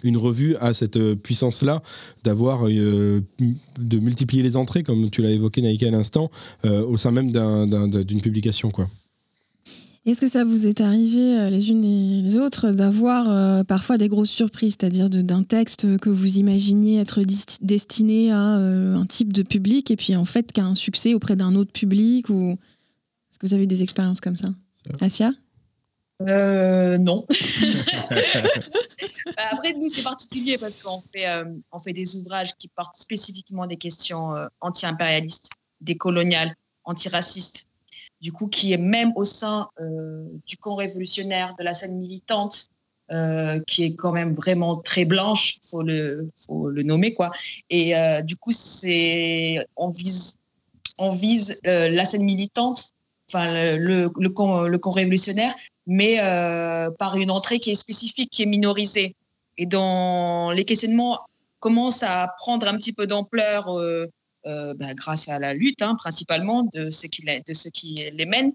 une 0.02 0.16
revue 0.16 0.56
a 0.56 0.74
cette 0.74 0.96
euh, 0.96 1.14
puissance-là 1.14 1.82
d'avoir, 2.24 2.68
euh, 2.68 3.22
de 3.78 3.98
multiplier 3.98 4.42
les 4.42 4.56
entrées, 4.56 4.82
comme 4.82 5.10
tu 5.10 5.22
l'as 5.22 5.30
évoqué 5.30 5.62
Naïka 5.62 5.86
à 5.86 5.90
l'instant, 5.90 6.30
euh, 6.64 6.84
au 6.84 6.96
sein 6.96 7.10
même 7.10 7.30
d'une 7.30 8.20
publication. 8.20 8.70
Quoi. 8.70 8.88
Est-ce 10.06 10.20
que 10.20 10.28
ça 10.28 10.44
vous 10.44 10.66
est 10.66 10.80
arrivé 10.80 11.50
les 11.50 11.70
unes 11.70 11.84
et 11.84 12.22
les 12.22 12.38
autres 12.38 12.70
d'avoir 12.70 13.64
parfois 13.66 13.98
des 13.98 14.08
grosses 14.08 14.30
surprises, 14.30 14.76
c'est-à-dire 14.80 15.10
d'un 15.10 15.42
texte 15.42 15.98
que 15.98 16.08
vous 16.08 16.38
imaginiez 16.38 16.98
être 16.98 17.20
destiné 17.60 18.30
à 18.30 18.38
un 18.38 19.04
type 19.04 19.34
de 19.34 19.42
public 19.42 19.90
et 19.90 19.96
puis 19.96 20.16
en 20.16 20.24
fait 20.24 20.50
qui 20.52 20.62
a 20.62 20.66
un 20.66 20.74
succès 20.74 21.12
auprès 21.12 21.36
d'un 21.36 21.54
autre 21.54 21.72
public 21.72 22.30
ou... 22.30 22.52
Est-ce 23.30 23.38
que 23.38 23.46
vous 23.46 23.54
avez 23.54 23.66
des 23.66 23.82
expériences 23.82 24.20
comme 24.20 24.36
ça? 24.36 24.48
Asia? 25.00 25.32
Euh, 26.20 26.98
non. 26.98 27.26
Bah, 29.26 29.42
après, 29.52 29.72
nous, 29.74 29.88
c'est 29.88 30.02
particulier 30.02 30.58
parce 30.58 30.78
qu'on 30.78 31.02
fait, 31.12 31.28
euh, 31.28 31.44
on 31.70 31.78
fait 31.78 31.92
des 31.92 32.16
ouvrages 32.16 32.56
qui 32.56 32.68
portent 32.68 32.96
spécifiquement 32.96 33.66
des 33.66 33.76
questions 33.76 34.34
euh, 34.34 34.46
anti-impérialistes, 34.60 35.50
décoloniales, 35.80 36.54
antiracistes. 36.84 37.66
Du 38.20 38.32
coup, 38.32 38.48
qui 38.48 38.72
est 38.72 38.78
même 38.78 39.12
au 39.14 39.24
sein 39.24 39.68
euh, 39.80 40.24
du 40.46 40.56
camp 40.56 40.74
révolutionnaire, 40.74 41.54
de 41.56 41.62
la 41.62 41.74
scène 41.74 41.98
militante, 41.98 42.66
qui 43.66 43.84
est 43.84 43.94
quand 43.94 44.12
même 44.12 44.34
vraiment 44.34 44.76
très 44.76 45.06
blanche, 45.06 45.56
faut 45.62 45.82
le, 45.82 46.28
faut 46.36 46.68
le 46.68 46.82
nommer 46.82 47.14
quoi. 47.14 47.30
Et 47.70 47.94
du 48.22 48.36
coup, 48.36 48.52
c'est, 48.52 49.66
on 49.76 49.88
vise, 49.88 50.34
on 50.98 51.10
vise 51.10 51.58
la 51.64 52.04
scène 52.04 52.24
militante, 52.24 52.90
enfin 53.30 53.76
le, 53.78 54.10
le, 54.14 54.28
camp, 54.28 54.64
le 54.64 54.76
camp 54.76 54.90
révolutionnaire, 54.90 55.54
mais 55.88 56.18
euh, 56.20 56.90
par 56.90 57.16
une 57.16 57.30
entrée 57.30 57.58
qui 57.58 57.70
est 57.70 57.74
spécifique, 57.74 58.30
qui 58.30 58.42
est 58.42 58.46
minorisée. 58.46 59.16
Et 59.56 59.64
dans 59.64 60.52
les 60.52 60.64
questionnements 60.66 61.18
commencent 61.60 62.02
à 62.04 62.32
prendre 62.36 62.68
un 62.68 62.76
petit 62.76 62.92
peu 62.92 63.06
d'ampleur 63.06 63.76
euh, 63.76 64.06
euh, 64.46 64.74
bah, 64.74 64.92
grâce 64.94 65.30
à 65.30 65.38
la 65.38 65.54
lutte, 65.54 65.80
hein, 65.80 65.96
principalement, 65.96 66.68
de 66.74 66.90
ceux, 66.90 67.08
qui, 67.08 67.24
de 67.24 67.54
ceux 67.54 67.70
qui 67.70 68.06
les 68.12 68.26
mènent. 68.26 68.52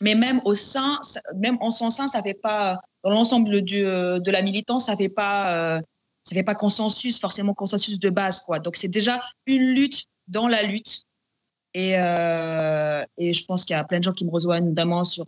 Mais 0.00 0.14
même 0.14 0.40
au 0.46 0.54
sein, 0.54 0.98
même 1.36 1.58
en 1.60 1.70
son 1.70 1.90
sein, 1.90 2.08
ça 2.08 2.22
fait 2.22 2.34
pas, 2.34 2.80
dans 3.04 3.10
l'ensemble 3.10 3.62
de 3.62 4.30
la 4.30 4.42
militance, 4.42 4.86
ça 4.86 4.96
fait 4.96 5.08
pas, 5.10 5.80
fait 6.28 6.42
pas 6.42 6.54
consensus, 6.54 7.20
forcément 7.20 7.52
consensus 7.52 7.98
de 7.98 8.10
base, 8.10 8.40
quoi. 8.40 8.58
Donc 8.58 8.76
c'est 8.76 8.88
déjà 8.88 9.20
une 9.46 9.74
lutte 9.74 10.06
dans 10.28 10.48
la 10.48 10.62
lutte. 10.62 11.02
Et, 11.74 11.90
et 11.90 13.32
je 13.34 13.44
pense 13.44 13.64
qu'il 13.64 13.74
y 13.74 13.78
a 13.78 13.84
plein 13.84 13.98
de 13.98 14.04
gens 14.04 14.12
qui 14.12 14.24
me 14.24 14.30
rejoignent, 14.30 14.68
notamment 14.68 15.04
sur 15.04 15.26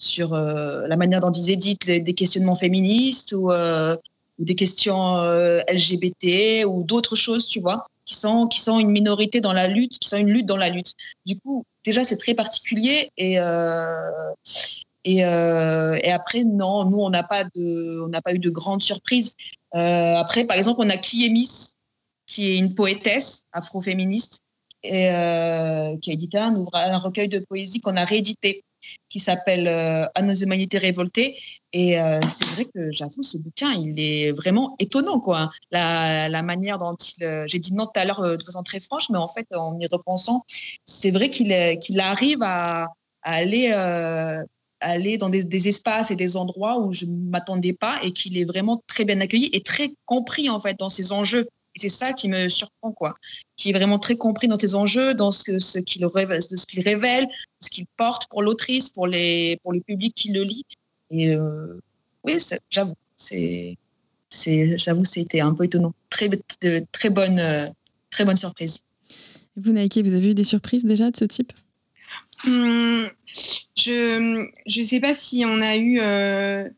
sur 0.00 0.32
euh, 0.34 0.88
la 0.88 0.96
manière 0.96 1.20
dont 1.20 1.30
ils 1.30 1.50
éditent 1.50 1.90
des 1.90 2.14
questionnements 2.14 2.56
féministes 2.56 3.32
ou, 3.32 3.52
euh, 3.52 3.96
des 4.38 4.54
questions 4.54 5.18
euh, 5.18 5.60
LGBT 5.68 6.64
ou 6.66 6.82
d'autres 6.82 7.14
choses, 7.14 7.46
tu 7.46 7.60
vois, 7.60 7.84
qui 8.06 8.14
sont, 8.14 8.48
qui 8.48 8.60
sont 8.60 8.80
une 8.80 8.90
minorité 8.90 9.42
dans 9.42 9.52
la 9.52 9.68
lutte, 9.68 9.98
qui 9.98 10.08
sont 10.08 10.16
une 10.16 10.30
lutte 10.30 10.46
dans 10.46 10.56
la 10.56 10.70
lutte. 10.70 10.94
Du 11.26 11.38
coup, 11.38 11.64
déjà, 11.84 12.02
c'est 12.02 12.16
très 12.16 12.34
particulier 12.34 13.10
et, 13.18 13.34
et, 15.04 15.22
après, 15.22 16.44
non, 16.44 16.86
nous, 16.86 17.00
on 17.00 17.10
n'a 17.10 17.22
pas, 17.22 17.44
pas 17.44 18.34
eu 18.34 18.38
de 18.38 18.50
grandes 18.50 18.82
surprises. 18.82 19.34
après, 19.72 20.44
par 20.44 20.56
exemple, 20.56 20.80
on 20.82 20.88
a 20.88 20.96
Kiemis, 20.96 21.74
qui 22.26 22.50
est 22.50 22.56
une 22.56 22.74
poétesse 22.74 23.42
afroféministe 23.52 24.40
et 24.82 25.10
qui 26.00 26.10
a 26.10 26.14
édité 26.14 26.38
un 26.38 26.98
recueil 26.98 27.28
de 27.28 27.40
poésie 27.40 27.82
qu'on 27.82 27.96
a 27.96 28.04
réédité 28.06 28.64
qui 29.08 29.20
s'appelle 29.20 29.66
euh, 29.68 30.06
À 30.14 30.22
nos 30.22 30.34
humanités 30.34 30.78
révoltées. 30.78 31.36
Et 31.72 32.00
euh, 32.00 32.20
c'est 32.28 32.46
vrai 32.54 32.64
que 32.64 32.90
j'avoue, 32.90 33.22
ce 33.22 33.38
bouquin, 33.38 33.72
il 33.72 33.98
est 34.00 34.32
vraiment 34.32 34.76
étonnant, 34.78 35.20
quoi. 35.20 35.50
La, 35.70 36.28
la 36.28 36.42
manière 36.42 36.78
dont 36.78 36.94
il. 36.94 37.24
Euh, 37.24 37.44
j'ai 37.46 37.58
dit 37.58 37.74
non 37.74 37.86
tout 37.86 38.00
à 38.00 38.04
l'heure 38.04 38.38
de 38.38 38.42
façon 38.42 38.62
très 38.62 38.80
franche, 38.80 39.10
mais 39.10 39.18
en 39.18 39.28
fait, 39.28 39.46
en 39.54 39.78
y 39.78 39.86
repensant, 39.86 40.44
c'est 40.84 41.10
vrai 41.10 41.30
qu'il 41.30 41.78
qu'il 41.80 42.00
arrive 42.00 42.42
à, 42.42 42.88
aller. 43.22 43.72
aller 44.82 45.18
dans 45.18 45.28
des, 45.28 45.44
des, 45.44 45.68
espaces 45.68 46.10
et 46.10 46.16
des 46.16 46.38
endroits 46.38 46.78
où 46.78 46.90
je 46.90 47.04
ne 47.04 47.28
m'attendais 47.28 47.74
pas 47.74 47.98
et 48.02 48.12
qu'il 48.12 48.38
est 48.38 48.46
vraiment 48.46 48.82
très 48.86 49.04
bien 49.04 49.20
accueilli 49.20 49.50
et 49.52 49.60
très 49.60 49.90
compris 50.06 50.48
en 50.48 50.58
fait 50.58 50.78
dans 50.78 50.88
ses 50.88 51.12
enjeux 51.12 51.46
et 51.74 51.78
c'est 51.78 51.88
ça 51.88 52.12
qui 52.12 52.28
me 52.28 52.48
surprend, 52.48 52.92
quoi. 52.92 53.16
Qui 53.56 53.70
est 53.70 53.72
vraiment 53.72 53.98
très 53.98 54.16
compris 54.16 54.48
dans 54.48 54.58
tes 54.58 54.74
enjeux, 54.74 55.14
dans 55.14 55.30
ce, 55.30 55.58
ce 55.58 55.78
qu'il 55.78 56.04
révèle, 56.06 56.42
ce 56.42 56.66
qu'il 56.66 56.82
révèle, 56.82 57.28
ce 57.60 57.70
qu'il 57.70 57.86
porte 57.96 58.28
pour 58.28 58.42
l'autrice, 58.42 58.88
pour, 58.88 59.06
les, 59.06 59.58
pour 59.62 59.72
le 59.72 59.80
public 59.80 60.14
qui 60.14 60.32
le 60.32 60.42
lit. 60.42 60.64
Et 61.10 61.34
euh, 61.34 61.80
oui, 62.24 62.38
j'avoue, 62.70 62.96
c'est, 63.16 63.76
c'est, 64.28 64.76
j'avoue, 64.78 65.04
c'était 65.04 65.40
un 65.40 65.54
peu 65.54 65.64
étonnant. 65.64 65.94
Très, 66.08 66.28
de, 66.28 66.84
très 66.92 67.10
bonne, 67.10 67.72
très 68.10 68.24
bonne 68.24 68.36
surprise. 68.36 68.82
Et 69.56 69.60
vous, 69.60 69.72
Nike, 69.72 69.98
vous 69.98 70.14
avez 70.14 70.30
eu 70.30 70.34
des 70.34 70.44
surprises 70.44 70.84
déjà 70.84 71.10
de 71.10 71.16
ce 71.16 71.24
type? 71.24 71.52
Hum, 72.46 73.10
Je 73.76 74.46
ne 74.80 74.82
sais 74.82 75.00
pas 75.00 75.14
si 75.14 75.44
on 75.46 75.60
a 75.60 75.76
eu. 75.76 76.00
Euh, 76.00 76.68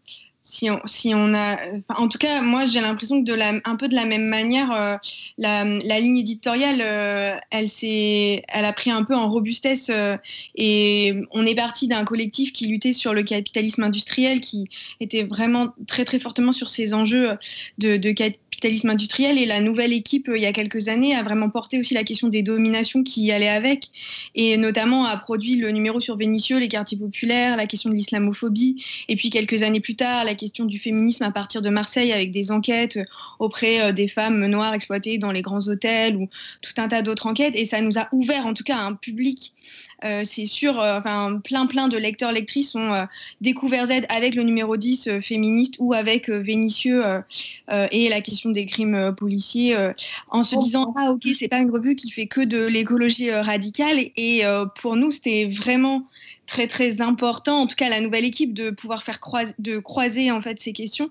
si 0.42 0.68
on, 0.70 0.80
si 0.86 1.14
on 1.14 1.34
a, 1.34 1.56
en 1.96 2.08
tout 2.08 2.18
cas, 2.18 2.42
moi 2.42 2.66
j'ai 2.66 2.80
l'impression 2.80 3.22
que 3.22 3.24
de 3.24 3.34
la, 3.34 3.52
un 3.64 3.76
peu 3.76 3.86
de 3.86 3.94
la 3.94 4.04
même 4.04 4.24
manière, 4.24 4.72
euh, 4.72 4.96
la, 5.38 6.00
ligne 6.00 6.18
éditoriale, 6.18 6.80
euh, 6.80 7.36
elle 7.50 7.68
s'est, 7.68 8.42
elle 8.48 8.64
a 8.64 8.72
pris 8.72 8.90
un 8.90 9.04
peu 9.04 9.14
en 9.14 9.28
robustesse 9.30 9.88
euh, 9.90 10.16
et 10.56 11.14
on 11.30 11.46
est 11.46 11.54
parti 11.54 11.86
d'un 11.86 12.02
collectif 12.02 12.52
qui 12.52 12.66
luttait 12.66 12.92
sur 12.92 13.14
le 13.14 13.22
capitalisme 13.22 13.84
industriel, 13.84 14.40
qui 14.40 14.68
était 14.98 15.22
vraiment 15.22 15.68
très 15.86 16.04
très 16.04 16.18
fortement 16.18 16.52
sur 16.52 16.70
ces 16.70 16.92
enjeux 16.92 17.30
de, 17.78 17.96
de 17.96 18.10
capitalisme 18.10 18.90
industriel 18.90 19.38
et 19.38 19.46
la 19.46 19.60
nouvelle 19.60 19.92
équipe 19.92 20.28
il 20.34 20.40
y 20.40 20.46
a 20.46 20.52
quelques 20.52 20.88
années 20.88 21.14
a 21.14 21.22
vraiment 21.22 21.50
porté 21.50 21.78
aussi 21.78 21.94
la 21.94 22.04
question 22.04 22.28
des 22.28 22.42
dominations 22.42 23.02
qui 23.02 23.22
y 23.22 23.32
allaient 23.32 23.48
avec 23.48 23.86
et 24.34 24.56
notamment 24.56 25.04
a 25.04 25.16
produit 25.16 25.56
le 25.56 25.70
numéro 25.70 26.00
sur 26.00 26.16
Vénitieux, 26.16 26.58
les 26.58 26.68
quartiers 26.68 26.98
populaires, 26.98 27.56
la 27.56 27.66
question 27.66 27.90
de 27.90 27.94
l'islamophobie 27.94 28.84
et 29.08 29.16
puis 29.16 29.30
quelques 29.30 29.62
années 29.62 29.80
plus 29.80 29.96
tard 29.96 30.24
la 30.24 30.31
question 30.34 30.64
du 30.64 30.78
féminisme 30.78 31.24
à 31.24 31.30
partir 31.30 31.62
de 31.62 31.68
Marseille 31.68 32.12
avec 32.12 32.30
des 32.30 32.50
enquêtes 32.50 32.98
auprès 33.38 33.92
des 33.92 34.08
femmes 34.08 34.46
noires 34.46 34.74
exploitées 34.74 35.18
dans 35.18 35.32
les 35.32 35.42
grands 35.42 35.68
hôtels 35.68 36.16
ou 36.16 36.28
tout 36.60 36.72
un 36.78 36.88
tas 36.88 37.02
d'autres 37.02 37.26
enquêtes. 37.26 37.54
Et 37.56 37.64
ça 37.64 37.80
nous 37.80 37.98
a 37.98 38.08
ouvert 38.12 38.46
en 38.46 38.54
tout 38.54 38.64
cas 38.64 38.78
un 38.78 38.94
public 38.94 39.52
euh, 40.04 40.22
c'est 40.24 40.46
sûr, 40.46 40.80
euh, 40.80 40.98
enfin, 40.98 41.40
plein 41.44 41.66
plein 41.66 41.88
de 41.88 41.96
lecteurs 41.96 42.32
lectrices 42.32 42.74
ont 42.74 42.92
euh, 42.92 43.04
découvert 43.40 43.86
Z 43.86 44.02
avec 44.08 44.34
le 44.34 44.42
numéro 44.42 44.76
10 44.76 45.20
féministe 45.20 45.76
ou 45.78 45.92
avec 45.92 46.28
Vénitieux 46.28 47.02
et 47.70 48.08
la 48.08 48.20
question 48.20 48.50
des 48.50 48.66
crimes 48.66 49.14
policiers 49.16 49.76
en 50.28 50.42
se 50.42 50.56
disant 50.56 50.92
ah 50.98 51.12
ok 51.12 51.28
c'est 51.34 51.48
pas 51.48 51.58
une 51.58 51.70
revue 51.70 51.94
qui 51.94 52.10
fait 52.10 52.26
que 52.26 52.40
de 52.40 52.64
l'écologie 52.66 53.30
radicale. 53.30 53.98
Et 54.16 54.42
pour 54.80 54.96
nous 54.96 55.10
c'était 55.10 55.46
vraiment 55.46 56.04
très 56.46 56.66
très 56.66 57.00
important 57.00 57.62
en 57.62 57.66
tout 57.66 57.76
cas 57.76 57.88
la 57.88 58.00
nouvelle 58.00 58.24
équipe 58.24 58.54
de 58.54 58.70
pouvoir 58.70 59.02
faire 59.02 59.20
croiser, 59.20 59.54
de 59.58 59.78
croiser 59.78 60.30
en 60.30 60.40
fait 60.40 60.60
ces 60.60 60.72
questions 60.72 61.10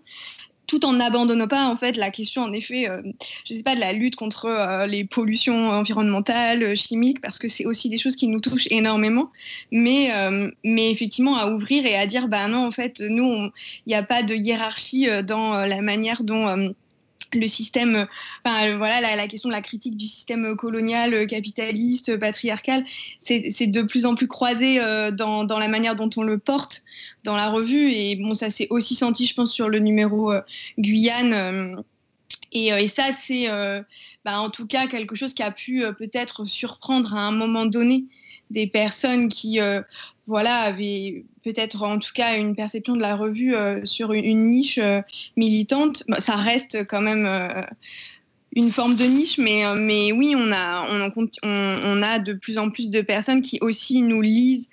tout 0.68 0.86
en 0.86 0.94
n'abandonnant 0.94 1.48
pas 1.48 1.68
en 1.68 1.76
fait 1.76 1.98
la 1.98 2.12
question 2.12 2.44
en 2.44 2.54
effet, 2.54 2.90
euh, 2.90 3.02
je 3.46 3.54
sais 3.54 3.64
pas, 3.64 3.76
de 3.76 3.80
la 3.80 3.94
lutte 3.94 4.16
contre 4.16 4.46
euh, 4.46 4.86
les 4.88 5.04
pollutions 5.04 5.70
environnementales, 5.70 6.64
euh, 6.64 6.76
chimiques, 6.76 7.22
parce 7.22 7.40
que 7.40 7.48
c'est 7.48 7.66
aussi 7.66 7.90
des 7.90 7.98
choses 7.98 8.16
qui 8.16 8.28
nous 8.28 8.40
touchent 8.40 8.68
énormément, 8.72 9.32
mais, 9.72 10.12
mais 10.64 10.92
effectivement 10.92 11.36
à 11.36 11.48
ouvrir 11.48 11.86
et 11.86 11.96
à 11.96 12.06
dire 12.06 12.28
bah 12.28 12.48
non 12.48 12.66
en 12.66 12.72
fait 12.72 13.02
nous 13.02 13.50
il 13.86 13.90
n'y 13.90 13.96
a 13.96 14.04
pas 14.04 14.24
de 14.24 14.34
hiérarchie 14.34 15.08
dans 15.24 15.66
la 15.66 15.82
manière 15.82 16.24
dont 16.24 16.74
le 17.34 17.48
système, 17.48 18.08
enfin, 18.46 18.78
voilà, 18.78 19.16
la, 19.16 19.28
question 19.28 19.50
de 19.50 19.54
la 19.54 19.62
critique 19.62 19.96
du 19.96 20.08
système 20.08 20.56
colonial, 20.56 21.28
capitaliste, 21.28 22.18
patriarcal, 22.18 22.86
c'est 23.20 23.68
de 23.68 23.82
plus 23.82 24.06
en 24.06 24.16
plus 24.16 24.28
croisé 24.28 24.80
euh, 24.80 25.12
dans, 25.12 25.60
la 25.60 25.68
manière 25.68 25.96
dont 25.96 26.10
on 26.18 26.24
le 26.24 26.38
porte 26.38 26.84
dans 27.24 27.36
la 27.36 27.50
revue. 27.50 27.92
Et 27.92 28.16
bon, 28.16 28.34
ça 28.34 28.50
s'est 28.50 28.68
aussi 28.70 28.96
senti, 28.96 29.26
je 29.26 29.36
pense, 29.36 29.52
sur 29.52 29.70
le 29.70 29.80
numéro 29.80 30.32
euh, 30.32 30.42
Guyane. 30.78 31.34
Euh, 31.34 31.76
et, 32.52 32.68
et, 32.68 32.88
ça, 32.88 33.12
c'est 33.14 33.48
bah, 34.26 34.40
en 34.40 34.50
tout 34.50 34.68
cas 34.68 34.88
quelque 34.88 35.16
chose 35.16 35.34
qui 35.34 35.42
a 35.42 35.52
pu 35.52 35.84
peut-être 35.98 36.46
surprendre 36.46 37.16
à 37.16 37.22
un 37.22 37.32
moment 37.32 37.66
donné 37.66 38.06
des 38.52 38.68
personnes 38.68 39.28
qui 39.28 39.60
voilà, 40.32 40.60
avaient 40.60 41.26
peut-être 41.44 41.84
en 41.84 42.00
tout 42.00 42.12
cas 42.14 42.38
une 42.38 42.56
perception 42.56 42.96
de 42.96 43.02
la 43.02 43.16
revue 43.16 43.54
euh, 43.54 43.84
sur 43.86 44.14
une, 44.14 44.50
niche 44.50 44.78
euh, 44.78 45.02
militante. 45.36 46.04
ça 46.20 46.36
reste 46.36 46.86
quand 46.86 47.02
même 47.02 47.26
euh, 47.26 47.64
une 48.56 48.72
forme 48.72 48.96
de 48.96 49.04
niche, 49.04 49.38
mais, 49.38 49.66
oui, 50.12 50.36
on 50.38 50.52
a, 50.52 52.20
de 52.20 52.34
plus 52.34 52.58
en 52.58 52.70
plus 52.70 52.90
de 52.90 53.02
personnes 53.02 53.42
qui 53.42 53.58
aussi 53.62 54.02
nous 54.02 54.22
lisent, 54.22 54.70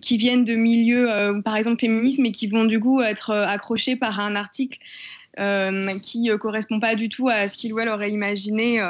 qui 0.00 0.16
viennent 0.18 0.44
de 0.44 0.54
milieux, 0.54 1.08
par 1.42 1.56
exemple 1.56 1.80
féminisme, 1.80 2.26
et 2.26 2.32
qui 2.32 2.46
vont 2.46 2.66
du 2.66 2.78
coup 2.78 3.00
être 3.00 3.32
accrochés 3.32 3.96
par 3.96 4.20
un 4.20 4.36
article 4.36 4.78
qui 6.02 6.20
ne 6.20 6.36
correspond 6.36 6.78
pas 6.78 6.94
du 6.94 7.08
tout 7.08 7.30
à 7.30 7.48
ce 7.48 7.56
qu'ils 7.56 7.72
ou 7.72 7.80
auraient 7.80 8.12
imaginé, 8.12 8.82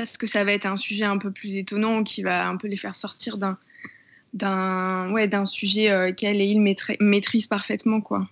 parce 0.00 0.16
que 0.16 0.26
ça 0.26 0.44
va 0.44 0.52
être 0.52 0.64
un 0.64 0.76
sujet 0.76 1.04
un 1.04 1.18
peu 1.18 1.30
plus 1.30 1.58
étonnant 1.58 2.02
qui 2.02 2.22
va 2.22 2.48
un 2.48 2.56
peu 2.56 2.68
les 2.68 2.76
faire 2.76 2.96
sortir 2.96 3.36
d'un 3.36 3.58
d'un 4.32 5.10
ouais, 5.12 5.28
d'un 5.28 5.44
sujet 5.44 5.90
euh, 5.90 6.12
qu'elle 6.12 6.40
et 6.40 6.46
il 6.46 6.60
maîtrisent 6.60 7.48
parfaitement. 7.48 8.00
quoi. 8.00 8.26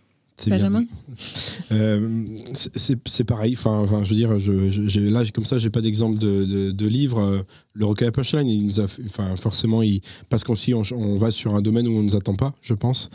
Benjamin 0.46 0.84
euh, 1.72 2.24
C'est 2.54 3.24
pareil. 3.24 3.54
Enfin, 3.58 3.80
enfin, 3.80 4.02
je 4.02 4.08
veux 4.08 4.16
dire, 4.16 4.38
je, 4.38 5.00
là, 5.10 5.24
comme 5.34 5.44
ça, 5.44 5.58
j'ai 5.58 5.68
pas 5.68 5.82
d'exemple 5.82 6.16
de, 6.16 6.70
de, 6.70 6.86
livre. 6.86 7.44
Le 7.74 7.84
recueil 7.84 8.08
à 8.08 8.12
punchline, 8.12 8.46
il 8.46 8.64
nous 8.64 8.80
a, 8.80 8.84
enfin, 8.84 9.36
forcément, 9.36 9.82
il, 9.82 10.00
parce 10.30 10.44
qu'on 10.44 10.54
on, 10.54 10.82
on, 10.92 11.16
va 11.16 11.30
sur 11.30 11.54
un 11.54 11.60
domaine 11.60 11.86
où 11.88 11.92
on 11.92 12.02
ne 12.02 12.04
nous 12.04 12.16
attend 12.16 12.36
pas, 12.36 12.54
je 12.62 12.72
pense. 12.72 13.10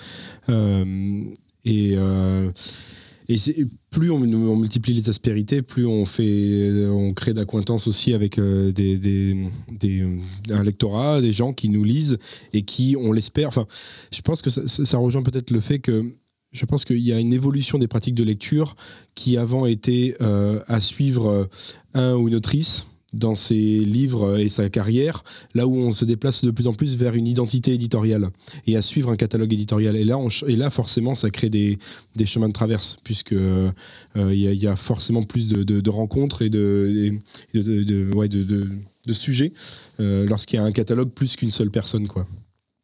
Euh, 0.49 1.23
et 1.65 1.95
et 3.29 3.37
plus 3.89 4.11
on, 4.11 4.19
multiplie 4.19 4.93
les 4.93 5.09
aspérités, 5.09 5.61
plus 5.61 5.85
on 5.85 6.05
fait, 6.05 6.87
on 6.89 7.13
crée 7.13 7.33
d'acquaintances 7.33 7.87
aussi 7.87 8.13
avec 8.13 8.37
euh, 8.37 8.71
des, 8.71 8.97
des, 8.97 10.01
euh, 10.01 10.19
un 10.49 10.63
lectorat, 10.63 11.21
des 11.21 11.33
gens 11.33 11.53
qui 11.53 11.69
nous 11.69 11.83
lisent 11.83 12.17
et 12.53 12.63
qui, 12.63 12.95
on 12.99 13.11
l'espère. 13.11 13.47
Enfin, 13.47 13.65
je 14.11 14.21
pense 14.21 14.41
que 14.41 14.49
ça, 14.49 14.97
rejoint 14.97 15.23
peut-être 15.23 15.51
le 15.51 15.59
fait 15.59 15.79
que 15.79 16.13
je 16.51 16.65
pense 16.65 16.85
qu'il 16.85 16.99
y 16.99 17.13
a 17.13 17.19
une 17.19 17.33
évolution 17.33 17.79
des 17.79 17.87
pratiques 17.87 18.15
de 18.15 18.23
lecture 18.23 18.75
qui 19.15 19.37
avant 19.37 19.65
était 19.65 20.15
euh, 20.21 20.61
à 20.67 20.79
suivre 20.79 21.49
un 21.93 22.15
ou 22.15 22.27
une 22.27 22.35
autrice 22.35 22.85
dans 23.13 23.35
ses 23.35 23.55
livres 23.55 24.39
et 24.39 24.49
sa 24.49 24.69
carrière, 24.69 25.23
là 25.53 25.67
où 25.67 25.75
on 25.75 25.91
se 25.91 26.05
déplace 26.05 26.43
de 26.43 26.51
plus 26.51 26.67
en 26.67 26.73
plus 26.73 26.97
vers 26.97 27.15
une 27.15 27.27
identité 27.27 27.73
éditoriale 27.73 28.29
et 28.67 28.75
à 28.75 28.81
suivre 28.81 29.11
un 29.11 29.15
catalogue 29.15 29.53
éditorial. 29.53 29.95
Et 29.95 30.03
là, 30.03 30.17
et 30.47 30.55
là 30.55 30.69
forcément, 30.69 31.15
ça 31.15 31.29
crée 31.29 31.49
des, 31.49 31.77
des 32.15 32.25
chemins 32.25 32.47
de 32.47 32.53
traverse, 32.53 32.97
puisque 33.03 33.33
euh, 33.33 33.71
il 34.15 34.39
y, 34.39 34.67
a 34.67 34.75
forcément 34.75 35.23
plus 35.23 35.49
de, 35.49 35.63
de, 35.63 35.89
rencontres 35.89 36.41
et 36.41 36.49
de, 36.49 37.13
de, 37.53 37.83
de, 37.83 39.13
sujets 39.13 39.53
euh, 39.99 40.25
lorsqu'il 40.25 40.57
y 40.57 40.59
a 40.59 40.65
un 40.65 40.71
catalogue 40.71 41.09
plus 41.09 41.35
qu'une 41.35 41.51
seule 41.51 41.71
personne. 41.71 42.07
quoi. 42.07 42.25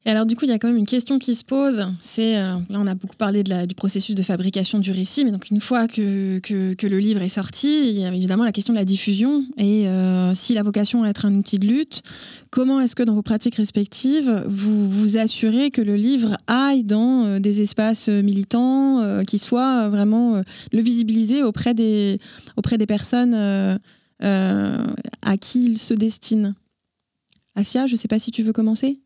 Et 0.10 0.12
alors 0.12 0.26
du 0.26 0.36
coup, 0.36 0.45
il 0.45 0.47
y 0.47 0.53
a 0.53 0.57
quand 0.57 0.70
même 0.70 0.78
une 0.78 0.88
question 0.88 1.20
qui 1.20 1.36
se 1.36 1.45
pose. 1.45 1.86
C'est 1.99 2.36
euh, 2.39 2.55
là, 2.72 2.80
on 2.80 2.88
a 2.88 2.95
beaucoup 2.95 3.16
parlé 3.16 3.43
du 3.43 3.76
processus 3.76 4.16
de 4.16 4.24
fabrication 4.24 4.80
du 4.80 4.89
récit, 4.89 5.24
mais 5.24 5.30
donc 5.30 5.51
une 5.51 5.62
fois 5.62 5.88
que, 5.88 6.39
que, 6.39 6.88
le 6.88 6.97
livre 6.97 7.22
est 7.22 7.30
sorti, 7.30 7.91
il 7.91 7.99
y 7.99 8.03
a 8.03 8.07
évidemment 8.07 8.43
la 8.43 8.51
question 8.51 8.74
de 8.74 8.80
la 8.80 8.86
diffusion. 8.86 9.43
Et 9.57 9.88
euh, 9.88 10.34
si 10.34 10.55
la 10.55 10.64
vocation 10.64 11.05
est 11.05 11.12
être 11.12 11.28
un 11.28 11.36
outil 11.36 11.60
de 11.60 11.68
lutte, 11.68 12.01
comment 12.49 12.80
est-ce 12.80 12.95
que 12.95 13.03
dans 13.03 13.14
vos 13.14 13.22
pratiques 13.22 13.53
respectives, 13.53 14.43
vous 14.47 14.89
vous 14.89 15.18
assurez 15.18 15.70
que 15.70 15.84
le 15.84 15.95
livre 15.95 16.38
aille 16.47 16.84
dans 16.84 17.26
euh, 17.26 17.39
des 17.39 17.62
espaces 17.62 18.10
militants, 18.10 19.24
qui 19.28 19.38
soient 19.38 19.89
vraiment 19.89 20.41
le 20.72 20.82
visibiliser 20.82 21.43
auprès 21.43 21.76
des, 21.76 22.20
auprès 22.57 22.80
des 22.80 22.88
personnes 22.88 23.36
à 24.24 25.38
qui 25.39 25.66
il 25.66 25.78
se 25.78 25.93
destine? 25.93 26.55
Asia, 27.53 27.86
je 27.86 27.91
ne 27.91 27.97
sais 27.97 28.07
pas 28.07 28.18
si 28.18 28.32
tu 28.32 28.41
veux 28.41 28.53
commencer? 28.53 28.97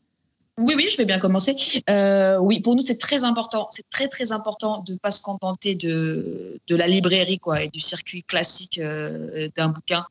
Oui, 0.59 0.75
oui, 0.77 0.87
je 0.91 0.97
vais 0.97 1.05
bien 1.05 1.19
commencer. 1.19 1.55
Euh, 1.89 2.37
oui, 2.37 2.59
pour 2.59 2.75
nous, 2.75 2.83
c'est 2.83 2.99
très 2.99 3.23
important. 3.23 3.67
C'est 3.71 3.89
très, 3.89 4.07
très 4.07 4.31
important 4.31 4.83
de 4.83 4.93
ne 4.93 4.97
pas 4.97 5.09
se 5.09 5.21
contenter 5.23 5.73
de, 5.73 6.59
de 6.67 6.75
la 6.75 6.87
librairie 6.87 7.39
quoi, 7.39 7.63
et 7.63 7.69
du 7.69 7.79
circuit 7.79 8.23
classique 8.23 8.77
euh, 8.77 9.49
d'un 9.55 9.69
bouquin. 9.69 10.05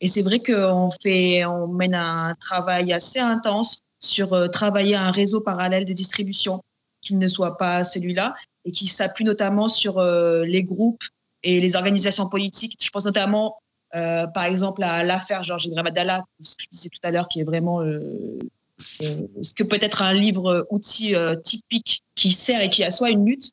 Et 0.00 0.08
c'est 0.08 0.22
vrai 0.22 0.40
qu'on 0.40 0.90
fait, 0.90 1.44
on 1.44 1.68
mène 1.68 1.94
un 1.94 2.34
travail 2.40 2.92
assez 2.92 3.20
intense 3.20 3.78
sur 4.00 4.32
euh, 4.32 4.48
travailler 4.48 4.96
un 4.96 5.12
réseau 5.12 5.40
parallèle 5.40 5.84
de 5.84 5.92
distribution 5.92 6.64
qui 7.00 7.14
ne 7.14 7.28
soit 7.28 7.56
pas 7.56 7.84
celui-là 7.84 8.34
et 8.64 8.72
qui 8.72 8.88
s'appuie 8.88 9.24
notamment 9.24 9.68
sur 9.68 10.02
les 10.02 10.62
groupes 10.62 11.04
et 11.42 11.60
les 11.60 11.76
organisations 11.76 12.30
politiques. 12.30 12.78
Je 12.82 12.88
pense 12.88 13.04
notamment, 13.04 13.58
par 13.92 14.44
exemple, 14.44 14.82
à 14.82 15.04
l'affaire 15.04 15.44
Georges 15.44 15.68
Gravadala, 15.68 16.24
ce 16.40 16.56
que 16.56 16.62
je 16.62 16.68
disais 16.72 16.88
tout 16.88 17.00
à 17.02 17.10
l'heure, 17.10 17.28
qui 17.28 17.40
est 17.40 17.44
vraiment 17.44 17.82
euh, 17.82 18.38
ce 18.78 19.54
que 19.54 19.62
peut 19.62 19.78
être 19.80 20.02
un 20.02 20.12
livre 20.12 20.66
outil 20.70 21.14
euh, 21.14 21.36
typique 21.36 22.02
qui 22.14 22.32
sert 22.32 22.60
et 22.60 22.70
qui 22.70 22.84
assoit 22.84 23.10
une 23.10 23.24
lutte. 23.24 23.50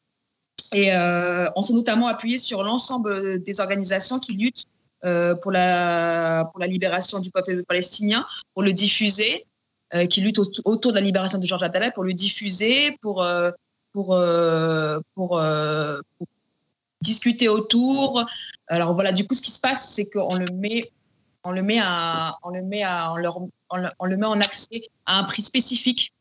Et 0.73 0.93
euh, 0.93 1.49
on 1.55 1.61
s'est 1.61 1.73
notamment 1.73 2.07
appuyé 2.07 2.37
sur 2.37 2.63
l'ensemble 2.63 3.43
des 3.43 3.59
organisations 3.59 4.19
qui 4.19 4.33
luttent 4.33 4.65
pour, 5.41 5.51
la, 5.51 6.47
pour 6.51 6.59
la 6.59 6.67
libération 6.67 7.19
du 7.19 7.31
peuple 7.31 7.63
palestinien, 7.63 8.25
pour 8.53 8.61
le 8.61 8.71
diffuser, 8.71 9.47
qui 10.09 10.21
luttent 10.21 10.39
autour 10.63 10.91
de 10.91 10.97
la 10.97 11.03
libération 11.03 11.39
de 11.39 11.45
Georges 11.45 11.63
Attallah, 11.63 11.89
pour 11.91 12.03
le 12.03 12.13
diffuser, 12.13 12.95
pour, 13.01 13.25
pour, 13.91 14.17
pour, 15.15 15.41
discuter 17.01 17.49
autour. 17.49 18.23
Alors 18.67 18.93
voilà, 18.93 19.11
du 19.11 19.25
coup, 19.25 19.33
ce 19.33 19.41
qui 19.41 19.51
se 19.51 19.59
passe, 19.59 19.89
c'est 19.89 20.05
qu'on 20.05 20.35
le 20.35 20.45
met 20.53 20.91
on 21.43 21.51
le 21.51 21.63
met, 21.63 21.79
à, 21.81 22.37
on 22.43 22.49
le 22.49 22.61
met, 22.61 22.83
à, 22.83 23.13
leur, 23.17 23.39
on 23.71 24.05
le, 24.05 24.17
met 24.17 24.25
en 24.25 24.39
accès 24.39 24.89
à 25.05 25.19
un 25.19 25.23
prix 25.23 25.41
spécifique 25.41 26.13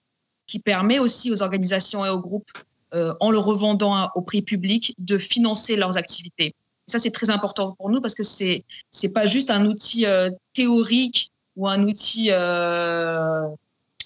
qui 0.46 0.58
permet 0.58 0.98
aussi 0.98 1.30
aux 1.30 1.42
organisations 1.42 2.04
et 2.04 2.08
aux 2.08 2.20
groupes, 2.20 2.50
euh, 2.94 3.14
en 3.20 3.30
le 3.30 3.38
revendant 3.38 4.10
au 4.14 4.22
prix 4.22 4.42
public, 4.42 4.94
de 4.98 5.18
financer 5.18 5.76
leurs 5.76 5.96
activités. 5.96 6.54
ça, 6.86 6.98
c'est 6.98 7.10
très 7.10 7.30
important 7.30 7.74
pour 7.78 7.90
nous 7.90 8.00
parce 8.00 8.14
que 8.14 8.22
c'est 8.22 8.64
c'est 8.90 9.12
pas 9.12 9.26
juste 9.26 9.50
un 9.50 9.66
outil 9.66 10.06
euh, 10.06 10.30
théorique 10.54 11.30
ou 11.56 11.68
un 11.68 11.84
outil 11.84 12.30
euh, 12.30 13.46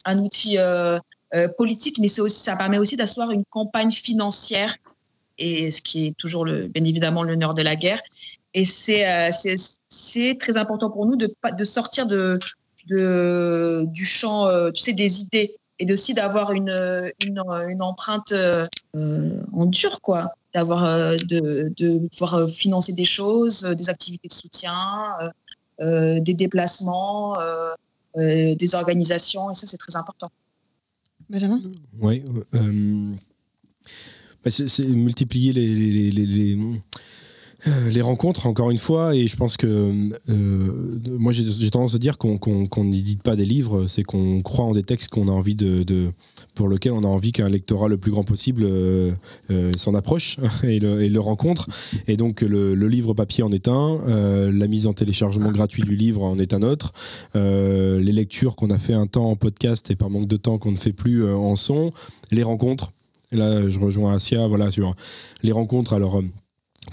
un 0.04 0.18
outil 0.18 0.58
politique, 1.56 1.98
mais 1.98 2.20
aussi 2.20 2.40
ça 2.42 2.54
permet 2.54 2.78
aussi 2.78 2.96
d'asseoir 2.96 3.30
une 3.32 3.44
campagne 3.44 3.90
financière 3.90 4.76
et 5.36 5.72
ce 5.72 5.82
qui 5.82 6.06
est 6.06 6.16
toujours 6.16 6.44
le, 6.44 6.68
bien 6.68 6.84
évidemment 6.84 7.24
l'honneur 7.24 7.54
de 7.54 7.62
la 7.62 7.74
guerre 7.74 8.00
et 8.52 8.64
c'est 8.64 10.36
très 10.38 10.56
important 10.56 10.90
pour 10.90 11.06
nous 11.06 11.16
de, 11.16 11.34
de 11.58 11.64
sortir 11.64 12.06
de, 12.06 12.38
de, 12.88 13.84
du 13.88 14.04
champ 14.04 14.46
euh, 14.46 14.70
tu 14.70 14.82
sais, 14.82 14.92
des 14.92 15.20
idées 15.20 15.56
et 15.78 15.92
aussi 15.92 16.14
d'avoir 16.14 16.52
une, 16.52 16.70
une, 17.24 17.42
une, 17.68 17.82
empreinte 17.82 18.32
euh, 18.32 18.68
en 18.94 19.66
dur, 19.66 20.00
quoi. 20.00 20.30
D'avoir, 20.54 21.16
de, 21.16 21.72
de, 21.76 22.06
pouvoir 22.16 22.48
financer 22.48 22.92
des 22.92 23.04
choses, 23.04 23.62
des 23.62 23.90
activités 23.90 24.28
de 24.28 24.32
soutien, 24.32 25.16
des 25.80 26.34
déplacements, 26.34 27.34
des 28.16 28.74
organisations, 28.74 29.50
et 29.50 29.54
ça, 29.54 29.66
c'est 29.66 29.78
très 29.78 29.96
important. 29.96 30.30
Benjamin? 31.28 31.60
Oui. 32.00 32.22
bah, 34.44 34.50
c'est 34.50 34.86
multiplier 34.86 35.52
les, 35.52 35.74
les, 35.74 36.10
euh, 36.10 36.26
les 36.26 36.56
rencontres, 38.02 38.46
encore 38.46 38.70
une 38.70 38.78
fois, 38.78 39.14
et 39.14 39.28
je 39.28 39.36
pense 39.36 39.56
que 39.56 40.10
euh, 40.28 40.98
moi 41.18 41.32
j'ai 41.32 41.70
tendance 41.70 41.94
à 41.94 41.98
dire 41.98 42.18
qu'on 42.18 42.84
n'édite 42.84 43.22
pas 43.22 43.36
des 43.36 43.44
livres, 43.44 43.86
c'est 43.86 44.02
qu'on 44.02 44.42
croit 44.42 44.66
en 44.66 44.74
des 44.74 44.82
textes 44.82 45.08
qu'on 45.08 45.28
a 45.28 45.32
envie 45.32 45.54
de, 45.54 46.12
pour 46.54 46.68
lesquels 46.68 46.92
on 46.92 47.04
a 47.04 47.08
envie 47.08 47.32
qu'un 47.32 47.48
lectorat 47.48 47.88
le 47.88 47.96
plus 47.96 48.10
grand 48.10 48.24
possible 48.24 48.64
euh, 48.64 49.12
s'en 49.76 49.94
approche 49.94 50.36
et 50.62 50.78
le, 50.78 51.18
rencontre. 51.18 51.68
Et 52.06 52.16
donc 52.16 52.42
le, 52.42 52.74
livre 52.88 53.14
papier 53.14 53.42
en 53.42 53.50
est 53.50 53.68
un, 53.68 54.00
la 54.50 54.66
mise 54.66 54.86
en 54.86 54.92
téléchargement 54.92 55.50
gratuit 55.50 55.82
du 55.82 55.96
livre 55.96 56.22
en 56.22 56.38
est 56.38 56.52
un 56.52 56.62
autre, 56.62 56.92
les 57.34 58.12
lectures 58.12 58.56
qu'on 58.56 58.70
a 58.70 58.78
fait 58.78 58.94
un 58.94 59.06
temps 59.06 59.30
en 59.30 59.36
podcast 59.36 59.90
et 59.90 59.96
par 59.96 60.10
manque 60.10 60.28
de 60.28 60.36
temps 60.36 60.58
qu'on 60.58 60.72
ne 60.72 60.76
fait 60.76 60.92
plus 60.92 61.26
en 61.26 61.56
son, 61.56 61.90
les 62.30 62.42
rencontres. 62.42 62.92
Là, 63.32 63.68
je 63.68 63.78
rejoins 63.78 64.14
Asia, 64.14 64.46
voilà, 64.46 64.70
sur 64.70 64.94
les 65.42 65.50
rencontres. 65.50 65.94
Alors, 65.94 66.22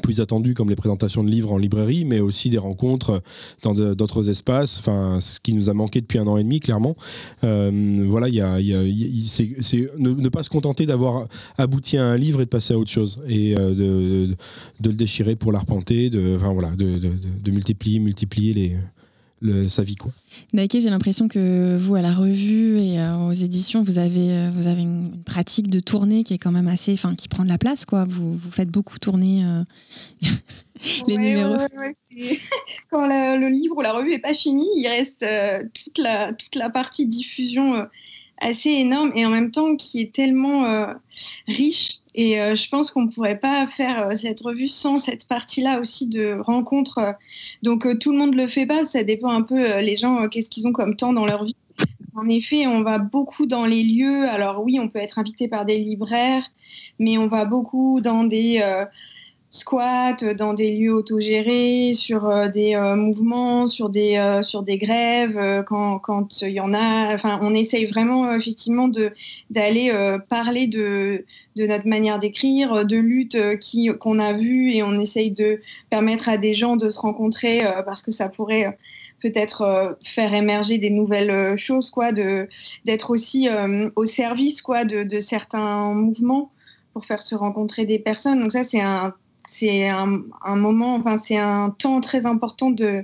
plus 0.01 0.21
attendues 0.21 0.53
comme 0.53 0.69
les 0.69 0.75
présentations 0.75 1.23
de 1.23 1.29
livres 1.29 1.51
en 1.51 1.57
librairie, 1.57 2.05
mais 2.05 2.19
aussi 2.19 2.49
des 2.49 2.57
rencontres 2.57 3.21
dans 3.61 3.73
d'autres 3.73 4.29
espaces, 4.29 4.79
enfin, 4.79 5.19
ce 5.19 5.39
qui 5.39 5.53
nous 5.53 5.69
a 5.69 5.73
manqué 5.73 6.01
depuis 6.01 6.17
un 6.17 6.27
an 6.27 6.37
et 6.37 6.43
demi, 6.43 6.59
clairement. 6.59 6.95
Euh, 7.43 8.03
voilà, 8.07 8.29
il 8.29 8.35
y 8.35 8.41
a, 8.41 8.57
c'est 9.27 9.89
ne, 9.97 10.29
pas 10.29 10.43
se 10.43 10.49
contenter 10.49 10.85
d'avoir 10.85 11.27
abouti 11.57 11.97
à 11.97 12.05
un 12.05 12.17
livre 12.17 12.41
et 12.41 12.45
de 12.45 12.49
passer 12.49 12.73
à 12.73 12.77
autre 12.77 12.91
chose, 12.91 13.21
et 13.27 13.55
euh, 13.55 13.73
de, 13.73 14.35
le 14.83 14.93
déchirer 14.93 15.35
pour 15.35 15.51
l'arpenter, 15.51 16.09
de, 16.09 16.35
enfin, 16.35 16.53
voilà, 16.53 16.69
de 16.75 17.51
multiplier, 17.51 17.99
multiplier 17.99 18.53
les 18.53 18.77
sa 19.67 19.83
vie. 19.83 19.95
Quoi. 19.95 20.11
Nike, 20.53 20.77
j'ai 20.81 20.89
l'impression 20.89 21.27
que 21.27 21.77
vous, 21.77 21.95
à 21.95 22.01
la 22.01 22.13
revue 22.13 22.77
et 22.77 22.99
euh, 22.99 23.27
aux 23.27 23.33
éditions, 23.33 23.83
vous 23.83 23.97
avez, 23.97 24.31
euh, 24.31 24.49
vous 24.53 24.67
avez 24.67 24.81
une, 24.81 25.11
pratique 25.25 25.69
de 25.69 25.79
tournée 25.79 26.23
qui 26.23 26.33
est 26.33 26.37
quand 26.37 26.51
même 26.51 26.67
assez, 26.67 26.93
enfin, 26.93 27.15
qui 27.15 27.27
prend 27.27 27.43
de 27.43 27.49
la 27.49 27.57
place. 27.57 27.85
Quoi. 27.85 28.05
Vous, 28.07 28.33
vous 28.33 28.51
faites 28.51 28.69
beaucoup 28.69 28.99
tourner 28.99 29.43
euh, 29.45 29.63
les 31.07 31.17
numéros. 31.17 31.57
Quand 32.91 33.07
le 33.07 33.49
livre 33.49 33.77
ou 33.77 33.81
la 33.81 33.93
revue 33.93 34.11
n'est 34.11 34.19
pas 34.19 34.33
fini, 34.33 34.67
il 34.75 34.87
reste 34.87 35.25
toute, 35.73 35.97
la, 35.97 36.33
toute 36.33 36.55
la 36.55 36.69
partie 36.69 37.05
diffusion 37.05 37.87
assez 38.37 38.69
énorme 38.69 39.11
et 39.15 39.25
en 39.25 39.29
même 39.29 39.51
temps 39.51 39.75
qui 39.75 40.01
est 40.01 40.13
tellement 40.13 40.87
riche 41.47 42.00
et 42.13 42.41
euh, 42.41 42.55
je 42.55 42.69
pense 42.69 42.91
qu'on 42.91 43.03
ne 43.03 43.09
pourrait 43.09 43.39
pas 43.39 43.67
faire 43.67 44.07
euh, 44.07 44.15
cette 44.15 44.41
revue 44.41 44.67
sans 44.67 44.99
cette 44.99 45.27
partie-là 45.27 45.79
aussi 45.79 46.07
de 46.07 46.37
rencontres. 46.41 47.15
Donc 47.63 47.85
euh, 47.85 47.95
tout 47.95 48.11
le 48.11 48.17
monde 48.17 48.31
ne 48.31 48.41
le 48.41 48.47
fait 48.47 48.65
pas, 48.65 48.83
ça 48.83 49.03
dépend 49.03 49.29
un 49.29 49.41
peu 49.41 49.79
les 49.79 49.95
gens, 49.95 50.27
qu'est-ce 50.27 50.49
qu'ils 50.49 50.67
ont 50.67 50.73
comme 50.73 50.95
temps 50.95 51.13
dans 51.13 51.25
leur 51.25 51.43
vie. 51.43 51.55
En 52.15 52.27
effet, 52.27 52.67
on 52.67 52.81
va 52.81 52.97
beaucoup 52.97 53.45
dans 53.45 53.65
les 53.65 53.83
lieux. 53.83 54.27
Alors 54.27 54.61
oui, 54.61 54.79
on 54.79 54.89
peut 54.89 54.99
être 54.99 55.17
invité 55.17 55.47
par 55.47 55.65
des 55.65 55.77
libraires, 55.77 56.43
mais 56.99 57.17
on 57.17 57.27
va 57.27 57.45
beaucoup 57.45 58.01
dans 58.01 58.25
des 58.25 58.61
squat 59.51 60.23
dans 60.23 60.53
des 60.53 60.77
lieux 60.77 60.93
autogérés, 60.93 61.91
sur 61.93 62.25
euh, 62.25 62.47
des 62.47 62.73
euh, 62.73 62.95
mouvements, 62.95 63.67
sur 63.67 63.89
des, 63.89 64.15
euh, 64.15 64.41
sur 64.41 64.63
des 64.63 64.77
grèves, 64.77 65.63
quand 65.65 66.41
il 66.41 66.53
y 66.53 66.61
en 66.61 66.73
a. 66.73 67.13
Enfin, 67.13 67.37
on 67.41 67.53
essaye 67.53 67.85
vraiment 67.85 68.33
effectivement 68.33 68.89
d'aller 69.49 69.91
parler 70.29 70.67
de, 70.67 71.25
de 71.57 71.67
notre 71.67 71.87
manière 71.87 72.17
d'écrire, 72.17 72.85
de 72.85 72.95
lutte 72.95 73.37
qu'on 73.99 74.19
a 74.19 74.33
vues 74.33 74.71
et 74.71 74.83
on 74.83 74.99
essaye 74.99 75.31
de 75.31 75.59
permettre 75.89 76.29
à 76.29 76.37
des 76.37 76.53
gens 76.53 76.77
de 76.77 76.89
se 76.89 76.99
rencontrer 76.99 77.61
parce 77.85 78.01
que 78.01 78.11
ça 78.11 78.29
pourrait 78.29 78.77
peut-être 79.21 79.97
faire 80.03 80.33
émerger 80.33 80.77
des 80.77 80.89
nouvelles 80.89 81.57
choses, 81.57 81.89
quoi, 81.89 82.11
d'être 82.11 83.11
aussi 83.11 83.49
au 83.95 84.05
service 84.05 84.61
quoi, 84.61 84.85
de, 84.85 85.03
de 85.03 85.19
certains 85.19 85.93
mouvements 85.93 86.51
pour 86.93 87.05
faire 87.05 87.21
se 87.21 87.35
rencontrer 87.35 87.85
des 87.85 87.99
personnes. 87.99 88.39
Donc 88.39 88.51
ça, 88.51 88.63
c'est 88.63 88.81
un 88.81 89.13
c'est 89.51 89.89
un, 89.89 90.23
moment, 90.55 90.95
enfin, 90.95 91.17
c'est 91.17 91.37
un 91.37 91.71
temps 91.71 91.99
très 91.99 92.25
important 92.25 92.71
de, 92.71 93.03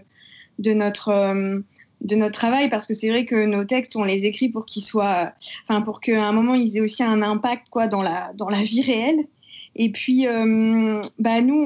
de, 0.60 0.72
notre, 0.72 1.10
euh, 1.10 1.60
de 2.00 2.16
notre 2.16 2.36
travail 2.36 2.70
parce 2.70 2.88
que 2.88 2.93
c'est 2.93 3.10
vrai 3.10 3.26
que 3.26 3.45
nos 3.45 3.66
textes, 3.66 3.98
on 3.98 4.06
les 4.06 4.24
écrit 4.24 4.48
pour 4.48 4.66
qu'ils 4.66 4.82
soient, 4.82 5.34
enfin, 5.68 5.82
pour 5.82 6.00
qu'à 6.00 6.26
un 6.26 6.32
moment, 6.32 6.54
ils 6.54 6.78
aient 6.78 6.82
aussi 6.82 7.04
un 7.04 7.22
impact 7.22 7.68
quoi, 7.70 7.88
dans, 7.88 8.02
la, 8.02 8.32
dans 8.36 8.48
la 8.48 8.64
vie 8.64 8.82
réelle. 8.82 9.28
Et 9.76 9.91
puis, 9.91 10.26
euh, 10.26 11.02
bah, 11.20 11.41
nous, 11.41 11.62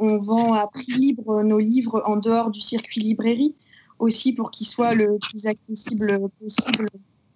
on, 0.00 0.18
vend 0.18 0.52
à 0.52 0.66
prix 0.66 0.90
libre 0.90 1.44
nos 1.44 1.60
livres 1.60 2.02
en 2.04 2.16
dehors 2.16 2.50
du 2.50 2.60
circuit 2.60 3.02
librairie 3.02 3.54
aussi 4.00 4.34
pour 4.34 4.50
qu'ils 4.50 4.66
soient 4.66 4.94
le 4.94 5.16
plus 5.20 5.46
accessible 5.46 6.28
possible 6.40 6.88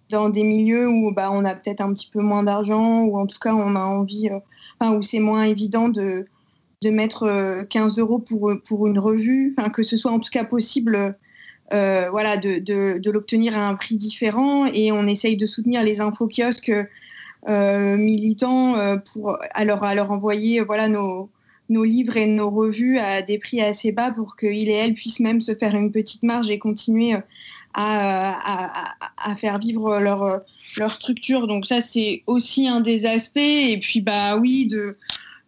dans 0.09 0.27
des 0.27 0.43
milieux 0.43 0.89
où 0.89 1.13
bah, 1.13 1.29
on 1.31 1.45
a 1.45 1.55
peut-être 1.55 1.79
un 1.79 1.93
petit 1.93 2.09
peu 2.11 2.19
moins 2.19 2.43
d'argent 2.43 3.03
ou 3.03 3.17
en 3.17 3.25
tout 3.25 3.39
cas 3.39 3.53
on 3.53 3.75
a 3.75 3.85
envie, 3.85 4.29
euh, 4.29 4.89
où 4.89 5.01
c'est 5.01 5.21
moins 5.21 5.43
évident 5.43 5.87
de, 5.87 6.25
de 6.81 6.89
mettre 6.89 7.65
15 7.69 7.99
euh, 7.99 8.01
euros 8.01 8.19
pour, 8.19 8.53
pour 8.67 8.87
une 8.87 8.99
revue, 8.99 9.53
que 9.73 9.83
ce 9.83 9.97
soit 9.97 10.11
en 10.11 10.19
tout 10.19 10.29
cas 10.31 10.45
possible 10.45 11.17
euh, 11.73 12.07
voilà, 12.09 12.37
de, 12.37 12.59
de, 12.59 13.11
l'obtenir 13.11 13.57
à 13.57 13.67
un 13.67 13.75
prix 13.75 13.97
différent. 13.97 14.65
Et 14.65 14.91
on 14.91 15.05
essaye 15.05 15.35
de 15.35 15.45
soutenir 15.45 15.83
les 15.83 15.99
info-kiosques 15.99 16.71
euh, 17.47 17.97
militants 17.97 18.97
pour 19.11 19.37
à 19.53 19.65
leur, 19.65 19.83
à 19.83 19.93
envoyer 20.09 20.61
voilà, 20.61 20.87
nos, 20.87 21.29
nos 21.67 21.83
livres 21.83 22.15
et 22.15 22.27
nos 22.27 22.49
revues 22.49 22.97
à 22.97 23.21
des 23.21 23.37
prix 23.39 23.61
assez 23.61 23.91
bas 23.91 24.11
pour 24.11 24.37
qu'ils 24.37 24.69
et 24.69 24.73
elles 24.73 24.93
puissent 24.93 25.19
même 25.19 25.41
se 25.41 25.53
faire 25.53 25.75
une 25.75 25.91
petite 25.91 26.23
marge 26.23 26.49
et 26.49 26.59
continuer 26.59 27.13
à, 27.13 27.23
à, 27.73 28.95
à 29.17 29.35
faire 29.35 29.59
vivre 29.59 29.99
leur, 29.99 30.41
leur 30.77 30.93
structure. 30.93 31.45
Donc 31.45 31.65
ça, 31.65 31.81
c'est 31.81 32.23
aussi 32.25 32.69
un 32.69 32.79
des 32.79 33.05
aspects. 33.05 33.37
Et 33.37 33.77
puis, 33.79 33.99
bah 33.99 34.37
oui, 34.37 34.65
de 34.65 34.95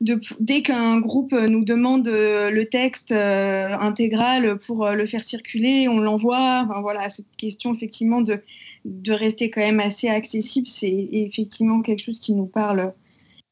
dès 0.02 0.62
qu'un 0.62 1.00
groupe 1.00 1.34
nous 1.34 1.64
demande 1.64 2.08
euh, 2.08 2.50
le 2.50 2.66
texte 2.68 3.12
euh, 3.12 3.70
intégral 3.80 4.58
pour 4.58 4.86
euh, 4.86 4.94
le 4.94 5.06
faire 5.06 5.24
circuler, 5.24 5.88
on 5.88 6.00
l'envoie. 6.00 6.68
voilà, 6.82 7.10
cette 7.10 7.36
question 7.38 7.74
effectivement 7.74 8.22
de, 8.22 8.42
de 8.86 9.14
rester 9.14 9.50
quand 9.50 9.62
même 9.62 9.80
assez 9.80 10.08
accessible, 10.08 10.68
c'est 10.68 11.10
effectivement 11.12 11.82
quelque 11.82 12.02
chose 12.02 12.20
qui 12.20 12.34
nous 12.34 12.48
parle, 12.48 12.94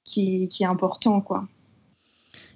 qui, 0.04 0.50
est 0.60 0.66
important, 0.66 1.22
quoi. 1.22 1.47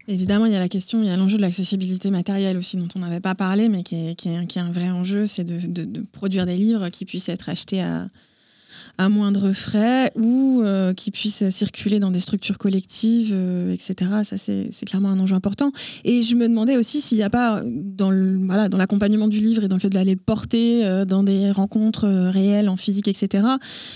Évidemment, 0.08 0.48
il 0.48 0.52
y 0.52 0.56
a 0.56 0.60
la 0.60 0.68
question, 0.68 1.02
il 1.02 1.08
y 1.08 1.12
a 1.12 1.16
l'enjeu 1.16 1.38
de 1.38 1.44
l'accessibilité 1.44 2.10
matérielle 2.10 2.58
aussi, 2.58 2.76
dont 2.76 2.90
on 2.96 3.00
n'avait 3.00 3.22
pas 3.22 3.36
parlé, 3.36 3.70
mais 3.70 3.84
qui 3.84 3.96
est, 3.96 4.16
qui 4.16 4.28
est, 4.28 4.58
un 4.58 4.72
vrai 4.72 4.90
enjeu, 4.90 5.28
c'est 5.28 5.46
de, 5.46 5.86
de, 5.86 6.02
produire 6.12 6.46
des 6.46 6.58
livres 6.58 6.90
qui 6.90 7.06
puissent 7.06 7.30
être 7.30 7.48
achetés 7.48 7.82
à, 7.82 8.08
à 8.98 9.10
moindre 9.10 9.52
frais 9.54 10.12
ou 10.16 10.62
euh, 10.64 10.94
qui 10.94 11.10
puissent 11.10 11.50
circuler 11.50 12.00
dans 12.00 12.12
des 12.12 12.20
structures 12.20 12.58
collectives, 12.58 13.32
euh, 13.34 13.74
etc. 13.74 14.12
Ça, 14.24 14.38
c'est 14.38 14.86
clairement 14.86 15.10
un 15.10 15.20
enjeu 15.20 15.36
important. 15.36 15.72
Et 16.04 16.22
je 16.22 16.36
me 16.36 16.48
demandais 16.48 16.78
aussi 16.78 17.02
s'il 17.02 17.18
n'y 17.18 17.24
a 17.24 17.30
pas, 17.30 17.64
dans 17.66 18.12
l'accompagnement 18.12 19.28
du 19.28 19.40
livre 19.40 19.64
et 19.64 19.68
dans 19.68 19.78
le 19.78 19.82
fait 19.82 19.90
de 19.90 19.96
l'aller 19.96 20.16
porter 20.16 20.86
euh, 20.86 21.06
dans 21.06 21.24
des 21.24 21.52
rencontres 21.52 22.08
réelles, 22.08 22.70
en 22.70 22.78
physique, 22.78 23.08
etc., 23.08 23.44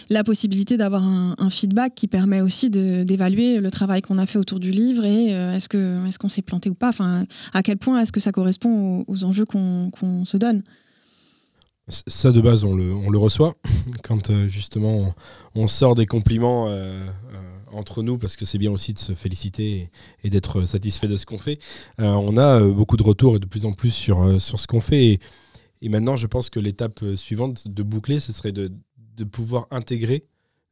la 0.09 0.23
possibilité 0.23 0.77
d'avoir 0.77 1.03
un, 1.03 1.35
feedback 1.49 1.95
qui 1.95 2.07
permet 2.07 2.41
aussi 2.41 2.69
d'évaluer 2.69 3.59
le 3.59 3.71
travail 3.71 4.01
qu'on 4.01 4.17
a 4.17 4.25
fait 4.25 4.37
autour 4.37 4.59
du 4.59 4.71
livre 4.71 5.05
et 5.05 5.27
est-ce 5.27 5.69
qu'on 5.69 6.27
est 6.27 6.29
s'est 6.29 6.41
planté 6.41 6.69
ou 6.69 6.73
pas? 6.73 6.89
Enfin, 6.89 7.25
à 7.53 7.63
quel 7.63 7.77
point 7.77 8.01
est-ce 8.01 8.11
que 8.11 8.19
ça 8.19 8.33
correspond 8.33 9.05
aux, 9.07 9.23
enjeux 9.23 9.45
qu'on 9.45 10.25
se 10.25 10.35
donne? 10.35 10.61
Ça, 11.87 12.31
de 12.31 12.41
base, 12.41 12.63
on 12.65 12.75
le, 12.75 13.17
reçoit 13.17 13.55
quand 14.03 14.29
euh, 14.29 14.47
justement 14.47 15.15
on, 15.55 15.67
sort 15.67 15.95
des 15.95 16.05
compliments 16.05 16.67
euh, 16.67 16.71
euh, 16.73 17.07
entre 17.71 18.03
nous, 18.03 18.17
parce 18.17 18.35
que 18.35 18.45
c'est 18.45 18.57
bien 18.57 18.71
aussi 18.71 18.93
de 18.93 18.99
se 18.99 19.13
féliciter 19.13 19.89
et, 20.23 20.29
d'être 20.29 20.63
satisfait 20.63 21.07
de 21.07 21.15
ce 21.15 21.25
qu'on 21.25 21.37
fait. 21.37 21.59
on 21.97 22.37
a 22.37 22.59
beaucoup 22.67 22.97
de 22.97 23.03
retours 23.03 23.37
et 23.37 23.39
de 23.39 23.45
plus 23.45 23.65
en 23.65 23.71
plus 23.71 23.91
sur, 23.91 24.39
ce 24.39 24.67
qu'on 24.67 24.81
fait. 24.81 25.19
Et, 25.81 25.89
maintenant, 25.89 26.15
je 26.15 26.27
pense 26.27 26.49
que 26.49 26.59
l'étape 26.59 27.03
suivante 27.15 27.67
de 27.67 27.83
boucler, 27.83 28.19
ce 28.19 28.33
serait 28.33 28.51
de, 28.51 28.71
pouvoir 29.31 29.67
intégrer 29.71 30.25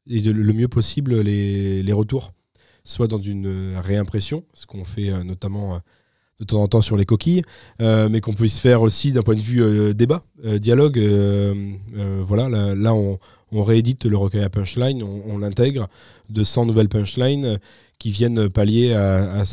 le 0.07 0.53
mieux 0.53 0.68
possible 0.68 1.20
les 1.22 1.93
retours, 1.93 2.34
soit 2.84 3.07
dans 3.07 3.20
une 3.20 3.78
réimpression, 3.78 4.43
ce 4.53 4.66
qu'on 4.66 4.86
fait 4.86 5.24
notamment 5.24 5.82
de 6.39 6.45
temps 6.45 6.61
en 6.61 6.67
temps 6.67 6.81
sur 6.81 6.97
les 6.97 7.05
coquilles, 7.05 7.43
euh, 7.81 8.09
mais 8.09 8.19
qu'on 8.21 8.33
puisse 8.33 8.59
faire 8.59 8.81
aussi 8.81 9.11
d'un 9.11 9.21
point 9.21 9.36
de 9.36 9.41
vue 9.41 9.63
euh, 9.63 9.93
débat, 9.93 10.23
euh, 10.43 10.59
dialogue. 10.59 10.99
voilà, 12.25 12.49
là, 12.75 12.93
on, 12.93 13.19
réédite 13.51 14.05
le 14.05 14.17
recueil 14.17 14.43
à 14.43 14.49
punchline, 14.49 15.01
on, 15.01 15.38
l'intègre 15.38 15.88
de 16.29 16.43
100 16.43 16.65
nouvelles 16.65 16.89
punchlines 16.89 17.57
qui 17.99 18.11
viennent 18.11 18.49
pallier 18.49 18.93
à, 18.93 19.45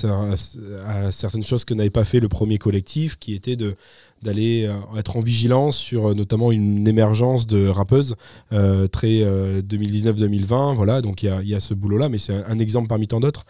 certaines 1.12 1.44
choses 1.44 1.64
que 1.64 1.72
n'avait 1.72 1.88
pas 1.88 2.02
fait 2.02 2.18
le 2.18 2.28
premier 2.28 2.58
collectif, 2.58 3.16
qui 3.16 3.34
était 3.34 3.54
de 3.54 3.76
d'aller 4.22 4.68
être 4.96 5.16
en 5.16 5.20
vigilance 5.20 5.76
sur 5.76 6.14
notamment 6.14 6.52
une 6.52 6.86
émergence 6.86 7.46
de 7.46 7.68
rappeuses 7.68 8.16
très 8.50 9.22
2019-2020. 9.62 10.74
Voilà, 10.74 11.00
donc 11.00 11.22
il 11.22 11.30
y, 11.44 11.54
a, 11.54 11.60
ce 11.60 11.74
boulot-là, 11.74 12.08
mais 12.08 12.18
c'est 12.18 12.32
un, 12.32 12.44
un, 12.48 12.58
exemple 12.58 12.88
parmi 12.88 13.06
tant 13.06 13.20
d'autres. 13.20 13.44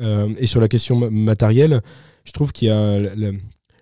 et 0.00 0.46
sur 0.46 0.60
la 0.60 0.68
question 0.68 1.10
matérielle, 1.10 1.82
je 2.24 2.32
trouve 2.32 2.52
qu'il 2.52 2.68
y 2.68 2.70
a 2.70 2.98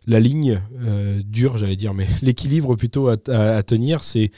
la, 0.06 0.20
ligne 0.20 0.60
euh, 0.80 1.22
dure, 1.24 1.58
j'allais 1.58 1.76
dire, 1.76 1.94
mais 1.94 2.06
l'équilibre 2.22 2.76
plutôt 2.76 3.08
à, 3.08 3.16
tenir, 3.62 4.02
c'est 4.02 4.30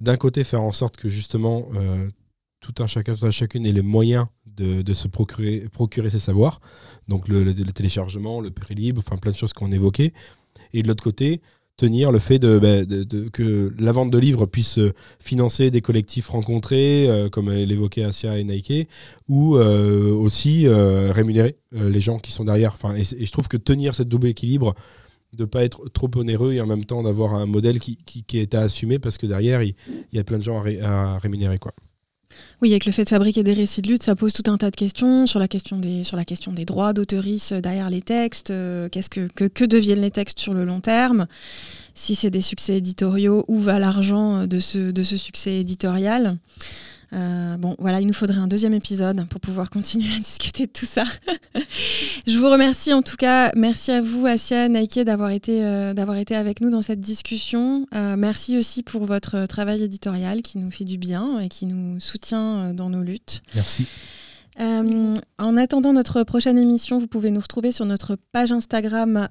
d'un 0.00 0.16
côté 0.16 0.44
faire 0.44 0.62
en 0.62 0.72
sorte 0.72 0.96
que 0.96 1.08
justement 1.08 1.68
euh, 1.74 2.08
tout 2.60 2.74
un 2.82 2.86
chacun, 2.86 3.14
chacune 3.30 3.66
ait 3.66 3.72
les 3.72 3.82
moyens 3.82 4.26
de, 4.46 4.94
se 4.94 5.06
procurer, 5.06 5.68
procurer 5.70 6.10
ces 6.10 6.18
savoirs. 6.18 6.60
Donc 7.06 7.28
le, 7.28 7.52
téléchargement, 7.72 8.40
le 8.40 8.50
prix 8.50 8.74
libre, 8.74 9.02
enfin 9.04 9.16
plein 9.16 9.30
de 9.30 9.36
choses 9.36 9.52
qu'on 9.52 9.70
évoquait. 9.70 10.12
Et 10.72 10.82
de 10.82 10.88
l'autre 10.88 11.04
côté, 11.04 11.40
tenir 11.78 12.12
le 12.12 12.18
fait 12.18 12.38
bah, 12.40 12.84
de, 12.84 13.28
que 13.28 13.72
la 13.78 13.92
vente 13.92 14.10
de 14.10 14.18
livres 14.18 14.44
puisse 14.44 14.78
financer 15.20 15.70
des 15.70 15.80
collectifs 15.80 16.28
rencontrés, 16.28 17.08
euh, 17.08 17.30
comme 17.30 17.50
l'évoquait 17.50 18.04
Asia 18.04 18.36
et 18.36 18.44
Nike, 18.44 18.88
ou 19.28 19.56
euh, 19.56 20.12
aussi 20.12 20.66
euh, 20.66 21.12
rémunérer 21.12 21.56
les 21.72 22.00
gens 22.00 22.18
qui 22.18 22.32
sont 22.32 22.44
derrière. 22.44 22.74
Enfin, 22.74 22.94
et, 22.96 23.04
je 23.04 23.32
trouve 23.32 23.48
que 23.48 23.56
tenir 23.56 23.94
cette 23.94 24.08
double 24.08 24.26
équilibre, 24.26 24.74
de 25.34 25.42
ne 25.42 25.46
pas 25.46 25.62
être 25.62 25.88
trop 25.90 26.10
onéreux 26.16 26.54
et 26.54 26.60
en 26.60 26.66
même 26.66 26.84
temps 26.84 27.02
d'avoir 27.02 27.34
un 27.34 27.46
modèle 27.46 27.78
qui, 27.80 27.98
est 28.34 28.54
à 28.54 28.62
assumer 28.62 28.98
parce 28.98 29.18
que 29.18 29.26
derrière, 29.26 29.62
il, 29.62 29.74
y 30.12 30.18
a 30.18 30.24
plein 30.24 30.38
de 30.38 30.42
gens 30.42 30.62
à, 30.82 31.18
rémunérer. 31.18 31.58
Quoi. 31.58 31.72
Oui, 32.60 32.70
avec 32.70 32.86
le 32.86 32.92
fait 32.92 33.04
de 33.04 33.08
fabriquer 33.08 33.42
des 33.42 33.52
récits 33.52 33.82
de 33.82 33.88
lutte, 33.88 34.02
ça 34.02 34.14
pose 34.16 34.32
tout 34.32 34.50
un 34.50 34.58
tas 34.58 34.70
de 34.70 34.76
questions 34.76 35.26
sur 35.26 35.38
la 35.38 35.48
question 35.48 35.78
des, 35.78 36.64
droits 36.64 36.92
d'auteurisme 36.92 37.60
derrière 37.60 37.90
les 37.90 38.02
textes, 38.02 38.50
euh, 38.50 38.88
qu'est-ce 38.88 39.10
que, 39.10 39.28
que, 39.28 39.64
deviennent 39.64 40.00
les 40.00 40.10
textes 40.10 40.38
sur 40.38 40.54
le 40.54 40.64
long 40.64 40.80
terme, 40.80 41.26
si 41.94 42.14
c'est 42.14 42.30
des 42.30 42.42
succès 42.42 42.78
éditoriaux, 42.78 43.44
où 43.48 43.58
va 43.58 43.78
l'argent 43.78 44.46
ce, 44.60 44.90
de 44.90 45.02
ce 45.02 45.16
succès 45.16 45.54
éditorial. 45.54 46.36
Euh, 47.12 47.56
bon, 47.56 47.74
voilà, 47.78 48.00
il 48.00 48.06
nous 48.06 48.12
faudrait 48.12 48.38
un 48.38 48.48
deuxième 48.48 48.74
épisode 48.74 49.26
pour 49.28 49.40
pouvoir 49.40 49.70
continuer 49.70 50.08
à 50.14 50.18
discuter 50.22 50.66
de 50.66 50.72
tout 50.72 50.86
ça. 50.86 51.04
je 52.26 52.38
vous 52.38 52.50
remercie 52.50 52.92
en 52.92 53.02
tout 53.02 53.16
cas. 53.16 53.50
Merci 53.56 53.92
à 53.92 54.02
vous, 54.02 54.26
Asia, 54.26 54.68
Nike, 54.68 55.00
d'avoir 55.00 55.30
été, 55.30 55.64
euh, 55.64 56.14
été 56.16 56.34
avec 56.34 56.60
nous 56.60 56.70
dans 56.70 56.82
cette 56.82 57.00
discussion. 57.00 57.86
Euh, 57.94 58.16
merci 58.16 58.58
aussi 58.58 58.82
pour 58.82 59.04
votre 59.06 59.46
travail 59.46 59.82
éditorial 59.82 60.42
qui 60.42 60.58
nous 60.58 60.70
fait 60.70 60.84
du 60.84 60.98
bien 60.98 61.40
et 61.40 61.48
qui 61.48 61.66
nous 61.66 62.00
soutient 62.00 62.74
dans 62.74 62.90
nos 62.90 63.02
luttes. 63.02 63.42
Merci. 63.54 63.86
Euh, 64.60 65.14
en 65.38 65.56
attendant 65.56 65.92
notre 65.92 66.24
prochaine 66.24 66.58
émission, 66.58 66.98
vous 66.98 67.06
pouvez 67.06 67.30
nous 67.30 67.40
retrouver 67.40 67.70
sur 67.70 67.84
notre 67.84 68.16
page 68.32 68.50
Instagram 68.50 69.28